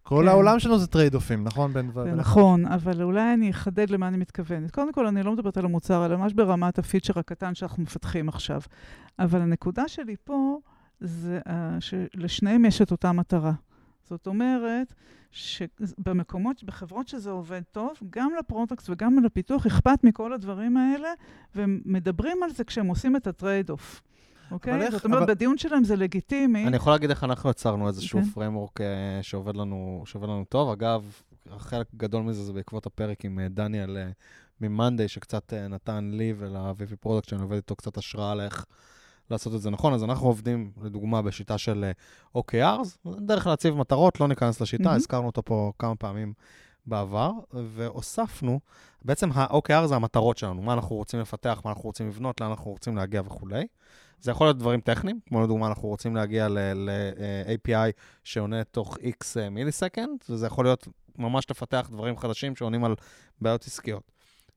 כל 0.04 0.22
כן. 0.24 0.28
העולם 0.28 0.60
שלנו 0.60 0.80
זה 0.80 0.88
trade 0.88 1.16
off 1.16 1.30
ים, 1.30 1.44
נכון? 1.44 1.74
בין 1.74 1.92
בין- 1.94 2.16
נכון, 2.16 2.66
אבל 2.66 3.02
אולי 3.04 3.34
אני 3.34 3.52
אחדד 3.52 3.90
למה 3.90 4.08
אני 4.08 4.18
מתכוונת. 4.18 4.72
קודם 4.72 4.94
כל, 4.94 5.08
אני 5.08 5.24
לא 5.24 5.34
מדברת 5.34 5.58
על 5.58 5.66
המוצר, 5.66 6.06
אלא 6.06 6.18
ממש 6.18 6.34
ברמת 6.34 6.80
הפיצ'ר 6.80 7.20
הקטן 7.20 7.56
שאנחנו 7.56 7.84
מפתחים 7.84 8.30
עכשיו. 8.30 8.62
אבל 9.20 9.42
הנקודה 9.42 9.88
שלי 9.88 10.16
פה, 10.24 10.60
זה 11.00 11.40
אה, 11.48 11.78
שלשניהם 11.80 12.66
יש 12.66 12.82
את 12.82 12.92
אותה 12.92 13.12
מטרה. 13.12 13.54
זאת 14.10 14.28
אומרת, 14.28 14.94
שבמקומות, 15.32 16.64
בחברות 16.64 17.08
שזה 17.08 17.30
עובד 17.30 17.62
טוב, 17.72 17.92
גם 18.10 18.32
ל 18.40 18.46
product 18.46 18.90
וגם 18.90 19.24
לפיתוח 19.24 19.66
אכפת 19.66 20.04
מכל 20.04 20.34
הדברים 20.34 20.78
האלה, 20.78 21.10
והם 21.56 21.82
מדברים 21.86 22.44
על 22.44 22.50
זה 22.52 22.64
כשהם 22.64 22.88
עושים 22.88 23.16
את 23.16 23.28
ה 23.28 23.35
trade-off. 23.35 24.02
אוקיי? 24.52 24.82
איך- 24.82 24.92
זאת 24.92 25.06
אומרת, 25.06 25.24
אבל- 25.24 25.34
בדיון 25.34 25.58
שלהם 25.58 25.84
זה 25.84 25.96
לגיטימי. 25.96 26.68
אני 26.68 26.76
יכול 26.76 26.94
להגיד 26.94 27.10
איך 27.10 27.24
אנחנו 27.24 27.50
יצרנו 27.50 27.88
איזשהו 27.88 28.20
כן. 28.22 28.30
framework 28.30 28.82
אה, 28.82 29.20
שעובד 29.22 29.56
לנו, 29.56 30.04
שעובד 30.06 30.28
לנו 30.28 30.46
טוב. 30.50 30.70
אגב, 30.70 31.12
חלק 31.58 31.88
גדול 31.96 32.24
מזה 32.24 32.44
זה 32.44 32.54
בעקבות 32.54 32.86
הפרק 32.86 33.26
עם 33.26 33.40
אה, 33.40 33.48
דניאל 33.50 33.98
מ 34.62 34.68
monday, 34.68 35.08
שקצת 35.08 35.54
נתן 35.70 36.10
לי 36.14 36.34
ול-VP 36.38 36.96
product, 37.00 37.30
שאני 37.30 37.42
עובד 37.42 37.56
איתו 37.56 37.76
קצת 37.76 37.98
השראה 37.98 38.32
על 38.32 38.42
איך 38.42 38.66
לעשות 39.32 39.56
את 39.56 39.62
זה 39.62 39.70
נכון. 39.70 39.94
אז 39.94 40.04
אנחנו 40.04 40.28
עובדים, 40.28 40.72
לדוגמה, 40.82 41.22
בשיטה 41.22 41.58
של 41.58 41.86
אה, 42.36 42.42
OKRs, 42.42 43.10
דרך 43.20 43.48
להציב 43.48 43.76
מטרות, 43.76 44.20
לא 44.20 44.28
ניכנס 44.28 44.62
לשיטה, 44.62 44.84
מהמם. 44.84 44.96
הזכרנו 44.96 45.28
אותו 45.28 45.44
פה 45.46 45.72
כמה 45.80 45.96
פעמים 45.96 46.34
בעבר, 46.86 47.32
והוספנו, 47.54 48.60
בעצם 49.06 49.32
ה-OKR 49.32 49.86
זה 49.86 49.96
המטרות 49.96 50.38
שלנו, 50.38 50.62
מה 50.62 50.74
אנחנו 50.74 50.96
רוצים 50.96 51.20
לפתח, 51.20 51.62
מה 51.66 51.72
אנחנו 51.72 51.84
רוצים 51.84 52.08
לבנות, 52.08 52.42
לאן 52.42 52.50
אנחנו 52.50 52.72
רוצים 52.72 52.98
להגיע 52.98 53.22
וכולי. 53.26 53.68
זה 54.20 54.32
יכול 54.32 54.48
להיות 54.48 54.58
דברים 54.58 54.82
טכניים, 54.82 55.20
כמו 55.26 55.44
לדוגמה, 55.44 55.68
אנחנו 55.68 55.88
רוצים 55.88 56.16
להגיע 56.16 56.48
ל-API 56.50 57.92
שעונה 58.24 58.64
תוך 58.64 58.98
X 58.98 59.50
millisecond, 59.52 60.24
וזה 60.30 60.48
יכול 60.48 60.66
להיות 60.66 60.88
ממש 61.18 61.46
לפתח 61.52 61.88
דברים 61.92 62.18
חדשים 62.18 62.56
שעונים 62.56 62.84
על 62.84 62.96
בעיות 63.42 63.66
עסקיות. 63.66 64.12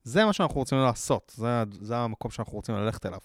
זה 0.05 0.25
מה 0.25 0.33
שאנחנו 0.33 0.57
רוצים 0.57 0.79
לעשות, 0.79 1.33
זה, 1.37 1.63
זה 1.81 1.97
המקום 1.97 2.31
שאנחנו 2.31 2.53
רוצים 2.53 2.75
ללכת 2.75 3.07
אליו. 3.07 3.21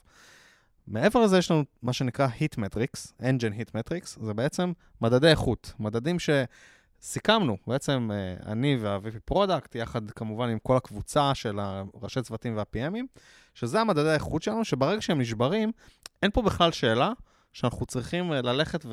מעבר 0.87 1.23
לזה 1.23 1.37
יש 1.37 1.51
לנו 1.51 1.63
מה 1.81 1.93
שנקרא 1.93 2.27
Health 2.27 2.59
Metrics, 2.59 3.21
Engine 3.21 3.59
Health 3.59 3.69
Metrics, 3.69 4.19
זה 4.21 4.33
בעצם 4.33 4.71
מדדי 5.01 5.27
איכות, 5.27 5.73
מדדים 5.79 6.17
שסיכמנו, 6.19 7.57
בעצם 7.67 8.09
אה, 8.13 8.51
אני 8.51 8.77
וה-VP 8.81 9.19
product, 9.25 9.75
יחד 9.75 10.11
כמובן 10.11 10.49
עם 10.49 10.59
כל 10.59 10.77
הקבוצה 10.77 11.35
של 11.35 11.59
הראשי 11.59 12.21
צוותים 12.21 12.57
וה-PMים, 12.57 13.19
שזה 13.53 13.81
המדדי 13.81 14.09
האיכות 14.09 14.43
שלנו, 14.43 14.65
שברגע 14.65 15.01
שהם 15.01 15.21
נשברים, 15.21 15.71
אין 16.23 16.31
פה 16.31 16.41
בכלל 16.41 16.71
שאלה 16.71 17.11
שאנחנו 17.55 17.85
צריכים 17.85 18.33
אה, 18.33 18.41
ללכת 18.41 18.85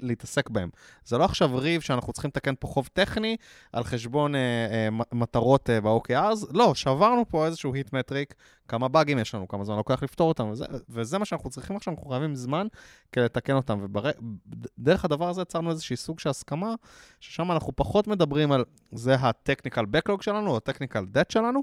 ולהתעסק 0.00 0.50
בהם. 0.50 0.68
זה 1.04 1.18
לא 1.18 1.24
עכשיו 1.24 1.56
ריב 1.56 1.80
שאנחנו 1.80 2.12
צריכים 2.12 2.28
לתקן 2.28 2.54
פה 2.60 2.66
חוב 2.66 2.88
טכני 2.92 3.36
על 3.72 3.84
חשבון 3.84 4.34
אה, 4.34 4.40
אה, 4.40 4.88
מטרות 5.12 5.70
אה, 5.70 5.80
ב-OKRs, 5.80 6.46
לא, 6.52 6.74
שברנו 6.74 7.28
פה 7.28 7.46
איזשהו 7.46 7.74
היט 7.74 7.92
מטריק, 7.92 8.34
כמה 8.68 8.88
באגים 8.88 9.18
יש 9.18 9.34
לנו, 9.34 9.48
כמה 9.48 9.64
זמן 9.64 9.76
לוקח 9.76 10.02
לפתור 10.02 10.28
אותם, 10.28 10.48
וזה, 10.50 10.64
וזה 10.88 11.18
מה 11.18 11.24
שאנחנו 11.24 11.50
צריכים 11.50 11.76
עכשיו, 11.76 11.94
אנחנו 11.94 12.10
חייבים 12.10 12.34
זמן 12.34 12.66
כדי 13.12 13.24
לתקן 13.24 13.54
אותם, 13.54 13.86
ודרך 14.78 15.04
הדבר 15.04 15.28
הזה 15.28 15.42
יצרנו 15.42 15.70
איזושהי 15.70 15.96
סוג 15.96 16.20
של 16.20 16.28
הסכמה, 16.28 16.74
ששם 17.20 17.52
אנחנו 17.52 17.76
פחות 17.76 18.06
מדברים 18.06 18.52
על 18.52 18.64
זה 18.92 19.14
ה-technical 19.14 19.82
backlog 19.82 20.22
שלנו, 20.22 20.50
או 20.50 20.56
ה-technical 20.56 21.02
debt 21.14 21.32
שלנו, 21.32 21.62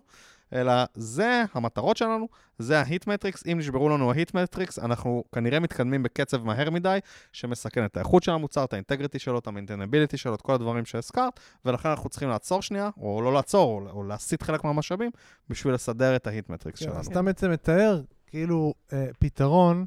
אלא 0.53 0.73
זה 0.93 1.43
המטרות 1.53 1.97
שלנו, 1.97 2.27
זה 2.59 2.79
ה-hit 2.79 3.03
metrics. 3.03 3.41
אם 3.51 3.57
נשברו 3.59 3.89
לנו 3.89 4.11
ה-hit 4.11 4.29
metrics, 4.29 4.85
אנחנו 4.85 5.23
כנראה 5.31 5.59
מתקדמים 5.59 6.03
בקצב 6.03 6.43
מהר 6.43 6.69
מדי, 6.69 6.99
שמסכן 7.31 7.85
את 7.85 7.97
האיכות 7.97 8.23
של 8.23 8.31
המוצר, 8.31 8.63
את 8.63 8.73
האינטגריטי 8.73 9.19
שלו, 9.19 9.39
את 9.39 9.47
ה-maintainability 9.47 10.17
שלו, 10.17 10.35
את 10.35 10.41
כל 10.41 10.53
הדברים 10.53 10.85
שהזכרת, 10.85 11.39
ולכן 11.65 11.89
אנחנו 11.89 12.09
צריכים 12.09 12.29
לעצור 12.29 12.61
שנייה, 12.61 12.89
או 12.97 13.21
לא 13.21 13.33
לעצור, 13.33 13.81
או, 13.81 13.89
או 13.89 14.03
להסיט 14.03 14.43
חלק 14.43 14.63
מהמשאבים, 14.63 15.11
בשביל 15.49 15.73
לסדר 15.73 16.15
את 16.15 16.27
ה-hit 16.27 16.51
metrics 16.51 16.63
כן, 16.63 16.75
שלנו. 16.75 16.99
אז 16.99 17.07
אתה 17.07 17.21
בעצם 17.21 17.51
מתאר 17.51 18.01
כאילו 18.27 18.73
אה, 18.93 19.05
פתרון 19.19 19.85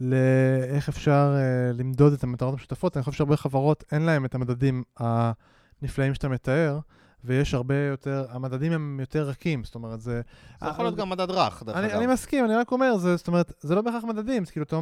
לאיך 0.00 0.88
אפשר 0.88 1.34
אה, 1.36 1.72
למדוד 1.72 2.12
את 2.12 2.24
המטרות 2.24 2.52
המשותפות. 2.52 2.96
אני 2.96 3.04
חושב 3.04 3.18
שהרבה 3.18 3.36
חברות 3.36 3.84
אין 3.92 4.02
להם 4.02 4.24
את 4.24 4.34
המדדים 4.34 4.82
הנפלאים 4.98 6.14
שאתה 6.14 6.28
מתאר, 6.28 6.78
ויש 7.24 7.54
הרבה 7.54 7.74
יותר, 7.74 8.26
המדדים 8.30 8.72
הם 8.72 9.00
יותר 9.00 9.28
רכים, 9.28 9.64
זאת 9.64 9.74
אומרת, 9.74 10.00
זה... 10.00 10.20
זה 10.60 10.68
יכול 10.68 10.84
להיות 10.84 10.96
גם 10.96 11.10
מדד 11.10 11.30
רך, 11.30 11.62
דרך 11.62 11.76
אני, 11.76 11.86
אגב. 11.86 11.96
אני 11.96 12.06
מסכים, 12.06 12.44
אני 12.44 12.54
רק 12.54 12.72
אומר, 12.72 12.96
זה, 12.96 13.16
זאת 13.16 13.28
אומרת, 13.28 13.52
זה 13.60 13.74
לא 13.74 13.82
בהכרח 13.82 14.04
מדדים, 14.04 14.44
זה 14.44 14.52
כאילו, 14.52 14.66
אתה, 14.66 14.76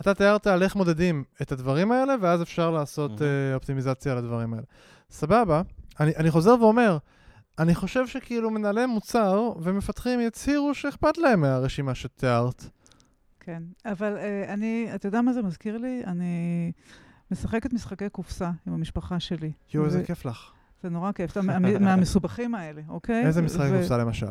אתה 0.00 0.14
תיארת 0.14 0.46
על 0.46 0.62
איך 0.62 0.76
מודדים 0.76 1.24
את 1.42 1.52
הדברים 1.52 1.92
האלה, 1.92 2.14
ואז 2.20 2.42
אפשר 2.42 2.70
לעשות 2.70 3.10
מהמם. 3.10 3.20
uh, 3.20 3.54
אופטימיזציה 3.54 4.12
על 4.12 4.18
הדברים 4.18 4.54
האלה. 4.54 4.64
סבבה, 5.10 5.62
אני, 6.00 6.12
אני 6.16 6.30
חוזר 6.30 6.56
ואומר, 6.60 6.98
אני 7.58 7.74
חושב 7.74 8.06
שכאילו 8.06 8.50
מנהלי 8.50 8.86
מוצר 8.86 9.52
ומפתחים 9.60 10.20
יצהירו 10.20 10.74
שאכפת 10.74 11.18
להם 11.18 11.40
מהרשימה 11.40 11.94
שתיארת. 11.94 12.64
כן, 13.40 13.62
אבל 13.84 14.16
uh, 14.16 14.50
אני, 14.50 14.88
אתה 14.94 15.08
יודע 15.08 15.20
מה 15.20 15.32
זה 15.32 15.42
מזכיר 15.42 15.78
לי? 15.78 16.02
אני 16.06 16.72
משחקת 17.30 17.72
משחקי 17.72 18.08
קופסה 18.08 18.50
עם 18.66 18.74
המשפחה 18.74 19.20
שלי. 19.20 19.52
יואו, 19.74 19.86
איזה 19.86 20.00
ו- 20.00 20.06
כיף 20.06 20.24
לך. 20.24 20.50
זה 20.84 20.90
נורא 20.90 21.12
כיף, 21.12 21.32
אתה 21.32 21.42
מה- 21.42 21.58
מהמסובכים 21.78 22.54
האלה, 22.54 22.82
אוקיי? 22.88 23.26
איזה 23.26 23.42
משחק 23.42 23.66
ו- 23.72 23.78
קופסה 23.78 23.98
למשל? 23.98 24.26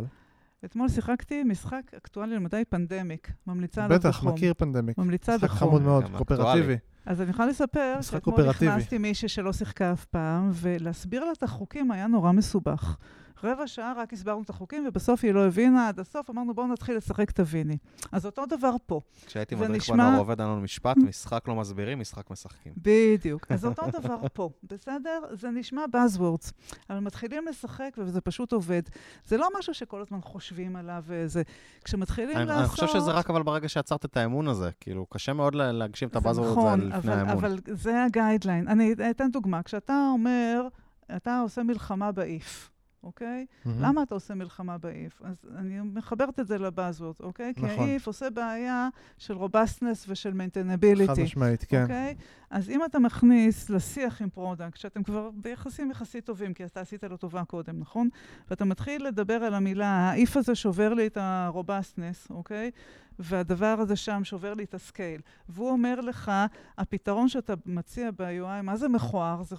אתמול 0.65 0.89
שיחקתי 0.89 1.43
משחק 1.43 1.81
אקטואלי 1.97 2.35
למדי 2.35 2.63
פנדמיק, 2.69 3.31
ממליצה 3.47 3.85
עליו 3.85 3.99
בטח, 3.99 4.09
בחום. 4.09 4.33
מכיר 4.33 4.53
פנדמיק. 4.57 4.97
ממליצה 4.97 5.35
משחק 5.35 5.43
בחום. 5.49 5.69
חמוד 5.69 5.81
מאוד, 5.81 6.03
קואופרטיבי. 6.17 6.75
אז 7.05 7.21
אני 7.21 7.29
יכולה 7.29 7.47
לספר 7.47 7.95
משחק 7.99 8.19
שאתמול. 8.25 8.49
נכנסתי 8.49 8.97
מישהי 8.97 9.27
שלא 9.29 9.53
שיחקה 9.53 9.91
אף 9.93 10.05
פעם, 10.05 10.49
ולהסביר 10.53 11.25
לה 11.25 11.31
את 11.37 11.43
החוקים 11.43 11.91
היה 11.91 12.07
נורא 12.07 12.31
מסובך. 12.31 12.97
רבע 13.43 13.67
שעה 13.67 13.93
רק 13.97 14.13
הסברנו 14.13 14.41
את 14.41 14.49
החוקים, 14.49 14.85
ובסוף 14.87 15.23
היא 15.23 15.31
לא 15.31 15.45
הבינה 15.47 15.87
עד 15.87 15.99
הסוף, 15.99 16.29
אמרנו 16.29 16.53
בואו 16.53 16.67
נתחיל 16.67 16.97
לשחק, 16.97 17.31
תביני. 17.31 17.77
אז 18.11 18.25
אותו 18.25 18.45
דבר 18.45 18.75
פה. 18.85 19.01
כשהייתי 19.25 19.55
מדריך 19.55 19.71
נשמע- 19.71 19.93
בנוער 19.95 20.17
עובד, 20.19 20.41
היה 20.41 20.49
לנו 20.49 20.61
משפט, 20.61 20.97
משחק 20.97 21.47
לא 21.47 21.55
מסבירים, 21.55 21.99
משחק 21.99 22.31
משחקים. 22.31 22.73
בדיוק. 22.77 23.45
אז 23.51 23.65
אותו 23.65 23.81
דבר 23.99 24.17
פה, 24.33 24.49
בסדר? 24.63 25.21
זה 25.31 25.49
נשמע 25.49 25.81
Buzzwords, 25.93 26.51
אבל 26.89 26.99
מתחילים 26.99 27.45
לשחק 27.47 27.89
וזה 27.97 28.21
פשוט 28.21 28.51
עובד. 28.53 28.81
זה 29.27 29.37
לא 29.37 29.47
משהו 29.59 29.73
שכל 29.73 30.01
הזמן 30.01 30.21
חושבים 30.21 30.75
עליו 30.75 31.03
וזה. 31.07 31.41
כשמתחילים 31.83 32.37
אני, 32.37 32.45
לעשות... 32.45 32.59
אני 32.61 32.87
חושב 32.87 32.87
שזה 32.87 33.11
רק 33.11 33.29
אבל 33.29 33.43
ברגע 33.43 33.69
שיצרת 33.69 34.05
את 34.05 34.17
האמון 34.17 34.47
הזה, 34.47 34.69
כאילו, 34.79 35.05
קשה 35.05 35.33
מאוד 35.33 35.55
לה- 35.55 35.71
להגשים 35.71 36.07
את 36.07 36.15
הבאזוורד 36.15 36.51
נכון, 36.51 36.79
הזה 36.81 36.97
לפני 36.97 37.11
אבל, 37.13 37.19
האמון. 37.19 37.31
אבל 37.45 37.59
זה 37.73 38.03
הגיידליין. 38.03 38.67
אני 38.67 38.93
אתן 39.09 39.31
דוגמה. 39.31 39.63
כשאתה 39.63 40.07
אומר, 40.13 40.67
אתה 41.15 41.39
עושה 41.39 41.63
מלחמה 41.63 42.11
באיף, 42.11 42.69
אוקיי? 43.03 43.45
מהמם. 43.65 43.81
למה 43.81 44.03
אתה 44.03 44.15
עושה 44.15 44.35
מלחמה 44.35 44.77
באיף? 44.77 45.21
אז 45.23 45.35
אני 45.57 45.79
מחברת 45.81 46.39
את 46.39 46.47
זה 46.47 46.57
לבאזוורד, 46.57 47.15
אוקיי? 47.19 47.53
כי 47.55 47.61
נכון. 47.61 47.89
האיף 47.89 48.07
עושה 48.07 48.29
בעיה 48.29 48.89
של 49.17 49.33
robustness 49.33 50.05
ושל 50.09 50.33
maintainability. 50.33 51.13
חד 51.13 51.21
משמעית, 51.21 51.63
כן. 51.63 51.81
אוקיי? 51.81 52.15
אז 52.49 52.69
אם 52.69 52.85
אתה 52.85 52.99
מכניס 52.99 53.69
לשיח 53.69 54.21
עם 54.21 54.29
product, 54.29 54.77
שאתם 54.77 55.03
כבר 55.03 55.29
ביחסים 55.33 55.91
יחסית 55.91 56.25
טובים, 56.25 56.53
כי 56.53 56.65
אתה 56.65 56.81
עשית 56.81 57.03
לו 57.03 57.17
טובה 57.17 57.43
קודם, 57.45 57.79
נכון? 57.79 58.09
ואתה 58.49 58.65
מתחיל 58.65 59.07
לדבר 59.07 59.33
על 59.33 59.53
המילה, 59.53 59.87
ה 59.87 60.04
if 60.04 60.37
הזה 60.37 60.55
שובר 60.55 60.93
לי 60.93 61.07
את 61.07 61.17
ה 61.21 61.30
robustness, 61.30 62.27
אוקיי? 62.29 62.71
והדבר 63.19 63.75
הזה 63.79 63.95
שם 63.95 64.23
שובר 64.23 64.53
לי 64.53 64.63
את 64.63 64.73
ה 64.73 64.80
scale. 64.80 65.21
והוא 65.49 65.69
אומר 65.69 66.01
לך, 66.01 66.31
הפתרון 66.77 67.29
שאתה 67.29 67.53
מציע 67.65 68.09
ב-UI, 68.17 68.61
מה 68.63 68.77
זה 68.77 68.87
מכוער? 68.89 69.43
זה 69.43 69.55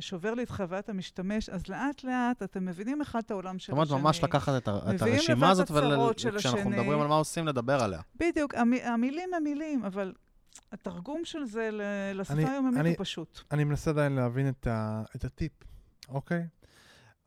שובר 0.00 0.34
לי 0.34 0.42
את 0.42 0.50
חוויית 0.50 0.88
המשתמש, 0.88 1.48
אז 1.48 1.68
לאט-לאט 1.68 2.42
אתם 2.42 2.64
מבינים 2.64 3.00
אחד 3.00 3.20
את 3.26 3.30
העולם 3.30 3.58
של 3.58 3.72
זאת 3.72 3.82
השני. 3.82 3.92
אומרת, 3.94 4.04
ממש 4.04 4.24
לקחת 4.24 4.62
את, 4.62 4.68
ה- 4.68 4.78
את 4.78 4.94
מביאים 4.94 5.14
הרשימה 5.14 5.50
הזאת, 5.50 5.70
וכשאנחנו. 6.34 6.70
מדברים 6.70 7.00
על 7.00 7.06
מה 7.08 7.14
עושים, 7.14 7.46
לדבר 7.46 7.82
עליה. 7.82 8.00
בדיוק, 8.16 8.54
המ- 8.54 8.72
המילים 8.84 9.30
הם 9.36 9.44
מילים, 9.44 9.84
אבל 9.84 10.12
התרגום 10.72 11.20
של 11.24 11.44
זה 11.44 11.70
לשפה 12.14 12.34
אני- 12.76 12.88
הוא 12.88 12.96
פשוט. 12.98 13.40
אני 13.52 13.64
מנסה 13.64 13.90
עדיין 13.90 14.12
להבין 14.12 14.48
את, 14.48 14.66
ה, 14.66 15.02
את 15.16 15.24
הטיפ, 15.24 15.52
אוקיי? 16.08 16.46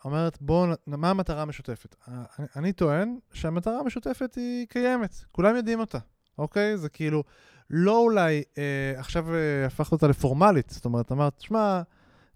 אומרת, 0.05 0.37
בואו, 0.41 0.73
מה 0.87 1.09
המטרה 1.09 1.41
המשותפת? 1.41 1.95
אה, 2.07 2.23
אני, 2.39 2.47
אני 2.55 2.73
טוען 2.73 3.17
שהמטרה 3.33 3.79
המשותפת 3.79 4.35
היא 4.35 4.67
קיימת, 4.67 5.15
כולם 5.31 5.55
יודעים 5.55 5.79
אותה, 5.79 5.97
אוקיי? 6.37 6.77
זה 6.77 6.89
כאילו, 6.89 7.23
לא 7.69 7.97
אולי 7.97 8.43
אה, 8.57 8.93
עכשיו 8.97 9.33
אה, 9.33 9.65
הפכת 9.65 9.91
אותה 9.91 10.07
לפורמלית, 10.07 10.69
זאת 10.69 10.85
אומרת, 10.85 11.11
אמרת, 11.11 11.41
שמע, 11.41 11.81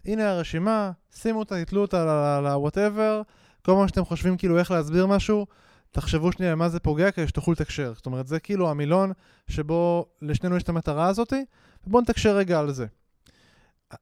הנה 0.06 0.30
הרשימה, 0.30 0.92
שימו 1.16 1.40
אותה, 1.40 1.66
תתלו 1.66 1.82
אותה 1.82 2.06
ל-whatever, 2.42 3.24
כל 3.62 3.76
מה 3.76 3.88
שאתם 3.88 4.06
חושבים 4.06 4.38
כאילו 4.38 4.60
איך 4.60 4.72
להסביר 4.72 5.08
משהו, 5.08 5.46
תחשבו 5.92 6.32
שנייה 6.32 6.56
מה 6.56 6.70
זה 6.70 6.80
פוגע 6.80 7.12
כדי 7.12 7.28
שתוכלו 7.28 7.54
לתקשר. 7.54 7.94
זאת 7.96 8.06
אומרת, 8.06 8.28
זה 8.28 8.40
כאילו 8.40 8.70
המילון 8.70 9.12
שבו 9.48 10.06
לשנינו 10.22 10.58
יש 10.58 10.64
את 10.64 10.70
המטרה 10.70 11.08
הזאתי, 11.08 11.46
ובואו 11.88 12.02
נתקשר 12.02 12.36
רגע 12.36 12.60
על 12.60 12.72
זה. 12.72 12.86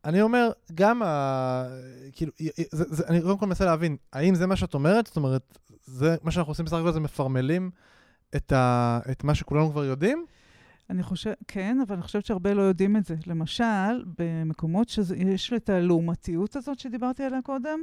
אני 0.05 0.21
אומר, 0.21 0.51
גם 0.75 1.03
ה... 1.03 1.63
כאילו, 2.11 2.31
זה, 2.71 2.83
זה, 2.87 3.03
אני 3.07 3.21
קודם 3.21 3.37
כל 3.37 3.45
מנסה 3.45 3.65
להבין, 3.65 3.97
האם 4.13 4.35
זה 4.35 4.47
מה 4.47 4.55
שאת 4.55 4.73
אומרת? 4.73 5.07
זאת 5.07 5.17
אומרת, 5.17 5.57
זה 5.83 6.15
מה 6.23 6.31
שאנחנו 6.31 6.51
עושים 6.51 6.65
בסך 6.65 6.77
הכל 6.77 6.91
זה 6.91 6.99
מפרמלים 6.99 7.71
את, 8.35 8.51
ה, 8.51 8.99
את 9.11 9.23
מה 9.23 9.35
שכולנו 9.35 9.71
כבר 9.71 9.85
יודעים? 9.85 10.25
אני 10.89 11.03
חושבת, 11.03 11.37
כן, 11.47 11.77
אבל 11.87 11.95
אני 11.95 12.03
חושבת 12.03 12.25
שהרבה 12.25 12.53
לא 12.53 12.61
יודעים 12.61 12.97
את 12.97 13.05
זה. 13.05 13.15
למשל, 13.27 14.03
במקומות 14.19 14.89
שיש 14.89 15.53
את 15.53 15.69
הלעומתיות 15.69 16.55
הזאת 16.55 16.79
שדיברתי 16.79 17.23
עליה 17.23 17.41
קודם, 17.41 17.79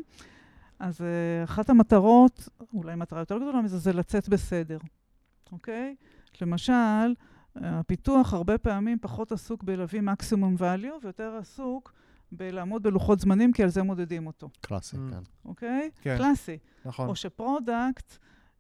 אז 0.79 1.01
uh, 1.01 1.05
אחת 1.45 1.71
המטרות, 1.71 2.49
אולי 2.75 2.97
מטרה 2.97 3.21
יותר 3.21 3.39
גדולה 3.39 3.61
מזה, 3.61 3.79
זה 3.79 3.93
לצאת 3.93 4.29
בסדר, 4.29 4.79
אוקיי? 5.53 5.95
למשל, 6.41 7.15
הפיתוח 7.61 8.35
הרבה 8.35 8.59
פעמים 8.59 8.99
פחות 9.01 9.33
עסוק 9.33 9.63
בלהביא 9.63 10.01
מקסימום 10.01 10.57
value, 10.59 11.05
ויותר 11.05 11.37
עסוק 11.41 11.93
בלעמוד 12.33 12.83
בלוחות 12.83 13.21
זמנים, 13.21 13.53
כי 13.53 13.63
על 13.63 13.69
זה 13.69 13.83
מודדים 13.83 14.27
אותו. 14.27 14.49
קלאסי, 14.61 14.97
mm. 14.97 15.11
כן. 15.11 15.21
אוקיי? 15.45 15.91
כן. 16.03 16.17
קלאסי. 16.19 16.59
נכון. 16.85 17.09
או 17.09 17.17
ש 17.17 17.37
product, 17.37 18.17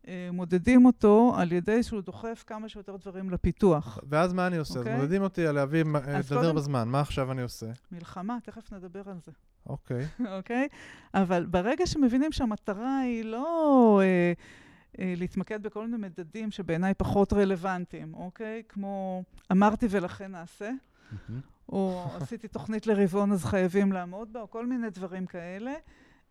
אה, 0.08 0.28
מודדים 0.32 0.86
אותו 0.86 1.32
על 1.36 1.52
ידי 1.52 1.82
שהוא 1.82 2.00
דוחף 2.00 2.44
כמה 2.46 2.68
שיותר 2.68 2.96
דברים 2.96 3.30
לפיתוח. 3.30 3.98
ואז 4.08 4.32
מה 4.32 4.46
אני 4.46 4.56
עושה? 4.56 4.74
Okay. 4.74 4.78
אז 4.78 4.86
אוקיי? 4.86 4.96
מודדים 4.96 5.22
אותי 5.22 5.46
על 5.46 5.54
להביא, 5.54 5.84
לדבר. 6.18 6.52
בזמן. 6.52 6.88
מה 6.88 7.00
עכשיו 7.00 7.32
אני 7.32 7.42
עושה? 7.42 7.66
מלחמה, 7.92 8.38
תכף 8.44 8.72
נדבר 8.72 9.02
על 9.06 9.18
זה. 9.24 9.32
אוקיי. 9.66 10.06
Okay. 10.20 10.28
אוקיי? 10.36 10.68
okay? 10.70 10.74
אבל 11.14 11.46
ברגע 11.46 11.86
שמבינים 11.86 12.32
שהמטרה 12.32 12.98
היא 12.98 13.24
לא... 13.24 14.00
אה, 14.04 14.32
להתמקד 14.98 15.62
בכל 15.62 15.86
מיני 15.86 15.96
מדדים 15.96 16.50
שבעיניי 16.50 16.94
פחות 16.94 17.32
רלוונטיים, 17.32 18.14
אוקיי? 18.14 18.62
כמו 18.68 19.22
אמרתי 19.52 19.86
ולכן 19.90 20.30
נעשה, 20.30 20.70
או 21.68 22.06
עשיתי 22.20 22.48
תוכנית 22.48 22.86
לרבעון 22.86 23.32
אז 23.32 23.44
חייבים 23.44 23.92
לעמוד 23.92 24.32
בה, 24.32 24.40
או 24.40 24.50
כל 24.50 24.66
מיני 24.66 24.90
דברים 24.90 25.26
כאלה, 25.26 25.72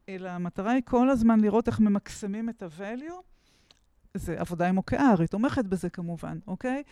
אלא 0.09 0.29
המטרה 0.29 0.71
היא 0.71 0.81
כל 0.85 1.09
הזמן 1.09 1.39
לראות 1.39 1.67
איך 1.67 1.79
ממקסמים 1.79 2.49
את 2.49 2.63
ה-value. 2.63 3.21
זה 4.13 4.39
עבודה 4.39 4.67
עם 4.69 4.79
OKR, 4.79 5.19
היא 5.19 5.27
תומכת 5.27 5.65
בזה 5.65 5.89
כמובן, 5.89 6.39
אוקיי? 6.47 6.83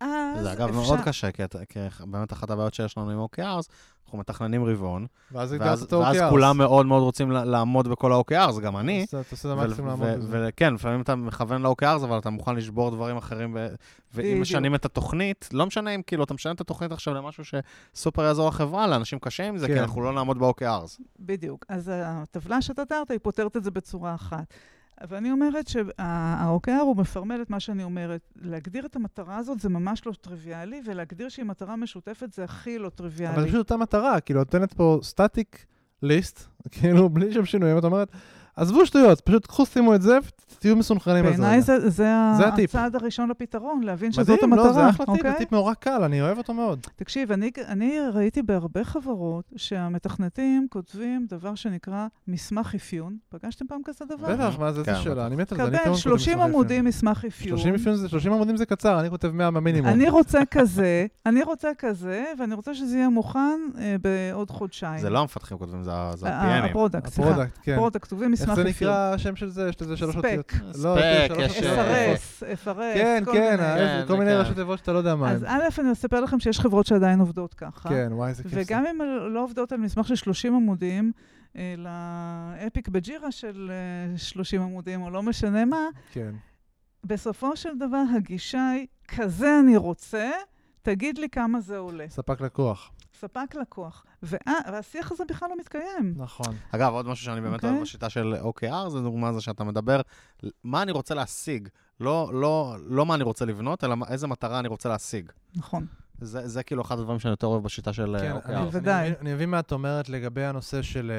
אז 0.00 0.42
זה 0.42 0.52
אגב 0.52 0.68
אפשר... 0.68 0.80
מאוד 0.80 1.00
קשה, 1.04 1.32
כי, 1.32 1.42
כי 1.68 1.78
באמת 2.00 2.32
אחת 2.32 2.50
הבעיות 2.50 2.74
שיש 2.74 2.98
לנו 2.98 3.10
עם 3.10 3.24
OKRs, 3.24 3.66
אנחנו 4.04 4.18
מתכננים 4.18 4.64
רבעון, 4.64 5.06
ואז, 5.32 5.56
ואז, 5.60 5.92
ואז 5.92 6.16
כולם 6.30 6.58
מאוד 6.58 6.86
מאוד 6.86 7.02
רוצים 7.02 7.30
לעמוד 7.30 7.88
בכל 7.88 8.12
ה-OKRs, 8.12 8.60
גם 8.60 8.76
אני. 8.76 9.02
אז 9.02 9.08
אתה 9.08 9.16
עושה 9.30 9.52
את 9.52 9.58
המקסימום 9.58 9.90
לעמוד 9.90 10.08
בזה. 10.08 10.46
וכן, 10.48 10.74
לפעמים 10.74 11.00
אתה 11.00 11.14
מכוון 11.14 11.62
ל-OKRs, 11.62 12.04
אבל 12.04 12.18
אתה 12.18 12.30
מוכן 12.30 12.56
לשבור 12.56 12.90
דברים 12.90 13.16
אחרים, 13.16 13.56
ואם 14.14 14.40
משנים 14.40 14.74
את 14.74 14.84
התוכנית, 14.84 15.48
לא 15.52 15.66
משנה 15.66 15.90
אם 15.90 16.02
כאילו 16.02 16.24
אתה 16.24 16.34
משנה 16.34 16.52
את 16.52 16.60
התוכנית 16.60 16.92
עכשיו 16.92 17.14
למשהו 17.14 17.44
שסופר 17.44 18.22
יעזור 18.22 18.48
לחברה, 18.48 18.86
לאנשים 18.86 19.18
קשה 19.18 19.48
עם 19.48 19.58
זה, 19.58 19.66
כן. 19.66 19.74
כי 19.74 19.80
אנחנו 19.80 20.00
לא 20.00 20.12
נעמוד 20.12 20.38
ב-OKRs. 20.38 21.02
בדיוק. 21.20 21.64
אז 21.68 21.90
הטבלה 21.94 22.62
שאתה 22.62 22.84
תיארת, 22.84 23.10
היא 23.10 23.18
פותרת 23.22 23.56
את 23.56 23.64
זה 23.64 23.70
בצורה 23.70 24.14
אחת. 24.14 24.54
ואני 25.08 25.32
אומרת 25.32 25.68
שה-OKR 25.68 26.80
הוא 26.80 26.96
מפרמל 26.96 27.42
את 27.42 27.50
מה 27.50 27.60
שאני 27.60 27.84
אומרת. 27.84 28.20
להגדיר 28.36 28.86
את 28.86 28.96
המטרה 28.96 29.36
הזאת 29.36 29.60
זה 29.60 29.68
ממש 29.68 30.06
לא 30.06 30.12
טריוויאלי, 30.20 30.80
ולהגדיר 30.86 31.28
שהיא 31.28 31.44
מטרה 31.44 31.76
משותפת 31.76 32.32
זה 32.32 32.44
הכי 32.44 32.78
לא 32.78 32.88
טריוויאלי. 32.88 33.34
אבל 33.34 33.46
פשוט 33.46 33.58
אותה 33.58 33.76
מטרה, 33.76 34.20
כאילו, 34.20 34.40
נותנת 34.40 34.72
פה 34.72 34.98
סטטיק 35.02 35.66
ליסט, 36.02 36.46
כאילו, 36.72 37.08
בלי 37.08 37.32
שום 37.32 37.44
שינויים, 37.44 37.78
את 37.78 37.84
אומרת, 37.84 38.08
עזבו 38.56 38.86
שטויות, 38.86 39.20
פשוט 39.20 39.46
קחו, 39.46 39.66
שימו 39.66 39.94
את 39.94 40.02
זה, 40.02 40.18
ותהיו 40.56 40.76
מסונכרנים 40.76 41.26
על 41.26 41.32
זה. 41.32 41.42
בעיניי 41.42 41.62
זה, 41.62 41.80
זה, 41.80 41.88
זה 42.38 42.48
הצעד 42.48 42.96
הראשון 42.96 43.28
לפתרון, 43.28 43.82
להבין 43.82 44.12
שזאת 44.12 44.28
מדהים, 44.28 44.52
המטרה. 44.52 44.70
מדהים, 44.70 44.76
לא, 44.76 44.90
זה 44.90 44.90
אחלה 44.90 45.06
טיפ, 45.14 45.26
זה 45.26 45.32
טיפ 45.38 45.52
נורא 45.52 45.74
קל, 45.74 46.02
אני 46.04 46.22
אוהב 46.22 46.38
אותו 46.38 46.54
מאוד. 46.54 46.86
תקשיב, 46.96 47.32
אני, 47.32 47.50
אני 47.68 47.98
ראיתי 48.14 48.42
בהרבה 48.42 48.84
חברות 48.84 49.52
שהמתכנתים 49.56 50.66
כותבים 50.70 51.26
דבר 51.28 51.54
שנקרא 51.54 52.06
מסמך 52.28 52.74
אפיון. 52.74 53.16
פגשתם 53.28 53.66
פעם 53.66 53.80
כזה 53.84 54.04
דבר? 54.04 54.34
בטח, 54.34 54.58
מה 54.58 54.72
זה, 54.72 54.80
איזה 54.80 54.92
כן, 54.92 55.00
שאלה, 55.02 55.26
אני 55.26 55.36
מת 55.36 55.52
על 55.52 55.70
זה, 55.70 55.78
קבל 55.78 55.96
30 55.96 56.40
עמודים 56.40 56.84
מסמך 56.84 57.24
אפיון. 57.24 57.58
30 58.08 58.32
עמודים 58.32 58.56
זה 58.56 58.66
קצר, 58.66 59.00
אני 59.00 59.10
כותב 59.10 59.28
100 59.28 59.50
במינימום. 59.50 59.90
אני 59.90 60.10
רוצה 60.10 60.40
כזה, 60.50 61.06
אני 61.26 61.42
רוצה 61.42 61.70
כזה, 61.78 62.24
ואני 62.38 62.54
רוצה 62.54 62.74
שזה 62.74 62.96
יהיה 62.96 63.08
מוכן 63.08 63.60
אה, 63.78 63.96
בעוד 64.02 64.50
חודשיים. 64.50 65.00
זה 65.00 65.10
לא 65.10 65.18
המפתחים 65.18 65.58
כותבים, 65.58 65.82
זה 65.82 65.92
ה-PMים. 65.92 66.70
ה 66.70 66.74
product, 66.74 67.06
סליחה. 67.06 67.44
ה 67.66 67.70
product, 67.70 68.04
כתובים 68.04 68.30
אפיון. 68.42 68.66
איך 68.66 68.78
זה 68.78 68.84
נקרא 68.84 69.14
השם 69.14 69.36
של 69.36 69.48
זה? 69.48 69.68
יש 69.68 69.82
לזה 69.82 69.96
שלוש 69.96 70.16
אותיות. 70.16 70.50
spec. 70.50 70.72
spec, 70.72 71.30
יש... 71.38 71.56
FRS, 71.56 72.42
FRS. 72.42 72.94
כן, 72.94 73.22
כן, 73.32 74.04
כל 74.06 74.16
מיני 74.16 74.34
ראשי 74.34 74.54
תיבות 74.54 74.78
שאתה 74.78 74.92
לא 74.92 74.98
יודע 74.98 75.14
מה 75.14 75.30
הם. 75.30 75.36
אז 75.36 75.44
א', 75.44 75.80
אני 75.80 75.92
אספר 75.92 76.20
לכם 76.20 76.40
שיש 76.40 76.60
חברות 76.60 76.86
שעדיין 76.86 77.20
עובדות 77.20 77.54
ככה. 77.54 77.88
כן, 77.88 78.08
וואי, 78.12 78.28
איזה 78.30 78.42
כיף 78.42 78.52
זה. 78.52 78.60
וגם 78.60 78.84
אם 78.86 78.98
לא 79.32 79.44
עובדות 79.44 79.72
על 79.72 79.78
מסמך 79.78 80.08
של 80.08 80.16
30 80.16 80.54
עמודים, 80.54 81.12
ל 81.78 82.00
epic 82.00 82.88
ב 82.88 82.97
Jira 82.97 83.32
של 83.32 83.70
30 84.16 84.62
עמודים, 84.62 85.02
או 85.02 85.10
לא 85.10 85.22
משנה 85.22 85.64
מה, 85.64 85.86
כן. 86.12 86.30
בסופו 87.04 87.56
של 87.56 87.78
דבר 87.78 88.02
הגישה 88.16 88.70
היא, 88.70 88.86
כזה 89.08 89.60
אני 89.60 89.76
רוצה, 89.76 90.30
תגיד 90.82 91.18
לי 91.18 91.28
כמה 91.28 91.60
זה 91.60 91.78
עולה. 91.78 92.04
ספק 92.08 92.40
לקוח. 92.40 92.90
ספק 93.20 93.54
לקוח. 93.60 94.04
והשיח 94.22 95.12
הזה 95.12 95.24
בכלל 95.28 95.48
לא 95.48 95.56
מתקיים. 95.58 96.14
נכון. 96.16 96.56
אגב, 96.70 96.92
עוד 96.92 97.06
משהו 97.06 97.24
שאני 97.24 97.40
באמת 97.40 97.60
okay. 97.60 97.62
אוהב 97.62 97.74
אוקיי. 97.74 97.82
בשיטה 97.82 98.10
של 98.10 98.34
OKR, 98.42 98.88
זה 98.88 99.00
דוגמה 99.00 99.32
זה 99.32 99.40
שאתה 99.40 99.64
מדבר, 99.64 100.00
מה 100.64 100.82
אני 100.82 100.92
רוצה 100.92 101.14
להשיג. 101.14 101.68
לא, 102.00 102.30
לא, 102.34 102.76
לא 102.86 103.06
מה 103.06 103.14
אני 103.14 103.22
רוצה 103.22 103.44
לבנות, 103.44 103.84
אלא 103.84 103.96
איזה 104.08 104.26
מטרה 104.26 104.58
אני 104.58 104.68
רוצה 104.68 104.88
להשיג. 104.88 105.32
נכון. 105.56 105.86
זה, 106.20 106.48
זה 106.48 106.62
כאילו 106.62 106.82
אחד 106.82 106.98
הדברים 106.98 107.18
שאני 107.18 107.30
יותר 107.30 107.46
אוהב 107.46 107.62
בשיטה 107.62 107.92
של 107.92 108.16
כן, 108.20 108.32
OKR. 108.32 108.48
אני, 108.48 108.64
בוודאי. 108.64 109.12
אני, 109.20 109.34
מבין 109.34 109.50
מה 109.50 109.60
את 109.60 109.72
אומרת 109.72 110.08
לגבי 110.08 110.44
הנושא 110.44 110.82
של, 110.82 111.12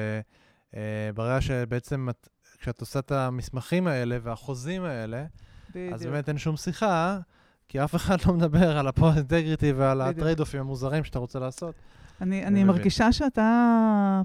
uh, 0.70 0.74
uh, 0.74 0.76
ברגע 1.14 1.40
שבעצם 1.40 2.08
את, 2.10 2.28
כשאת 2.58 2.80
עושה 2.80 2.98
את 2.98 3.12
המסמכים 3.12 3.86
האלה 3.86 4.18
והחוזים 4.22 4.84
האלה, 4.84 5.24
בדיוק. 5.70 5.94
אז 5.94 6.06
באמת 6.06 6.28
אין 6.28 6.38
שום 6.38 6.56
שיחה. 6.56 7.18
כי 7.72 7.84
אף 7.84 7.96
אחד 7.96 8.16
לא 8.26 8.34
מדבר 8.34 8.78
על 8.78 8.88
ה 8.88 8.94
post 8.94 9.16
integrity 9.16 9.72
ועל 9.72 10.00
ה 10.00 10.05
trade-off 10.05 10.50
ים 10.50 10.60
המוזרים 10.60 11.04
שאתה 11.04 11.18
רוצה 11.18 11.38
לעשות. 11.38 11.74
אני, 12.20 12.46
אני 12.46 12.64
מרגישה 12.64 13.12
שאתה 13.12 14.22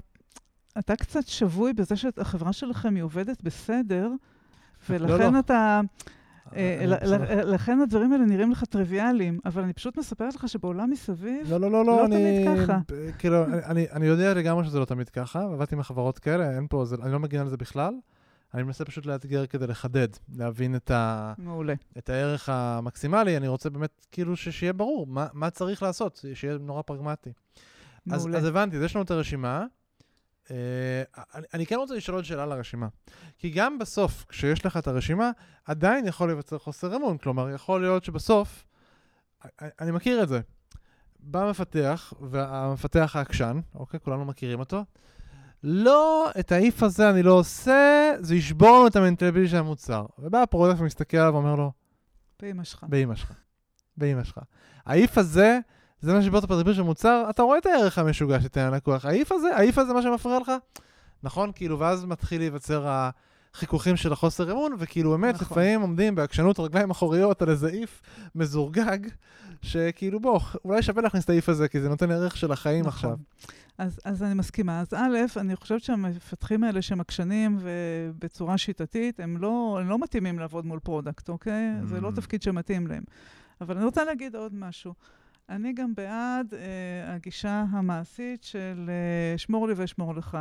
אתה 0.78 0.96
קצת 0.96 1.26
שבוי 1.26 1.72
בזה 1.72 1.96
שהחברה 1.96 2.52
שלכם 2.52 2.94
היא 2.94 3.02
עובדת 3.02 3.42
בסדר, 3.42 4.10
ולכן 4.90 5.08
לא, 5.08 5.32
לא. 5.32 5.38
אתה... 5.38 5.80
אה, 6.56 6.84
לכן 7.44 7.80
הדברים 7.80 8.12
האלה 8.12 8.24
נראים 8.24 8.50
לך 8.50 8.64
טריוויאליים, 8.64 9.38
אבל 9.44 9.62
אני 9.62 9.72
פשוט 9.72 9.98
מספרת 9.98 10.34
לך 10.34 10.48
שבעולם 10.48 10.90
מסביב, 10.90 11.52
לא, 11.52 11.60
לא, 11.60 11.70
לא, 11.70 11.84
לא, 11.84 12.04
תמיד 12.06 12.48
ככה. 12.62 12.78
כאילו, 13.18 13.44
אני 13.92 14.06
יודע 14.06 14.34
לגמרי 14.34 14.64
שזה 14.64 14.78
לא 14.78 14.84
תמיד 14.84 15.08
ככה, 15.08 15.42
עבדתי 15.42 15.74
עם 15.74 15.82
חברות 15.82 16.18
כאלה, 16.18 16.56
אין 16.56 16.66
פה, 16.70 16.84
אני 17.02 17.12
לא 17.12 17.18
מגן 17.18 17.40
על 17.40 17.48
זה 17.48 17.56
בכלל. 17.56 17.94
אני 18.54 18.62
מנסה 18.62 18.84
פשוט 18.84 19.06
לאתגר 19.06 19.46
כדי 19.46 19.66
לחדד, 19.66 20.08
להבין 20.34 20.76
את, 20.76 20.90
ה... 20.90 21.34
מעולה. 21.38 21.74
את 21.98 22.08
הערך 22.08 22.48
המקסימלי. 22.48 23.36
אני 23.36 23.48
רוצה 23.48 23.70
באמת, 23.70 24.06
כאילו, 24.12 24.36
שיהיה 24.36 24.72
ברור 24.72 25.06
מה, 25.06 25.26
מה 25.32 25.50
צריך 25.50 25.82
לעשות, 25.82 26.24
שיהיה 26.34 26.58
נורא 26.58 26.82
פרגמטי. 26.82 27.32
אז, 28.10 28.28
אז 28.36 28.44
הבנתי, 28.44 28.76
אז 28.76 28.82
יש 28.82 28.96
לנו 28.96 29.04
את 29.04 29.10
הרשימה. 29.10 29.64
Uh, 30.46 30.50
אני, 31.34 31.46
אני 31.54 31.66
כן 31.66 31.76
רוצה 31.76 31.94
לשאול 31.94 32.14
עוד 32.14 32.24
שאלה 32.24 32.42
על 32.42 32.52
הרשימה. 32.52 32.88
כי 33.38 33.50
גם 33.50 33.78
בסוף, 33.78 34.24
כשיש 34.28 34.66
לך 34.66 34.76
את 34.76 34.86
הרשימה, 34.86 35.30
עדיין 35.64 36.06
יכול 36.06 36.28
להיווצר 36.28 36.58
חוסר 36.58 36.96
אמון. 36.96 37.18
כלומר, 37.18 37.50
יכול 37.50 37.80
להיות 37.80 38.04
שבסוף, 38.04 38.64
אני, 39.44 39.70
אני 39.80 39.90
מכיר 39.90 40.22
את 40.22 40.28
זה. 40.28 40.40
בא 41.20 41.50
מפתח, 41.50 42.12
והמפתח 42.20 43.12
העקשן, 43.16 43.60
אוקיי? 43.74 44.00
כולנו 44.00 44.24
מכירים 44.24 44.60
אותו. 44.60 44.84
לא, 45.62 46.30
את 46.40 46.52
ה 46.52 46.62
if 46.62 46.82
הזה 46.82 47.10
אני 47.10 47.22
לא 47.22 47.32
עושה, 47.32 48.12
זה 48.20 48.34
ישבור 48.34 48.78
לנו 48.78 48.86
את 48.86 48.96
ה 48.96 48.99
maintainability 48.99 49.48
של 49.48 49.56
המוצר. 49.56 50.06
ובא 50.18 50.42
ה 50.42 50.47
product 50.47 50.80
ומסתכל 50.80 51.16
עליו 51.16 51.34
ואומר 51.34 51.54
לו, 51.54 51.72
באמא 52.42 52.64
שלך. 52.64 52.84
באמא 52.88 53.14
שלך. 53.14 53.32
באמא 53.96 54.24
שלך. 54.24 54.38
ה 54.86 54.97
if 54.97 55.18
הזה, 55.18 55.58
זה 56.00 56.12
מה 56.14 56.22
שישבור 56.22 56.38
את 56.38 56.44
ה 56.44 56.46
maintainability 56.46 56.74
של 56.74 56.80
המוצר, 56.80 57.26
אתה 57.30 57.42
רואה 57.42 57.58
את 57.58 57.66
הערך 57.66 57.98
המשוגע 57.98 58.40
שייתן 58.40 58.70
ללקוח. 58.70 59.04
ה 59.04 59.13
if 59.13 59.32
הזה, 59.32 59.56
ה 59.56 59.63
if 59.63 59.78
הזה 59.78 59.92
מה 59.92 60.02
שמפריע 60.02 60.38
לך? 60.38 60.52
נכון? 61.22 61.52
כאילו, 61.54 61.78
ואז 61.78 62.04
מתחיל 62.04 62.40
להיווצר 62.40 62.86
החיכוכים 63.54 63.96
של 63.96 64.12
החוסר 64.12 64.52
אמון, 64.52 64.72
וכאילו 64.78 65.10
באמת, 65.10 65.34
נכון. 65.34 65.46
לפעמים 65.46 65.80
עומדים 65.80 66.14
בעקשנות 66.14 66.60
רגליים 66.60 66.90
אחוריות 66.90 67.42
על 67.42 67.50
איזה 67.50 67.68
if 67.68 68.02
מזורגג, 68.34 68.98
שכאילו 69.62 70.20
בוא, 70.20 70.40
אולי 70.64 70.82
שווה 70.82 71.02
להכניס 71.02 71.24
את 71.24 71.30
ה 71.30 71.36
if 71.36 71.48
הזה, 71.48 71.68
כי 71.68 71.80
זה 71.80 71.88
נותן 71.88 72.10
ערך 72.10 72.36
של 72.36 72.52
החיים 72.52 72.86
נכון. 72.86 72.92
עכשיו. 72.92 73.16
אז, 73.78 74.00
אז 74.04 74.22
אני 74.22 74.34
מסכימה. 74.34 74.80
אז 74.80 74.94
א', 74.94 75.18
אני 75.36 75.56
חושבת 75.56 75.82
שהמפתחים 75.82 76.64
האלה 76.64 76.82
שהם 76.82 77.00
עקשנים 77.00 77.58
ובצורה 77.60 78.58
שיטתית, 78.58 79.20
הם 79.20 79.36
לא, 79.36 79.78
הם 79.80 79.88
לא 79.88 79.98
מתאימים 79.98 80.38
לעבוד 80.38 80.66
מול 80.66 80.78
product, 80.78 81.28
אוקיי? 81.28 81.70
Mm. 81.82 81.86
זה 81.86 82.00
לא 82.00 82.08
mm. 82.08 82.16
תפקיד 82.16 82.42
שמתאים 82.42 82.86
להם. 82.86 83.02
אבל 83.60 83.76
אני 83.76 83.84
רוצה 83.84 84.04
להגיד 84.04 84.36
עוד 84.36 84.54
משהו. 84.54 84.94
אני 85.48 85.72
גם 85.72 85.94
בעד 85.94 86.54
אה, 86.54 87.14
הגישה 87.14 87.64
המעשית 87.70 88.42
של 88.42 88.84
אה, 88.88 89.38
שמור 89.38 89.68
לי 89.68 89.74
ואשמור 89.76 90.14
לך. 90.14 90.38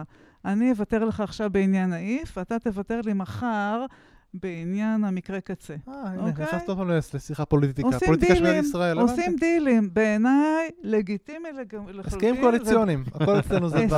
אני 0.48 0.72
אוותר 0.72 1.06
לך 1.06 1.20
עכשיו 1.20 1.50
בעניין 1.50 1.94
ה 1.94 2.05
if, 2.05 2.38
ואתה 2.38 2.60
תוותר 2.60 3.02
לי 3.06 3.14
מחר 3.14 3.86
בעניין 4.34 5.04
המקרה 5.04 5.42
קצה. 5.42 5.74
אה, 5.88 5.94
הנה. 6.06 6.28
נכנסת 6.28 6.68
עוד 6.70 6.78
פעם 6.78 6.90
לשיחה 7.14 7.46
פוליטיקה. 7.46 7.88
עושים 7.88 8.06
פוליטיקה 8.08 8.36
של 8.36 8.44
דילים, 8.44 8.64
ישראל, 8.64 8.98
עושים. 9.00 9.36
דילים. 9.40 9.90
בעיניי, 9.94 10.70
לגיטימי 10.84 11.50
לג- 11.60 11.76
לחלוטין. 11.76 12.00
הסכמים 12.06 12.42
קואליציוניים, 12.42 13.04
הכל 13.14 13.40
אצלנו 13.40 13.70
זה 13.70 13.86
ב... 13.92 13.94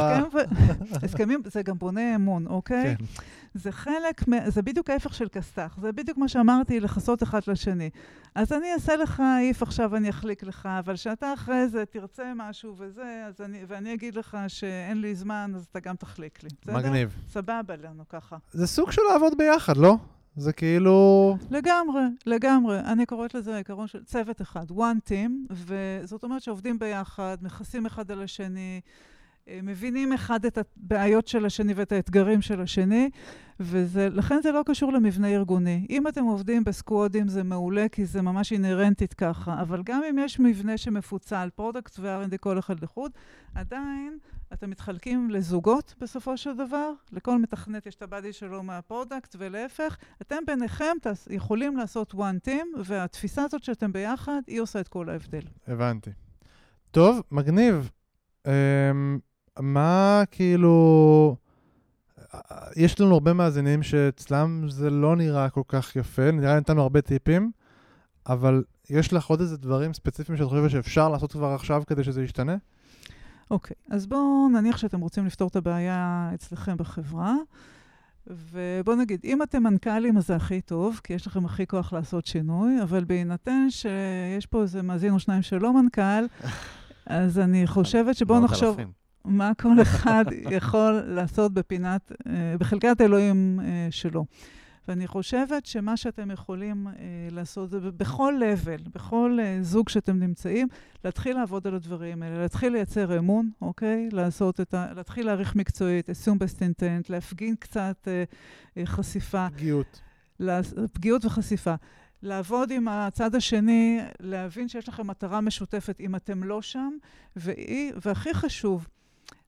הסכמים, 1.03 1.41
זה 1.45 1.61
גם 1.61 1.77
בונה 1.77 2.15
אמון, 2.15 2.47
אוקיי? 2.47 2.95
כן. 2.97 3.03
זה 3.53 3.71
חלק, 3.71 4.21
זה 4.47 4.61
בדיוק 4.61 4.89
ההפך 4.89 5.13
של 5.13 5.27
כסת"ח. 5.31 5.77
זה 5.81 5.91
בדיוק 5.91 6.17
מה 6.17 6.27
שאמרתי, 6.27 6.79
לכסות 6.79 7.23
אחד 7.23 7.39
לשני. 7.47 7.89
אז 8.35 8.53
אני 8.53 8.73
אעשה 8.73 8.95
לך 8.95 9.19
העיף 9.19 9.61
עכשיו, 9.61 9.95
אני 9.95 10.09
אחליק 10.09 10.43
לך, 10.43 10.69
אבל 10.79 10.95
שאתה 10.95 11.33
אחרי 11.33 11.67
זה 11.67 11.85
תרצה 11.85 12.31
משהו 12.35 12.75
וזה, 12.77 13.23
אז 13.27 13.41
אני, 13.41 13.61
ואני 13.67 13.93
אגיד 13.93 14.15
לך 14.15 14.37
שאין 14.47 15.01
לי 15.01 15.15
זמן, 15.15 15.51
אז 15.55 15.65
אתה 15.71 15.79
גם 15.79 15.95
תחליק 15.95 16.43
לי. 16.43 16.49
בסדר? 16.61 16.77
מגניב. 16.77 17.15
סבבה 17.27 17.75
לנו 17.83 18.03
ככה. 18.09 18.37
זה 18.51 18.67
סוג 18.67 18.91
של 18.91 19.01
לעבוד 19.11 19.33
ביחד, 19.37 19.77
לא? 19.77 19.97
זה 20.35 20.53
כאילו... 20.53 21.37
לגמרי, 21.49 22.01
לגמרי. 22.25 22.79
אני 22.79 23.05
קוראת 23.05 23.33
לזה 23.33 23.55
העיקרון 23.55 23.87
של 23.87 24.03
צוות 24.03 24.41
אחד, 24.41 24.71
one 24.71 25.09
team, 25.09 25.53
וזאת 25.53 26.23
אומרת 26.23 26.41
שעובדים 26.41 26.79
ביחד, 26.79 27.37
מכסים 27.41 27.85
אחד 27.85 28.11
על 28.11 28.21
השני, 28.21 28.81
מבינים 29.63 30.13
אחד 30.13 30.45
את 30.45 30.57
הבעיות 30.57 31.27
של 31.27 31.45
השני 31.45 31.73
ואת 31.73 31.91
האתגרים 31.91 32.41
של 32.41 32.61
השני, 32.61 33.09
ולכן 33.59 34.39
זה 34.43 34.51
לא 34.51 34.61
קשור 34.65 34.93
למבנה 34.93 35.27
ארגוני. 35.27 35.87
אם 35.89 36.07
אתם 36.07 36.23
עובדים 36.23 36.63
ב 36.63 36.71
squad 36.71 37.11
ים 37.11 37.27
זה 37.27 37.43
מעולה, 37.43 37.85
כי 37.91 38.05
זה 38.05 38.21
ממש 38.21 38.51
אינהרנטית 38.51 39.13
ככה, 39.13 39.61
אבל 39.61 39.83
גם 39.83 40.01
אם 40.09 40.19
יש 40.19 40.39
מבנה 40.39 40.77
שמפוצל, 40.77 41.49
product 41.55 41.99
ו-R&D 41.99 42.37
כל 42.37 42.59
אחד 42.59 42.83
לחוד, 42.83 43.11
עדיין 43.55 44.17
אתם 44.53 44.69
מתחלקים 44.69 45.29
לזוגות 45.29 45.95
בסופו 45.99 46.37
של 46.37 46.57
דבר, 46.57 46.91
לכל 47.11 47.37
מתכנת 47.37 47.85
יש 47.85 47.95
את 47.95 48.01
ה 48.01 48.06
buddy 48.06 48.33
שלו 48.33 48.63
מה 48.63 48.78
product, 48.78 49.35
ולהפך, 49.39 49.97
אתם 50.21 50.37
ביניכם 50.47 50.95
יכולים 51.29 51.77
לעשות 51.77 52.13
one 52.13 52.47
team, 52.47 52.79
והתפיסה 52.83 53.43
הזאת 53.43 53.63
שאתם 53.63 53.91
ביחד, 53.91 54.41
היא 54.47 54.61
עושה 54.61 54.79
את 54.79 54.87
כל 54.87 55.09
ההבדל. 55.09 55.43
הבנתי. 55.67 56.11
טוב, 56.91 57.21
מגניב. 57.31 57.89
אמ, 58.47 59.19
מה 59.59 60.23
כאילו... 60.31 61.35
יש 62.75 63.01
לנו 63.01 63.13
הרבה 63.13 63.33
מאזינים 63.33 63.83
שאצלם 63.83 64.69
זה 64.69 64.89
לא 64.89 65.15
נראה 65.15 65.49
כל 65.49 65.61
כך 65.67 65.95
יפה, 65.95 66.31
נראה 66.31 66.53
לי 66.53 66.59
נתנו 66.59 66.81
הרבה 66.81 67.01
טיפים, 67.01 67.51
אבל 68.27 68.63
יש 68.89 69.13
לך 69.13 69.25
עוד 69.25 69.41
איזה 69.41 69.57
דברים 69.57 69.93
ספציפיים 69.93 70.37
שאת 70.37 70.47
חושבת 70.47 70.71
שאפשר 70.71 71.09
לעשות 71.09 71.31
כבר 71.31 71.53
עכשיו 71.53 71.83
כדי 71.87 72.03
שזה 72.03 72.23
ישתנה? 72.23 72.55
אוקיי, 73.51 73.75
אז 73.89 74.07
בואו 74.07 74.49
נניח 74.53 74.77
שאתם 74.77 74.99
רוצים 74.99 75.25
לפתור 75.25 75.47
את 75.47 75.55
הבעיה 75.55 76.31
אצלכם 76.33 76.77
בחברה, 76.77 77.35
ובואו 78.27 78.95
נגיד, 78.95 79.19
אם 79.23 79.43
אתם 79.43 79.63
מנכ"לים 79.63 80.17
אז 80.17 80.27
זה 80.27 80.35
הכי 80.35 80.61
טוב, 80.61 81.01
כי 81.03 81.13
יש 81.13 81.27
לכם 81.27 81.45
הכי 81.45 81.67
כוח 81.67 81.93
לעשות 81.93 82.25
שינוי, 82.25 82.83
אבל 82.83 83.03
בהינתן 83.03 83.67
שיש 83.69 84.45
פה 84.45 84.61
איזה 84.61 84.81
מאזין 84.81 85.13
או 85.13 85.19
שניים 85.19 85.41
שלא 85.41 85.73
מנכ"ל, 85.73 86.25
אז 87.05 87.39
אני 87.39 87.67
חושבת 87.67 88.15
שבואו 88.15 88.39
נחשוב 88.39 88.79
אלפים. 88.79 88.98
מה 89.29 89.51
כל 89.61 89.81
אחד 89.81 90.25
יכול 90.51 90.91
לעשות 91.05 91.53
בפינת, 91.53 92.11
אה, 92.27 92.55
בחלקת 92.59 93.01
אלוהים 93.01 93.59
אה, 93.63 93.87
שלו. 93.91 94.25
ואני 94.87 95.07
חושבת 95.07 95.65
שמה 95.65 95.97
שאתם 95.97 96.31
יכולים 96.31 96.87
אה, 96.87 96.93
לעשות 97.31 97.69
זה 97.69 97.79
בכל 97.79 98.33
level, 98.39 98.89
בכל 98.93 99.37
אה, 99.41 99.57
זוג 99.61 99.89
שאתם 99.89 100.19
נמצאים, 100.19 100.67
להתחיל 101.05 101.35
לעבוד 101.35 101.67
על 101.67 101.75
הדברים 101.75 102.23
האלה, 102.23 102.41
להתחיל 102.41 102.73
לייצר 102.73 103.17
אמון, 103.17 103.49
אוקיי? 103.61 104.09
לעשות 104.11 104.59
את 104.61 104.73
ה... 104.73 104.87
להתחיל 104.95 105.25
להעריך 105.25 105.55
מקצועית, 105.55 106.09
assume 106.09 106.37
best 106.43 106.57
intent, 106.59 107.05
להפגין 107.09 107.55
קצת 107.59 108.07
אה, 108.07 108.23
אה, 108.77 108.85
חשיפה, 108.85 109.47
פגיעות. 109.53 110.01
לעס- 110.39 110.73
פגיעות 110.93 111.25
וחשיפה. 111.25 111.75
לעבוד 112.23 112.71
עם 112.71 112.87
הצד 112.87 113.35
השני, 113.35 113.99
להבין 114.19 114.67
שיש 114.67 114.89
לכם 114.89 115.07
מטרה 115.07 115.41
משותפת 115.41 115.99
אם 115.99 116.15
אתם 116.15 116.43
לא 116.43 116.61
שם, 116.61 116.91
והיא, 117.35 117.93
והכי 118.05 118.33
חשוב, 118.33 118.87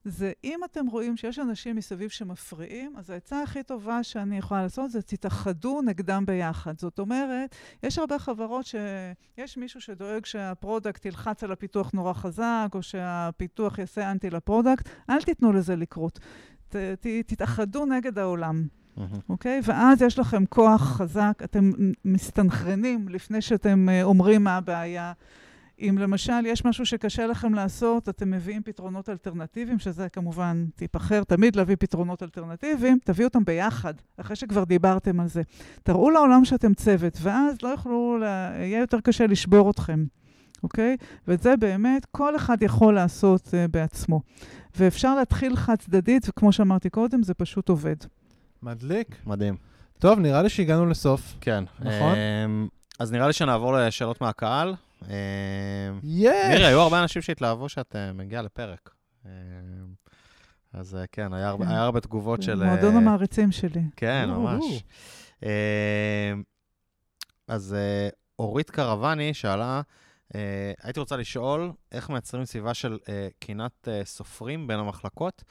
זה 0.04 0.32
אם 0.44 0.60
אתם 0.64 0.86
רואים 0.86 1.16
שיש 1.16 1.38
אנשים 1.38 1.76
מסביב 1.76 2.10
שמפריעים, 2.10 2.94
אז 2.96 3.10
העצה 3.10 3.42
הכי 3.42 3.62
טובה 3.62 4.02
שאני 4.02 4.38
יכולה 4.38 4.62
לעשות 4.62 4.90
זה 4.90 5.02
תתאחדו 5.02 5.82
נגדם 5.82 6.26
ביחד. 6.26 6.78
זאת 6.78 6.98
אומרת, 6.98 7.56
יש 7.82 7.98
הרבה 7.98 8.18
חברות 8.18 8.66
שיש 8.66 9.56
מישהו 9.56 9.80
שדואג 9.80 10.24
שה 10.24 10.49
product 10.49 11.06
ילחץ 11.06 11.44
על 11.44 11.52
הפיתוח 11.52 11.90
נורא 11.94 12.12
חזק, 12.12 12.68
או 12.74 12.82
שהפיתוח 12.82 13.78
יעשה 13.78 14.10
אנטי 14.10 14.30
ל 14.30 14.36
product, 14.36 14.88
אל 15.10 15.22
תיתנו 15.22 15.52
לזה 15.52 15.76
לקרות. 15.76 16.18
ת, 16.68 16.76
ת, 16.76 17.06
תתאחדו 17.26 17.86
נגד 17.86 18.18
העולם. 18.18 18.66
אוקיי? 19.28 19.60
ואז 19.64 20.02
יש 20.02 20.18
לכם 20.18 20.46
כוח 20.46 20.82
חזק, 20.82 21.42
אתם 21.44 21.70
מסתנכרנים 22.04 23.08
לפני 23.08 23.40
שאתם 23.40 23.88
אה, 23.88 24.02
אומרים 24.02 24.44
מה 24.44 24.56
הבעיה. 24.56 25.12
אם 25.82 25.98
למשל 25.98 26.46
יש 26.46 26.64
משהו 26.64 26.86
שקשה 26.86 27.26
לכם 27.26 27.54
לעשות, 27.54 28.08
אתם 28.08 28.30
מביאים 28.30 28.62
פתרונות 28.62 29.08
אלטרנטיביים, 29.08 29.78
שזה 29.78 30.08
כמובן 30.08 30.66
טיפ 30.76 30.96
אחר, 30.96 31.24
תמיד 31.24 31.56
להביא 31.56 31.76
פתרונות 31.78 32.22
אלטרנטיביים, 32.22 32.98
תביאו 33.04 33.28
אותם 33.28 33.44
ביחד, 33.44 33.94
אחרי 34.16 34.36
שכבר 34.36 34.64
דיברתם 34.64 35.20
על 35.20 35.28
זה. 35.28 35.42
תראו 35.82 36.10
לעולם 36.10 36.44
שאתם 36.44 36.74
צוות, 36.74 37.18
ואז 37.22 37.62
לא 37.62 37.68
יוכלו, 37.68 38.18
לה... 38.20 38.52
יהיה 38.54 38.80
יותר 38.80 39.00
קשה 39.00 39.26
לשבור 39.26 39.70
אתכם, 39.70 40.04
אוקיי? 40.62 40.96
ואת 41.28 41.42
זה 41.42 41.56
באמת 41.56 42.06
כל 42.10 42.36
אחד 42.36 42.62
יכול 42.62 42.94
לעשות 42.94 43.46
uh, 43.46 43.68
בעצמו. 43.70 44.20
ואפשר 44.76 45.14
להתחיל 45.14 45.56
חד 45.56 45.76
צדדית, 45.76 46.26
וכמו 46.28 46.52
שאמרתי 46.52 46.90
קודם, 46.90 47.22
זה 47.22 47.34
פשוט 47.34 47.68
עובד. 47.68 47.96
מדליק. 48.62 49.16
מדהים. 49.26 49.56
טוב, 49.98 50.18
נראה 50.18 50.42
לי 50.42 50.48
שהגענו 50.48 50.86
לסוף. 50.86 51.34
כן. 51.40 51.64
נכון. 51.80 52.14
אמ, 52.14 52.68
אז 52.98 53.12
נראה 53.12 53.26
לי 53.26 53.32
שנעבור 53.32 53.72
לשאלות 53.72 54.20
מהקהל. 54.20 54.74
אמ, 55.08 56.00
יש! 56.02 56.48
מירי, 56.48 56.66
היו 56.66 56.80
הרבה 56.80 57.02
אנשים 57.02 57.22
שהתלהבו 57.22 57.68
שאת 57.68 57.96
אה, 57.96 58.12
מגיעה 58.12 58.42
לפרק. 58.42 58.90
אמ, 59.26 59.30
אז 60.72 60.94
אה, 60.94 61.04
כן, 61.12 61.32
היה 61.32 61.48
הרבה- 61.48 61.64
כן. 61.64 61.70
היה 61.70 61.82
הרבה 61.82 62.00
תגובות 62.00 62.42
של... 62.42 62.64
מועדון 62.64 62.92
אה, 62.94 62.98
המעריצים 63.00 63.52
שלי. 63.52 63.80
כן, 63.96 64.28
ממש. 64.30 64.64
אז 67.48 67.74
אה, 67.74 68.08
אורית 68.38 68.70
קרווני 68.70 69.34
שאלה, 69.34 69.82
אה, 70.34 70.72
הייתי 70.82 71.00
רוצה 71.00 71.16
לשאול, 71.16 71.72
איך 71.92 72.10
מייצרים 72.10 72.44
סביבה 72.44 72.74
של 72.74 72.98
אה, 73.08 73.28
קינת 73.38 73.88
אה, 73.88 74.00
סופרים 74.04 74.66
בין 74.66 74.78
המחלקות, 74.78 75.42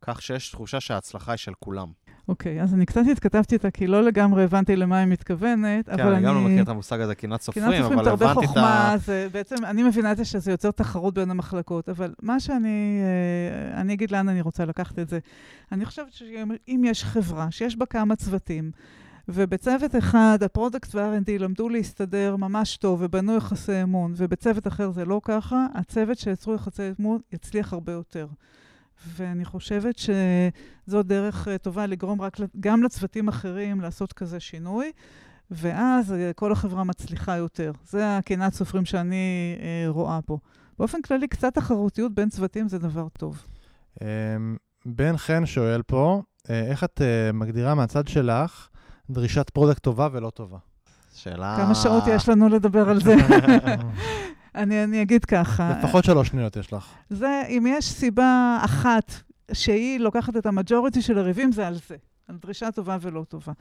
כך 0.00 0.22
שיש 0.22 0.50
תחושה 0.50 0.80
שההצלחה 0.80 1.32
היא 1.32 1.38
של 1.38 1.52
כולם. 1.58 1.92
אוקיי, 2.30 2.62
אז 2.62 2.74
אני 2.74 2.86
קצת 2.86 3.02
התכתבתי 3.12 3.54
איתה, 3.54 3.70
כי 3.70 3.86
לא 3.86 4.02
לגמרי 4.02 4.44
הבנתי 4.44 4.76
למה 4.76 4.98
היא 4.98 5.06
מתכוונת, 5.06 5.86
כן, 5.86 5.92
אבל 5.92 6.02
אני... 6.02 6.16
אני 6.16 6.26
גם 6.26 6.34
לא 6.34 6.40
מכיר 6.40 6.62
את 6.62 6.68
המושג 6.68 7.00
הזה, 7.00 7.14
קינת 7.14 7.42
סופרים, 7.42 7.66
קנאת 7.66 7.76
סופרים 7.76 7.98
אבל 7.98 8.04
זה 8.04 8.10
הרבה 8.10 8.30
הבנתי 8.30 8.44
את 8.44 8.48
חוכמה, 8.48 8.92
ה... 8.92 8.98
זה 8.98 9.28
בעצם, 9.32 9.64
אני 9.64 9.82
מבינה 9.82 10.12
את 10.12 10.16
זה 10.16 10.24
שזה 10.24 10.50
יוצר 10.50 10.70
תחרות 10.70 11.14
בין 11.14 11.30
המחלקות, 11.30 11.88
אבל 11.88 12.14
מה 12.22 12.40
שאני, 12.40 13.00
אה, 13.02 13.80
אני 13.80 13.92
אגיד 13.92 14.10
לאן 14.10 14.28
אני 14.28 14.40
רוצה 14.40 14.64
לקחת 14.64 14.98
את 14.98 15.08
זה. 15.08 15.18
אני 15.72 15.84
חושבת 15.84 16.12
שאם 16.12 16.82
יש 16.84 17.04
חברה 17.04 17.50
שיש 17.50 17.76
בה 17.76 17.86
כמה 17.86 18.16
צוותים, 18.16 18.70
ובצוות 19.28 19.96
אחד 19.96 20.38
ה 20.42 20.49
product 20.49 20.94
וה-R&D 20.94 21.30
למדו 21.38 21.68
להסתדר 21.68 22.36
ממש 22.36 22.76
טוב 22.76 23.00
ובנו 23.02 23.36
יחסי 23.36 23.82
אמון, 23.82 24.14
ובצוות 24.16 24.66
אחר 24.66 24.90
זה 24.90 25.04
לא 25.04 25.20
ככה, 25.24 25.66
הצוות 25.74 26.18
שיצרו 26.18 26.54
יחסי 26.54 26.82
אמון 27.00 27.18
יצליח 27.32 27.72
הרבה 27.72 27.92
יותר. 27.92 28.26
ואני 29.06 29.44
חושבת 29.44 29.98
שזו 29.98 31.02
דרך 31.02 31.48
אה, 31.48 31.58
טובה 31.58 31.86
לגרום 31.86 32.20
רק, 32.20 32.36
גם 32.60 32.82
לצוותים 32.82 33.28
אחרים 33.28 33.80
לעשות 33.80 34.12
כזה 34.12 34.40
שינוי, 34.40 34.92
ואז 35.50 36.12
אה, 36.12 36.32
כל 36.32 36.52
החברה 36.52 36.84
מצליחה 36.84 37.36
יותר. 37.36 37.72
זה 37.84 38.16
הקנאת 38.16 38.54
סופרים 38.54 38.84
שאני 38.84 39.56
אה, 39.60 39.88
רואה 39.88 40.22
פה. 40.26 40.38
באופן 40.78 41.02
כללי, 41.02 41.28
קצת 41.28 41.54
תחרותיות 41.54 42.14
בין 42.14 42.28
צוותים 42.28 42.68
זה 42.68 42.78
דבר 42.78 43.08
טוב. 43.08 43.42
אמ, 44.02 44.06
בן 44.86 45.16
חן 45.16 45.46
שואל 45.46 45.82
פה, 45.82 46.22
איך 46.48 46.84
את 46.84 47.00
מגדירה 47.34 47.74
מהצד 47.74 48.08
שלך 48.08 48.68
דרישת 49.10 49.50
product 49.50 49.82
טובה 49.82 50.08
ולא 50.12 50.30
טובה? 50.30 50.58
שאלה... 51.14 51.56
כמה 51.56 51.74
שעות 51.74 52.04
יש 52.06 52.28
לנו 52.28 52.48
לדבר 52.48 52.88
על 52.88 53.00
זה? 53.00 53.14
אני, 54.54 54.84
אני 54.84 55.02
אגיד 55.02 55.24
ככה. 55.24 55.78
לפחות 55.78 56.04
שלוש 56.04 56.28
שניות 56.28 56.56
יש 56.56 56.72
לך. 56.72 56.94
זה, 57.10 57.42
אם 57.48 57.66
יש 57.68 57.92
סיבה 57.92 58.58
אחת 58.64 59.12
שהיא 59.52 60.00
לוקחת 60.00 60.36
את 60.36 60.46
ה 60.46 60.52
majority 60.52 61.02
של 61.02 61.18
הריבים, 61.18 61.52
זה 61.52 61.66
על 61.66 61.74
זה. 61.88 61.96
על 62.28 62.36
דרישה 62.42 62.70
טובה 62.70 62.96
ולא 63.00 63.24
טובה. 63.28 63.52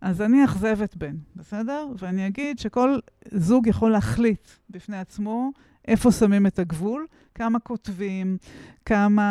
אז 0.00 0.22
אני 0.22 0.42
אאכזב 0.42 0.82
את 0.82 0.96
בן, 0.96 1.16
בסדר? 1.36 1.86
ואני 1.98 2.26
אגיד 2.26 2.58
שכל 2.58 2.98
זוג 3.30 3.66
יכול 3.66 3.90
להחליט 3.92 4.48
בפני 4.70 4.98
עצמו 4.98 5.50
איפה 5.88 6.12
שמים 6.12 6.46
את 6.46 6.58
הגבול, 6.58 7.06
כמה 7.34 7.58
כותבים, 7.58 8.36
כמה 8.84 9.22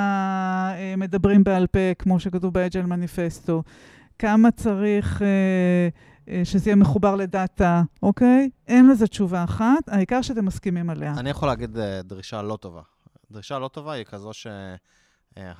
אה, 0.75 0.93
מדברים 0.97 1.43
בעל 1.43 1.67
פה, 1.67 1.93
כמו 1.99 2.19
שכתוב 2.19 2.53
ב 2.53 2.58
Agile 2.58 2.81
Manifesto, 2.81 3.63
כמה 4.19 4.51
צריך 4.51 5.21
אה, 5.21 5.89
שזה 6.43 6.69
יהיה 6.69 6.75
מחובר 6.75 7.15
ל 7.15 7.27
data, 7.27 7.83
אוקיי? 8.03 8.49
אין 8.67 8.89
לזה 8.89 9.07
תשובה 9.07 9.43
אחת, 9.43 9.89
העיקר 9.89 10.21
שאתם 10.21 10.45
מסכימים 10.45 10.89
עליה. 10.89 11.13
אני 11.17 11.29
יכול 11.29 11.47
להגיד 11.47 11.77
אה, 11.77 12.01
דרישה 12.01 12.41
לא 12.41 12.57
טובה. 12.61 12.81
דרישה 13.31 13.59
לא 13.59 13.67
טובה 13.67 13.93
היא 13.93 14.05
כזו 14.05 14.33
ש... 14.33 14.47
אה, 15.37 15.51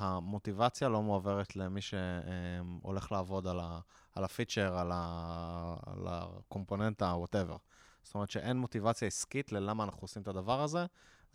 לא 0.89 1.01
מועברת 1.01 1.55
למי 1.55 1.79
שהולך 1.81 3.11
לעבוד 3.11 3.47
על, 3.47 3.59
ה, 3.59 3.79
על 4.15 4.23
ה 4.23 4.29
feature, 4.29 4.77
על, 4.77 4.91
ה, 4.93 5.75
על 5.85 6.07
הקומפוננטה, 6.07 7.05
whatever. 7.05 7.57
זאת 8.03 8.15
אומרת 8.15 8.29
שאין 8.29 8.57
מוטיבציה 8.57 9.07
עסקית 9.07 9.51
ללמה 9.51 9.83
אנחנו 9.83 10.01
עושים 10.01 10.21
את 10.21 10.27
הדבר 10.27 10.61
הזה, 10.61 10.85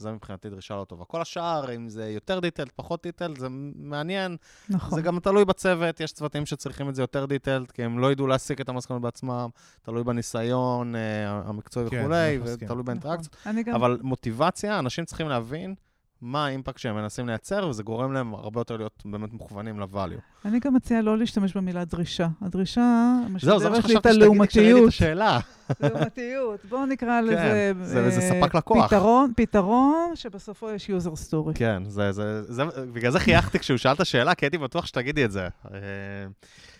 זה 0.00 0.12
מבחינתי 0.12 0.50
דרישה 0.50 0.76
לא 0.76 0.84
טובה. 0.84 1.04
כל 1.04 1.22
השאר, 1.22 1.74
אם 1.76 1.88
זה 1.88 2.10
יותר 2.10 2.40
detailed, 2.40 2.70
פחות 2.76 3.02
detailed, 3.02 3.38
זה 3.38 3.46
מעניין. 3.74 4.36
נכון. 4.68 4.94
זה 4.94 5.02
גם 5.02 5.20
תלוי 5.20 5.44
בצוות, 5.44 6.00
יש 6.00 6.12
צוותים 6.12 6.46
שצריכים 6.46 6.88
את 6.88 6.94
זה 6.94 7.02
יותר 7.02 7.26
detailed, 7.26 7.70
כי 7.70 7.84
הם 7.84 7.98
לא 7.98 8.12
ידעו 8.12 8.26
להסיק 8.26 8.60
את 8.60 8.68
המסקנות 8.68 9.02
בעצמם, 9.02 9.48
תלוי 9.82 10.04
בניסיון 10.04 10.96
אה, 10.96 11.28
המקצועי 11.44 11.90
כן, 11.90 12.00
וכולי. 12.00 12.38
ותלוי 12.44 12.82
באינטראקציות. 12.82 13.36
נכון. 13.40 13.52
אני 13.52 13.62
גם... 13.62 13.74
אבל 13.74 13.98
מוטיבציה, 14.02 14.78
אנשים 14.78 15.04
צריכים 15.04 15.28
להבין 15.28 15.74
מה 16.22 16.46
ה 16.46 16.51
impact 16.51 16.78
שהם 16.78 16.94
מנסים 16.96 17.26
לייצר, 17.26 17.68
וזה 17.68 17.82
גורם 17.82 18.12
להם 18.12 18.34
הרבה 18.34 18.60
יותר 18.60 18.76
להיות 18.76 19.02
באמת 19.04 19.32
מוכוונים 19.32 19.80
ל-value. 19.80 20.20
אני 20.44 20.58
גם 20.60 20.74
מציעה 20.74 21.02
לא 21.02 21.18
להשתמש 21.18 21.56
במילה 21.56 21.84
דרישה. 21.84 22.28
הדרישה 22.42 23.14
זהו, 23.40 23.58
זה 23.58 23.70
מה 23.70 23.78
משדרת 23.78 23.86
לי 23.86 23.98
את 23.98 24.02
שחשבתי 24.02 24.08
שתגידי 24.14 24.46
כשראיתי 24.48 24.70
את 24.70 24.76
הלעומתיות. 24.76 24.88
השאלה. 24.88 25.38
לעומתיות. 25.80 26.64
בואו 26.68 26.86
נקרא 26.86 27.20
לזה... 27.20 27.36
כן, 27.78 27.84
זה- 27.84 28.10
זה 28.10 28.20
אה, 28.20 28.40
ספק 28.40 28.54
לקוח. 28.54 28.86
פתרון, 28.86 29.32
פתרון 29.36 30.10
שבסופו 30.14 30.70
יש 30.70 30.90
user 30.90 31.30
story. 31.30 31.52
כן, 31.54 31.82
זה, 31.86 32.12
זה, 32.12 32.42
זה, 32.42 32.62
בגלל 32.92 33.12
זה 33.12 33.20
חייכתי 33.20 33.58
כשהוא 33.58 33.76
שאל 33.78 33.92
את 33.92 34.00
השאלה, 34.00 34.34
כי 34.34 34.44
הייתי 34.44 34.58
בטוח 34.58 34.86
שתגידי 34.86 35.24
את 35.24 35.32
זה. 35.32 35.48
אה, 35.72 35.78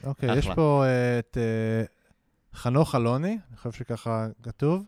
אוקיי, 0.05 0.38
יש. 0.38 0.49
פה 0.55 0.84
אה, 0.86 1.18
את 1.18 1.36
חנוך 2.55 2.95
אלוני, 2.95 3.38
אני 3.51 3.57
חושב 3.57 3.72
שככה 3.72 4.26
כתוב. 4.43 4.84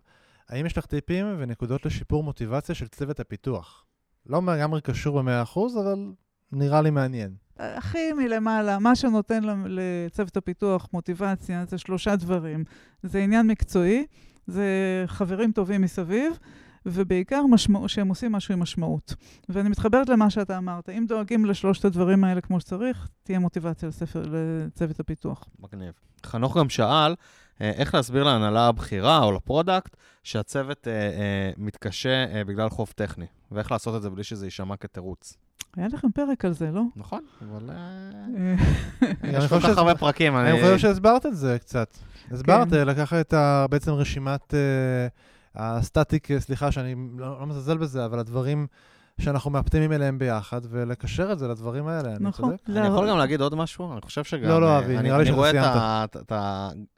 האם 0.49 0.67
יש 0.67 0.79
לך 0.79 0.87
טיפים 0.87 1.35
ונקודות 1.39 1.87
לשיפור 1.87 2.23
מוטיבציה 2.25 2.75
של 2.75 2.89
צוות 2.89 3.21
הפיתוח? 3.21 3.85
לא 4.27 4.43
לגמרי 4.47 4.81
קשור 4.81 5.23
ב-100%, 5.23 5.59
אבל 5.81 6.13
נראה 6.53 6.83
לי 6.83 6.91
מעניין. 6.91 7.35
הכי 7.59 8.13
מלמעלה, 8.13 8.79
מה 8.79 8.97
שנותן 8.97 9.45
ל- 9.45 9.79
לצוות 9.81 10.37
הפיתוח 10.37 10.89
מוטיבציה 10.93 11.65
זה 11.69 11.79
שלושה 11.79 12.17
דברים. 12.17 12.65
זה 13.03 13.19
עניין 13.19 13.47
מקצועי, 13.47 14.07
זה 14.47 14.67
חברים 15.07 15.53
טובים 15.53 15.83
מסביב, 15.83 16.39
ובעיקר 16.87 17.47
משמע... 17.47 17.89
שהם 17.89 18.09
עושים 18.09 18.33
משהו 18.33 18.55
עם 18.55 18.61
משמעות. 18.61 19.15
ואני 19.49 19.69
מתחברת 19.69 20.09
למה 20.09 20.31
שאתה 20.31 20.59
אמרת, 20.59 20.89
אם 20.89 21.05
דואגים 21.09 21.45
לשלושת 21.45 21.85
הדברים 21.85 22.25
האלה 22.25 22.41
כמו 22.41 22.61
שצריך, 22.61 23.09
תהיה 23.23 23.39
מוטיבציה 23.39 23.89
לספר, 23.89 24.23
לצוות 24.31 25.01
הפיתוח. 25.01 25.45
מגניב. 25.59 25.93
חנוך 26.27 26.57
גם 26.59 26.69
שאל, 26.69 27.15
איך 27.71 27.95
להסביר 27.95 28.25
להנהלה 28.25 28.67
הבכירה 28.67 29.23
או 29.23 29.33
ל 29.33 29.41
product 29.41 29.97
שהצוות 30.23 30.89
אה, 30.89 30.93
אה, 30.93 31.51
מתקשה 31.57 32.25
אה, 32.35 32.45
בגלל 32.45 32.69
חוב 32.69 32.93
טכני, 32.97 33.27
ואיך 33.53 33.73
לעשות 33.73 33.97
את 33.97 34.03
זה 34.03 34.11
בלי 34.11 34.25
שזה 34.25 34.47
יישמע 34.47 34.77
כתירוץ. 34.77 35.37
היה 35.77 35.89
לכם 35.93 36.09
פרק 36.15 36.45
על 36.45 36.53
זה, 36.53 36.71
לא? 36.71 36.83
נכון, 36.97 37.25
אבל 37.43 37.71
אה, 37.71 37.77
אה, 37.77 38.55
אני 39.23 39.37
יש 39.37 39.45
חושב 39.45 39.61
כל 39.61 39.73
כך 39.73 39.79
הרבה 39.79 39.95
פרקים. 39.95 40.37
אני 40.37 40.61
חושב 40.61 40.79
שהסברת 40.79 41.27
את 41.27 41.37
זה 41.37 41.59
קצת. 41.61 41.97
הסברת, 42.31 42.71
כן. 42.71 42.87
לקחת 42.89 43.17
את 43.21 43.35
בעצם 43.71 43.93
רשימת 43.93 44.55
אה, 44.55 45.09
הסטטיק, 45.55 46.31
אה, 46.31 46.41
סליחה 46.41 46.73
שאני 46.73 46.95
לא 47.17 47.41
לא 47.41 47.47
מזלזל 47.47 47.77
בזה, 47.77 48.05
אבל 48.05 48.19
הדברים 48.19 48.67
שאנחנו 49.23 49.51
מאפטמים 49.51 49.93
אליהם 49.93 50.19
ביחד, 50.19 50.61
ולקשר 50.71 51.33
את 51.33 51.39
זה 51.39 51.49
לדברים 51.49 51.87
האלה, 51.87 52.09
אני 52.17 52.25
נכון. 52.25 52.51
צודק? 52.57 52.79
אני 52.79 52.87
יכול 52.87 53.09
גם 53.09 53.19
להגיד 53.19 53.41
עוד 53.41 53.55
משהו? 53.55 53.93
אני 53.93 54.01
חושב 54.01 54.25
שגם... 54.25 54.49
לא, 54.49 54.61
לא, 54.61 54.67
אה, 54.67 54.79
אבי, 54.79 54.97
אני- 54.99 55.03
נראה 55.09 55.19
לי 55.19 55.23
אני 55.29 55.31
רואה 55.31 55.51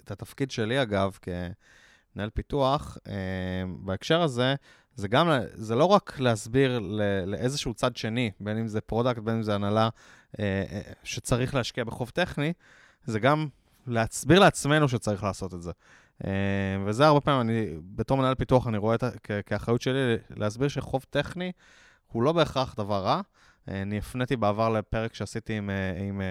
את 0.03 0.11
התפקיד 0.11 0.51
שלי, 0.51 0.83
אגב, 0.83 1.19
כמנהל 1.23 2.31
פיתוח, 2.31 2.99
אה, 3.09 3.13
בהקשר 3.79 4.23
הזה, 4.23 4.55
זה 4.97 5.09
גם, 5.09 5.31
זה 5.55 5.75
לא 5.75 5.85
רק 5.85 6.21
להסביר 6.21 6.79
ל- 6.79 7.25
לאיזשהו 7.27 7.75
צד 7.75 7.97
שני, 7.97 8.31
בין 8.41 8.59
אם 8.59 8.69
זה 8.69 8.81
product, 8.81 9.19
בין 9.19 9.35
אם 9.35 9.43
זה 9.43 9.55
הנהלה, 9.55 9.89
אה, 10.41 10.65
שצריך 11.05 11.55
להשקיע 11.55 11.85
בחוב 11.85 12.11
טכני, 12.11 12.53
זה 13.05 13.21
גם 13.21 13.47
להסביר 13.87 14.39
לעצמנו 14.39 14.89
שצריך 14.89 15.25
לעשות 15.25 15.55
את 15.55 15.63
זה. 15.63 15.73
וזה 16.87 17.07
הרבה 17.07 17.21
פעמים, 17.21 17.41
אני, 17.41 17.67
בתור 17.95 18.19
מנהל 18.19 18.35
פיתוח, 18.35 18.67
אני 18.67 18.79
רואה 18.79 18.95
את 18.95 19.05
כ- 19.23 19.31
כאחריות 19.47 19.83
שלי 19.83 19.99
להסביר 20.37 20.69
שחוב 20.69 21.05
טכני 21.11 21.53
הוא 22.15 22.23
לא 22.23 22.33
בהכרח 22.33 22.75
דבר 22.75 23.05
רע. 23.05 23.21
אה, 23.69 23.83
אני 23.83 23.99
הפניתי 23.99 24.37
בעבר 24.37 24.69
לפרק 24.69 25.15
שעשיתי 25.15 25.53
עם, 25.53 25.71
אה, 25.71 26.05
עם 26.09 26.21
אה, 26.21 26.27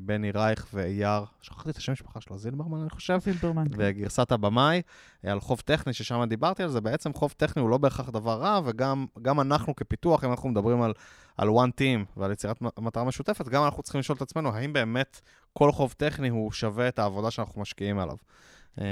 בני 0.00 0.30
רייך 0.30 0.66
ואייר, 0.74 1.24
שכחתי 1.42 1.70
את 1.70 1.76
השם 1.76 1.92
המשפחה 1.92 2.20
שלו, 2.20 2.38
זילברמן, 2.38 2.80
אני 2.80 2.90
חושב. 2.90 3.18
זילברמן. 3.24 3.66
וגרסת 3.70 4.32
הבמאי, 4.32 4.82
על 5.22 5.40
חוב 5.40 5.60
טכני, 5.60 5.92
ששם 5.92 6.24
דיברתי 6.28 6.62
על 6.62 6.68
זה, 6.68 6.80
בעצם 6.80 7.12
חוב 7.12 7.34
טכני 7.36 7.62
הוא 7.62 7.70
לא 7.70 7.78
בהכרח 7.78 8.10
דבר 8.10 8.40
רע, 8.40 8.60
וגם 8.64 9.06
גם 9.22 9.40
אנחנו 9.40 9.76
כפיתוח, 9.76 10.24
אם 10.24 10.30
אנחנו 10.30 10.48
מדברים 10.48 10.82
על, 10.82 10.92
על 11.36 11.48
one 11.48 11.70
team 11.80 12.04
ועל 12.16 12.32
יצירת 12.32 12.62
מטרה 12.78 13.04
משותפת, 13.04 13.48
גם 13.48 13.64
אנחנו 13.64 13.82
צריכים 13.82 13.98
לשאול 13.98 14.16
את 14.16 14.22
עצמנו, 14.22 14.54
האם 14.54 14.72
באמת 14.72 15.20
כל 15.52 15.72
חוב 15.72 15.94
טכני 15.96 16.28
הוא 16.28 16.52
שווה 16.52 16.88
את 16.88 16.98
העבודה 16.98 17.30
שאנחנו 17.30 17.60
משקיעים 17.60 17.98
עליו. 17.98 18.16
אז- 18.76 18.84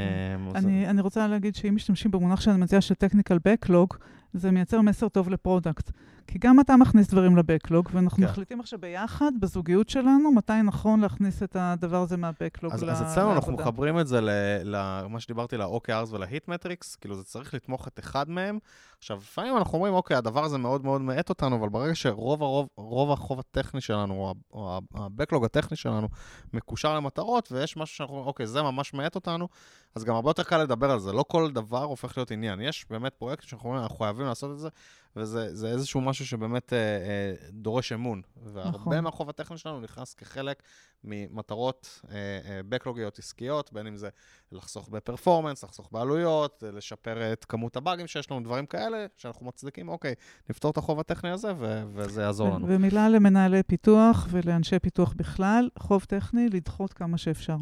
אני, 0.54 0.88
אני 0.88 1.00
רוצה 1.00 1.28
להגיד 1.28 1.54
שאם 1.54 1.74
משתמשים 1.74 2.10
במונח 2.10 2.40
שאני 2.40 2.58
מציעה 2.58 2.80
של 2.80 2.94
technical 3.04 3.36
backlog, 3.48 3.96
זה 4.34 4.50
מייצר 4.50 4.80
מסר 4.80 5.08
טוב 5.08 5.30
ל 5.30 5.37
product. 5.37 5.90
כי 6.26 6.38
גם 6.38 6.60
אתה 6.60 6.76
מכניס 6.76 7.08
דברים 7.10 7.36
ל 7.36 7.42
backlog, 7.42 7.88
ואנחנו 7.92 8.18
כן. 8.18 8.24
מחליטים 8.24 8.60
עכשיו 8.60 8.78
ביחד, 8.78 9.32
בזוגיות 9.40 9.88
שלנו, 9.88 10.32
מתי 10.32 10.52
נכון 10.64 11.00
להכניס 11.00 11.42
את 11.42 11.56
הדבר 11.60 12.02
הזה 12.02 12.16
מה 12.16 12.29
backlog 12.29 12.72
אז, 12.72 12.82
ל- 12.82 12.90
אז 12.90 13.02
אצלנו 13.02 13.32
אנחנו 13.32 13.52
לעבודה. 13.52 13.70
מחברים 13.70 13.98
את 13.98 14.06
זה 14.06 14.20
למה 14.64 15.20
שדיברתי, 15.20 15.56
ל-OKRs 15.56 16.10
ול-Heat 16.10 16.48
Metrics, 16.48 16.96
כאילו 17.00 17.14
זה 17.14 17.24
צריך 17.24 17.54
לתמוך 17.54 17.88
את 17.88 17.98
אחד 17.98 18.30
מהם. 18.30 18.58
עכשיו, 18.98 19.16
לפעמים 19.16 19.56
אנחנו 19.56 19.74
אומרים, 19.74 19.94
אוקיי, 19.94 20.16
הדבר 20.16 20.44
הזה 20.44 20.58
מאוד 20.58 20.84
מאוד 20.84 21.00
מאט 21.00 21.28
אותנו, 21.28 21.56
אבל 21.56 21.68
ברגע 21.68 21.94
שרוב 21.94 22.42
הרוב, 22.42 22.68
רוב 22.76 23.12
החוב 23.12 23.38
הטכני 23.38 23.80
שלנו, 23.80 24.32
או 24.52 24.80
הבקלוג 24.94 25.44
הטכני 25.44 25.76
שלנו, 25.76 26.08
מקושר 26.52 26.96
למטרות, 26.96 27.52
ויש 27.52 27.76
משהו 27.76 27.96
שאנחנו 27.96 28.14
אומרים, 28.14 28.28
אוקיי, 28.28 28.46
זה 28.46 28.62
ממש 28.62 28.94
מאט 28.94 29.14
אותנו, 29.14 29.48
אז 29.94 30.04
גם 30.04 30.14
הרבה 30.14 30.30
יותר 30.30 30.42
קל 30.42 30.58
לדבר 30.62 30.90
על 30.90 30.98
זה. 30.98 31.12
לא 31.12 31.24
כל 31.28 31.50
דבר 31.50 31.82
הופך 31.82 32.18
להיות 32.18 32.30
עניין. 32.30 32.60
יש 32.60 32.86
באמת 32.90 33.14
פרויקטים 33.14 33.48
שאנחנו 33.48 33.68
אומרים, 33.68 33.82
אנחנו 33.82 33.98
חייבים 33.98 34.26
לעשות 34.26 34.50
את 34.52 34.58
זה, 34.58 34.68
וזה 35.16 35.54
זה 35.54 35.68
איזשהו 35.68 36.00
משהו 36.00 36.26
שבאמת 36.26 36.72
אה, 36.72 36.78
אה, 36.78 37.34
דורש 37.50 37.92
אמון. 37.92 38.22
והרבה 38.44 38.70
נכון. 38.70 39.00
מהחוב 39.00 39.28
הטכני 39.28 39.58
שלנו 39.58 39.80
נכנס 39.80 40.14
כחלק 40.14 40.62
ממטרות 41.04 42.00
אה, 42.10 42.14
אה, 42.14 42.60
בקלוגיות 42.68 43.18
עסקיות, 43.18 43.72
בין 43.72 43.86
אם 43.86 43.96
זה 43.96 44.08
לחסוך 44.52 44.88
בפרפורמנס, 44.88 45.64
לחסוך 45.64 45.88
בעלויות, 45.92 46.64
אה, 46.66 46.70
לשפר 46.70 47.32
את 47.32 47.44
כמות 47.44 47.76
הבאגים 47.76 48.06
שיש 48.06 48.30
לנו, 48.30 48.40
דברים 48.40 48.66
כאלה, 48.66 49.06
שאנחנו 49.16 49.46
מצדיקים, 49.46 49.88
אוקיי, 49.88 50.14
נפתור 50.50 50.70
את 50.70 50.76
החוב 50.76 51.00
הטכני 51.00 51.30
הזה, 51.30 51.52
ו- 51.58 51.82
וזה 51.94 52.22
יעזור 52.22 52.48
לנו. 52.48 52.66
ומילה 52.68 53.08
למנהלי 53.08 53.62
פיתוח 53.62 54.28
ולאנשי 54.30 54.78
פיתוח 54.78 55.12
בכלל, 55.16 55.68
חוב 55.78 56.04
טכני, 56.04 56.48
לדחות 56.48 56.92
כמה 56.92 57.18
שאפשר. 57.18 57.56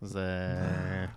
זה 0.00 0.24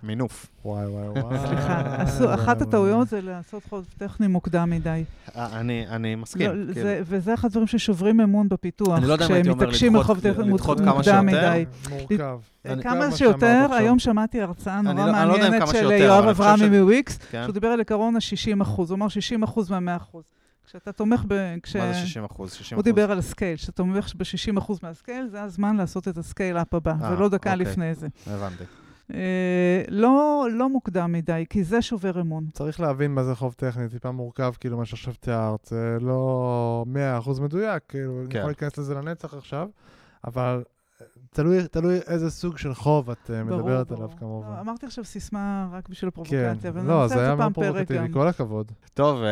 מינוף. 0.02 0.46
וואי, 0.64 0.86
וואי, 0.86 1.08
וואי. 1.22 1.38
סליחה, 1.46 1.80
עשו- 2.02 2.34
אחת 2.34 2.62
הטעויות 2.62 3.08
זה 3.08 3.20
לעשות 3.20 3.62
חוב 3.70 3.86
טכני 3.98 4.26
מוקדם 4.26 4.70
מדי. 4.70 5.04
אה, 5.36 5.60
אני, 5.60 5.84
אני 5.88 6.14
מסכים. 6.14 6.50
לא, 6.50 6.72
כאילו. 6.72 6.86
זה- 6.86 7.00
וזה 7.04 7.34
אחד 7.34 7.48
הדברים 7.48 7.66
ששוברים 7.66 8.20
אמון 8.20 8.48
בפיתוח. 8.48 8.98
אני 8.98 9.06
לא 9.06 9.12
יודע 9.12 9.26
אם 9.26 9.32
הייתי 9.32 9.42
כשהם 9.48 9.52
אומר 9.54 9.66
מתעקשים 9.66 9.96
לדחות- 9.96 10.16
על 10.16 10.22
חוב 10.22 10.32
טכני 10.32 10.52
לדחות 10.52 10.78
מוקדם 10.80 10.92
כמה 10.94 11.02
שיותר. 11.04 11.22
מדי. 11.22 11.64
מורכב. 11.90 12.38
כמה 12.82 13.08
מה 13.08 13.16
שיותר. 13.16 13.66
היום 13.72 13.98
שמעתי 13.98 14.40
הרצאה 14.42 14.80
נורא 14.82 14.94
לא- 14.94 15.06
לא 15.06 15.12
מעניינת 15.12 15.68
של 15.68 15.90
יואב 15.90 16.24
אברהמי 16.28 16.68
מוויקס, 16.80 17.18
כן? 17.30 17.42
שהוא 17.44 17.52
דיבר 17.54 17.68
על 17.68 17.80
עקרון 17.80 18.16
ה-60 18.16 18.62
אחוז. 18.62 18.90
הוא 18.90 18.96
אמר 18.96 19.08
60 19.08 19.42
אחוז 19.42 19.70
מה-100 19.70 19.96
אחוז. 19.96 20.24
כשאתה 20.66 20.92
תומך 20.92 21.24
ב... 21.28 21.54
כש... 21.62 21.76
מה 21.76 21.92
זה 21.92 21.98
60 21.98 22.24
אחוז? 22.24 22.52
60 22.52 22.76
הוא 22.78 22.82
דיבר 22.82 23.10
על 23.10 23.18
ה 23.18 23.23
scale, 23.23 23.56
כשאתה 23.56 23.72
תומך 23.72 24.14
ב-60 24.16 24.58
אחוז 24.58 24.78
מה 24.82 24.93
scale, 24.93 25.28
זה 25.28 25.42
הזמן 25.42 25.76
לעשות 25.76 26.08
את 26.08 26.18
ה 26.18 26.24
scale-up 26.24 26.74
הבא, 26.74 26.94
אה, 27.02 27.12
ולא 27.12 27.28
דקה 27.28 27.52
אוקיי. 27.52 27.66
לפני 27.66 27.94
זה. 27.94 28.08
הבנתי. 28.26 28.64
אה, 29.14 29.82
לא, 29.88 30.46
לא 30.52 30.68
מוקדם 30.68 31.12
מדי, 31.12 31.44
כי 31.50 31.64
זה 31.64 31.82
שובר 31.82 32.20
אמון. 32.20 32.46
צריך 32.52 32.80
להבין 32.80 33.14
מה 33.14 33.24
זה 33.24 33.34
חוב 33.34 33.52
טכני, 33.52 33.88
טיפה 33.88 34.10
מורכב, 34.10 34.52
כאילו, 34.60 34.78
מה 34.78 34.84
שעכשיו 34.84 35.14
תיארת. 35.20 35.64
זה 35.64 35.96
לא 36.00 36.84
100% 37.24 37.40
מדויק, 37.40 37.82
כאילו, 37.88 38.20
אני 38.20 38.30
כן. 38.30 38.38
יכול 38.38 38.50
להיכנס 38.50 38.78
לזה 38.78 38.94
לנצח 38.94 39.34
עכשיו, 39.34 39.68
אבל 40.24 40.62
תלוי, 41.34 41.68
תלוי 41.68 41.98
איזה 42.06 42.30
סוג 42.30 42.58
של 42.58 42.74
חוב 42.74 43.10
את 43.10 43.30
אה, 43.30 43.44
ברור, 43.44 43.58
מדברת 43.58 43.88
ברור. 43.88 44.04
עליו, 44.04 44.16
כמובן. 44.18 44.48
לא, 44.54 44.60
אמרתי 44.60 44.86
עכשיו 44.86 45.04
סיסמה 45.04 45.66
רק 45.72 45.88
בשביל 45.88 46.10
כן, 46.10 46.20
הפרובוקציה, 46.20 46.70
אבל 46.70 46.82
לא, 46.82 47.02
נעשה 47.02 47.14
זה 47.14 47.32
את 47.32 47.36
זה 47.36 47.42
פעם 47.42 47.52
פרק 47.52 47.64
פרובוקטיבי, 47.64 47.98
גם. 48.08 48.12
כל 48.12 48.28
הכבוד. 48.28 48.72
טוב, 48.94 49.22
אה, 49.22 49.28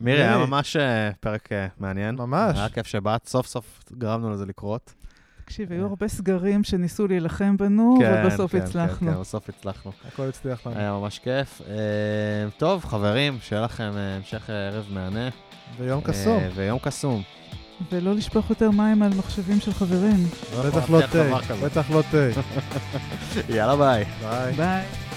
מירי, 0.00 0.22
היה. 0.22 0.38
ממש 0.38 0.76
אה, 0.76 1.10
פרק 1.20 1.52
אה, 1.52 1.66
מעניין. 1.78 2.14
ממש. 2.14 2.58
היה 2.58 2.68
כיף 2.68 2.86
שבאת, 2.86 3.26
סוף 3.26 3.46
סוף 3.46 3.84
גרמנו 3.98 4.30
לזה 4.30 4.46
לקרות. 4.46 4.94
תקשיב, 5.44 5.72
היו 5.72 5.86
הרבה 5.86 6.08
סגרים 6.08 6.64
שניסו 6.64 7.08
להילחם 7.08 7.56
בנו, 7.56 7.98
ובסוף 8.24 8.52
כן, 8.52 8.58
הצלחנו. 8.58 9.08
כן, 9.08 9.14
כן, 9.14 9.20
בסוף 9.20 9.48
הצלחנו. 9.48 9.92
הכל 10.08 10.22
הצליח 10.22 10.66
לנו. 10.66 10.76
היה 10.78 10.92
ממש 10.92 11.18
כיף. 11.18 11.62
אה, 11.68 11.74
טוב, 12.58 12.84
חברים, 12.84 13.38
שיהיה 13.40 13.62
לכם 13.62 13.92
אה, 13.96 14.16
המשך 14.16 14.50
אה, 14.50 14.68
ערב 14.68 14.86
מהנה. 14.90 15.28
ויום 15.78 16.00
קסום. 16.00 16.38
אה, 16.38 16.48
ויום 16.54 16.78
קסום. 16.78 17.22
ולא 17.92 18.14
לשפוך 18.14 18.50
יותר 18.50 18.70
מים 18.70 19.02
על 19.02 19.12
מחשבים 19.14 19.60
של 19.60 19.72
חברים. 19.72 20.26
בטח 20.64 20.90
לא 20.90 21.00
תה. 21.12 21.54
בטח 21.62 21.90
לא 21.90 22.02
תה. 22.10 22.28
יאללה 23.54 23.76
ביי. 23.76 24.04
ביי. 24.22 24.52
ביי. 24.52 25.07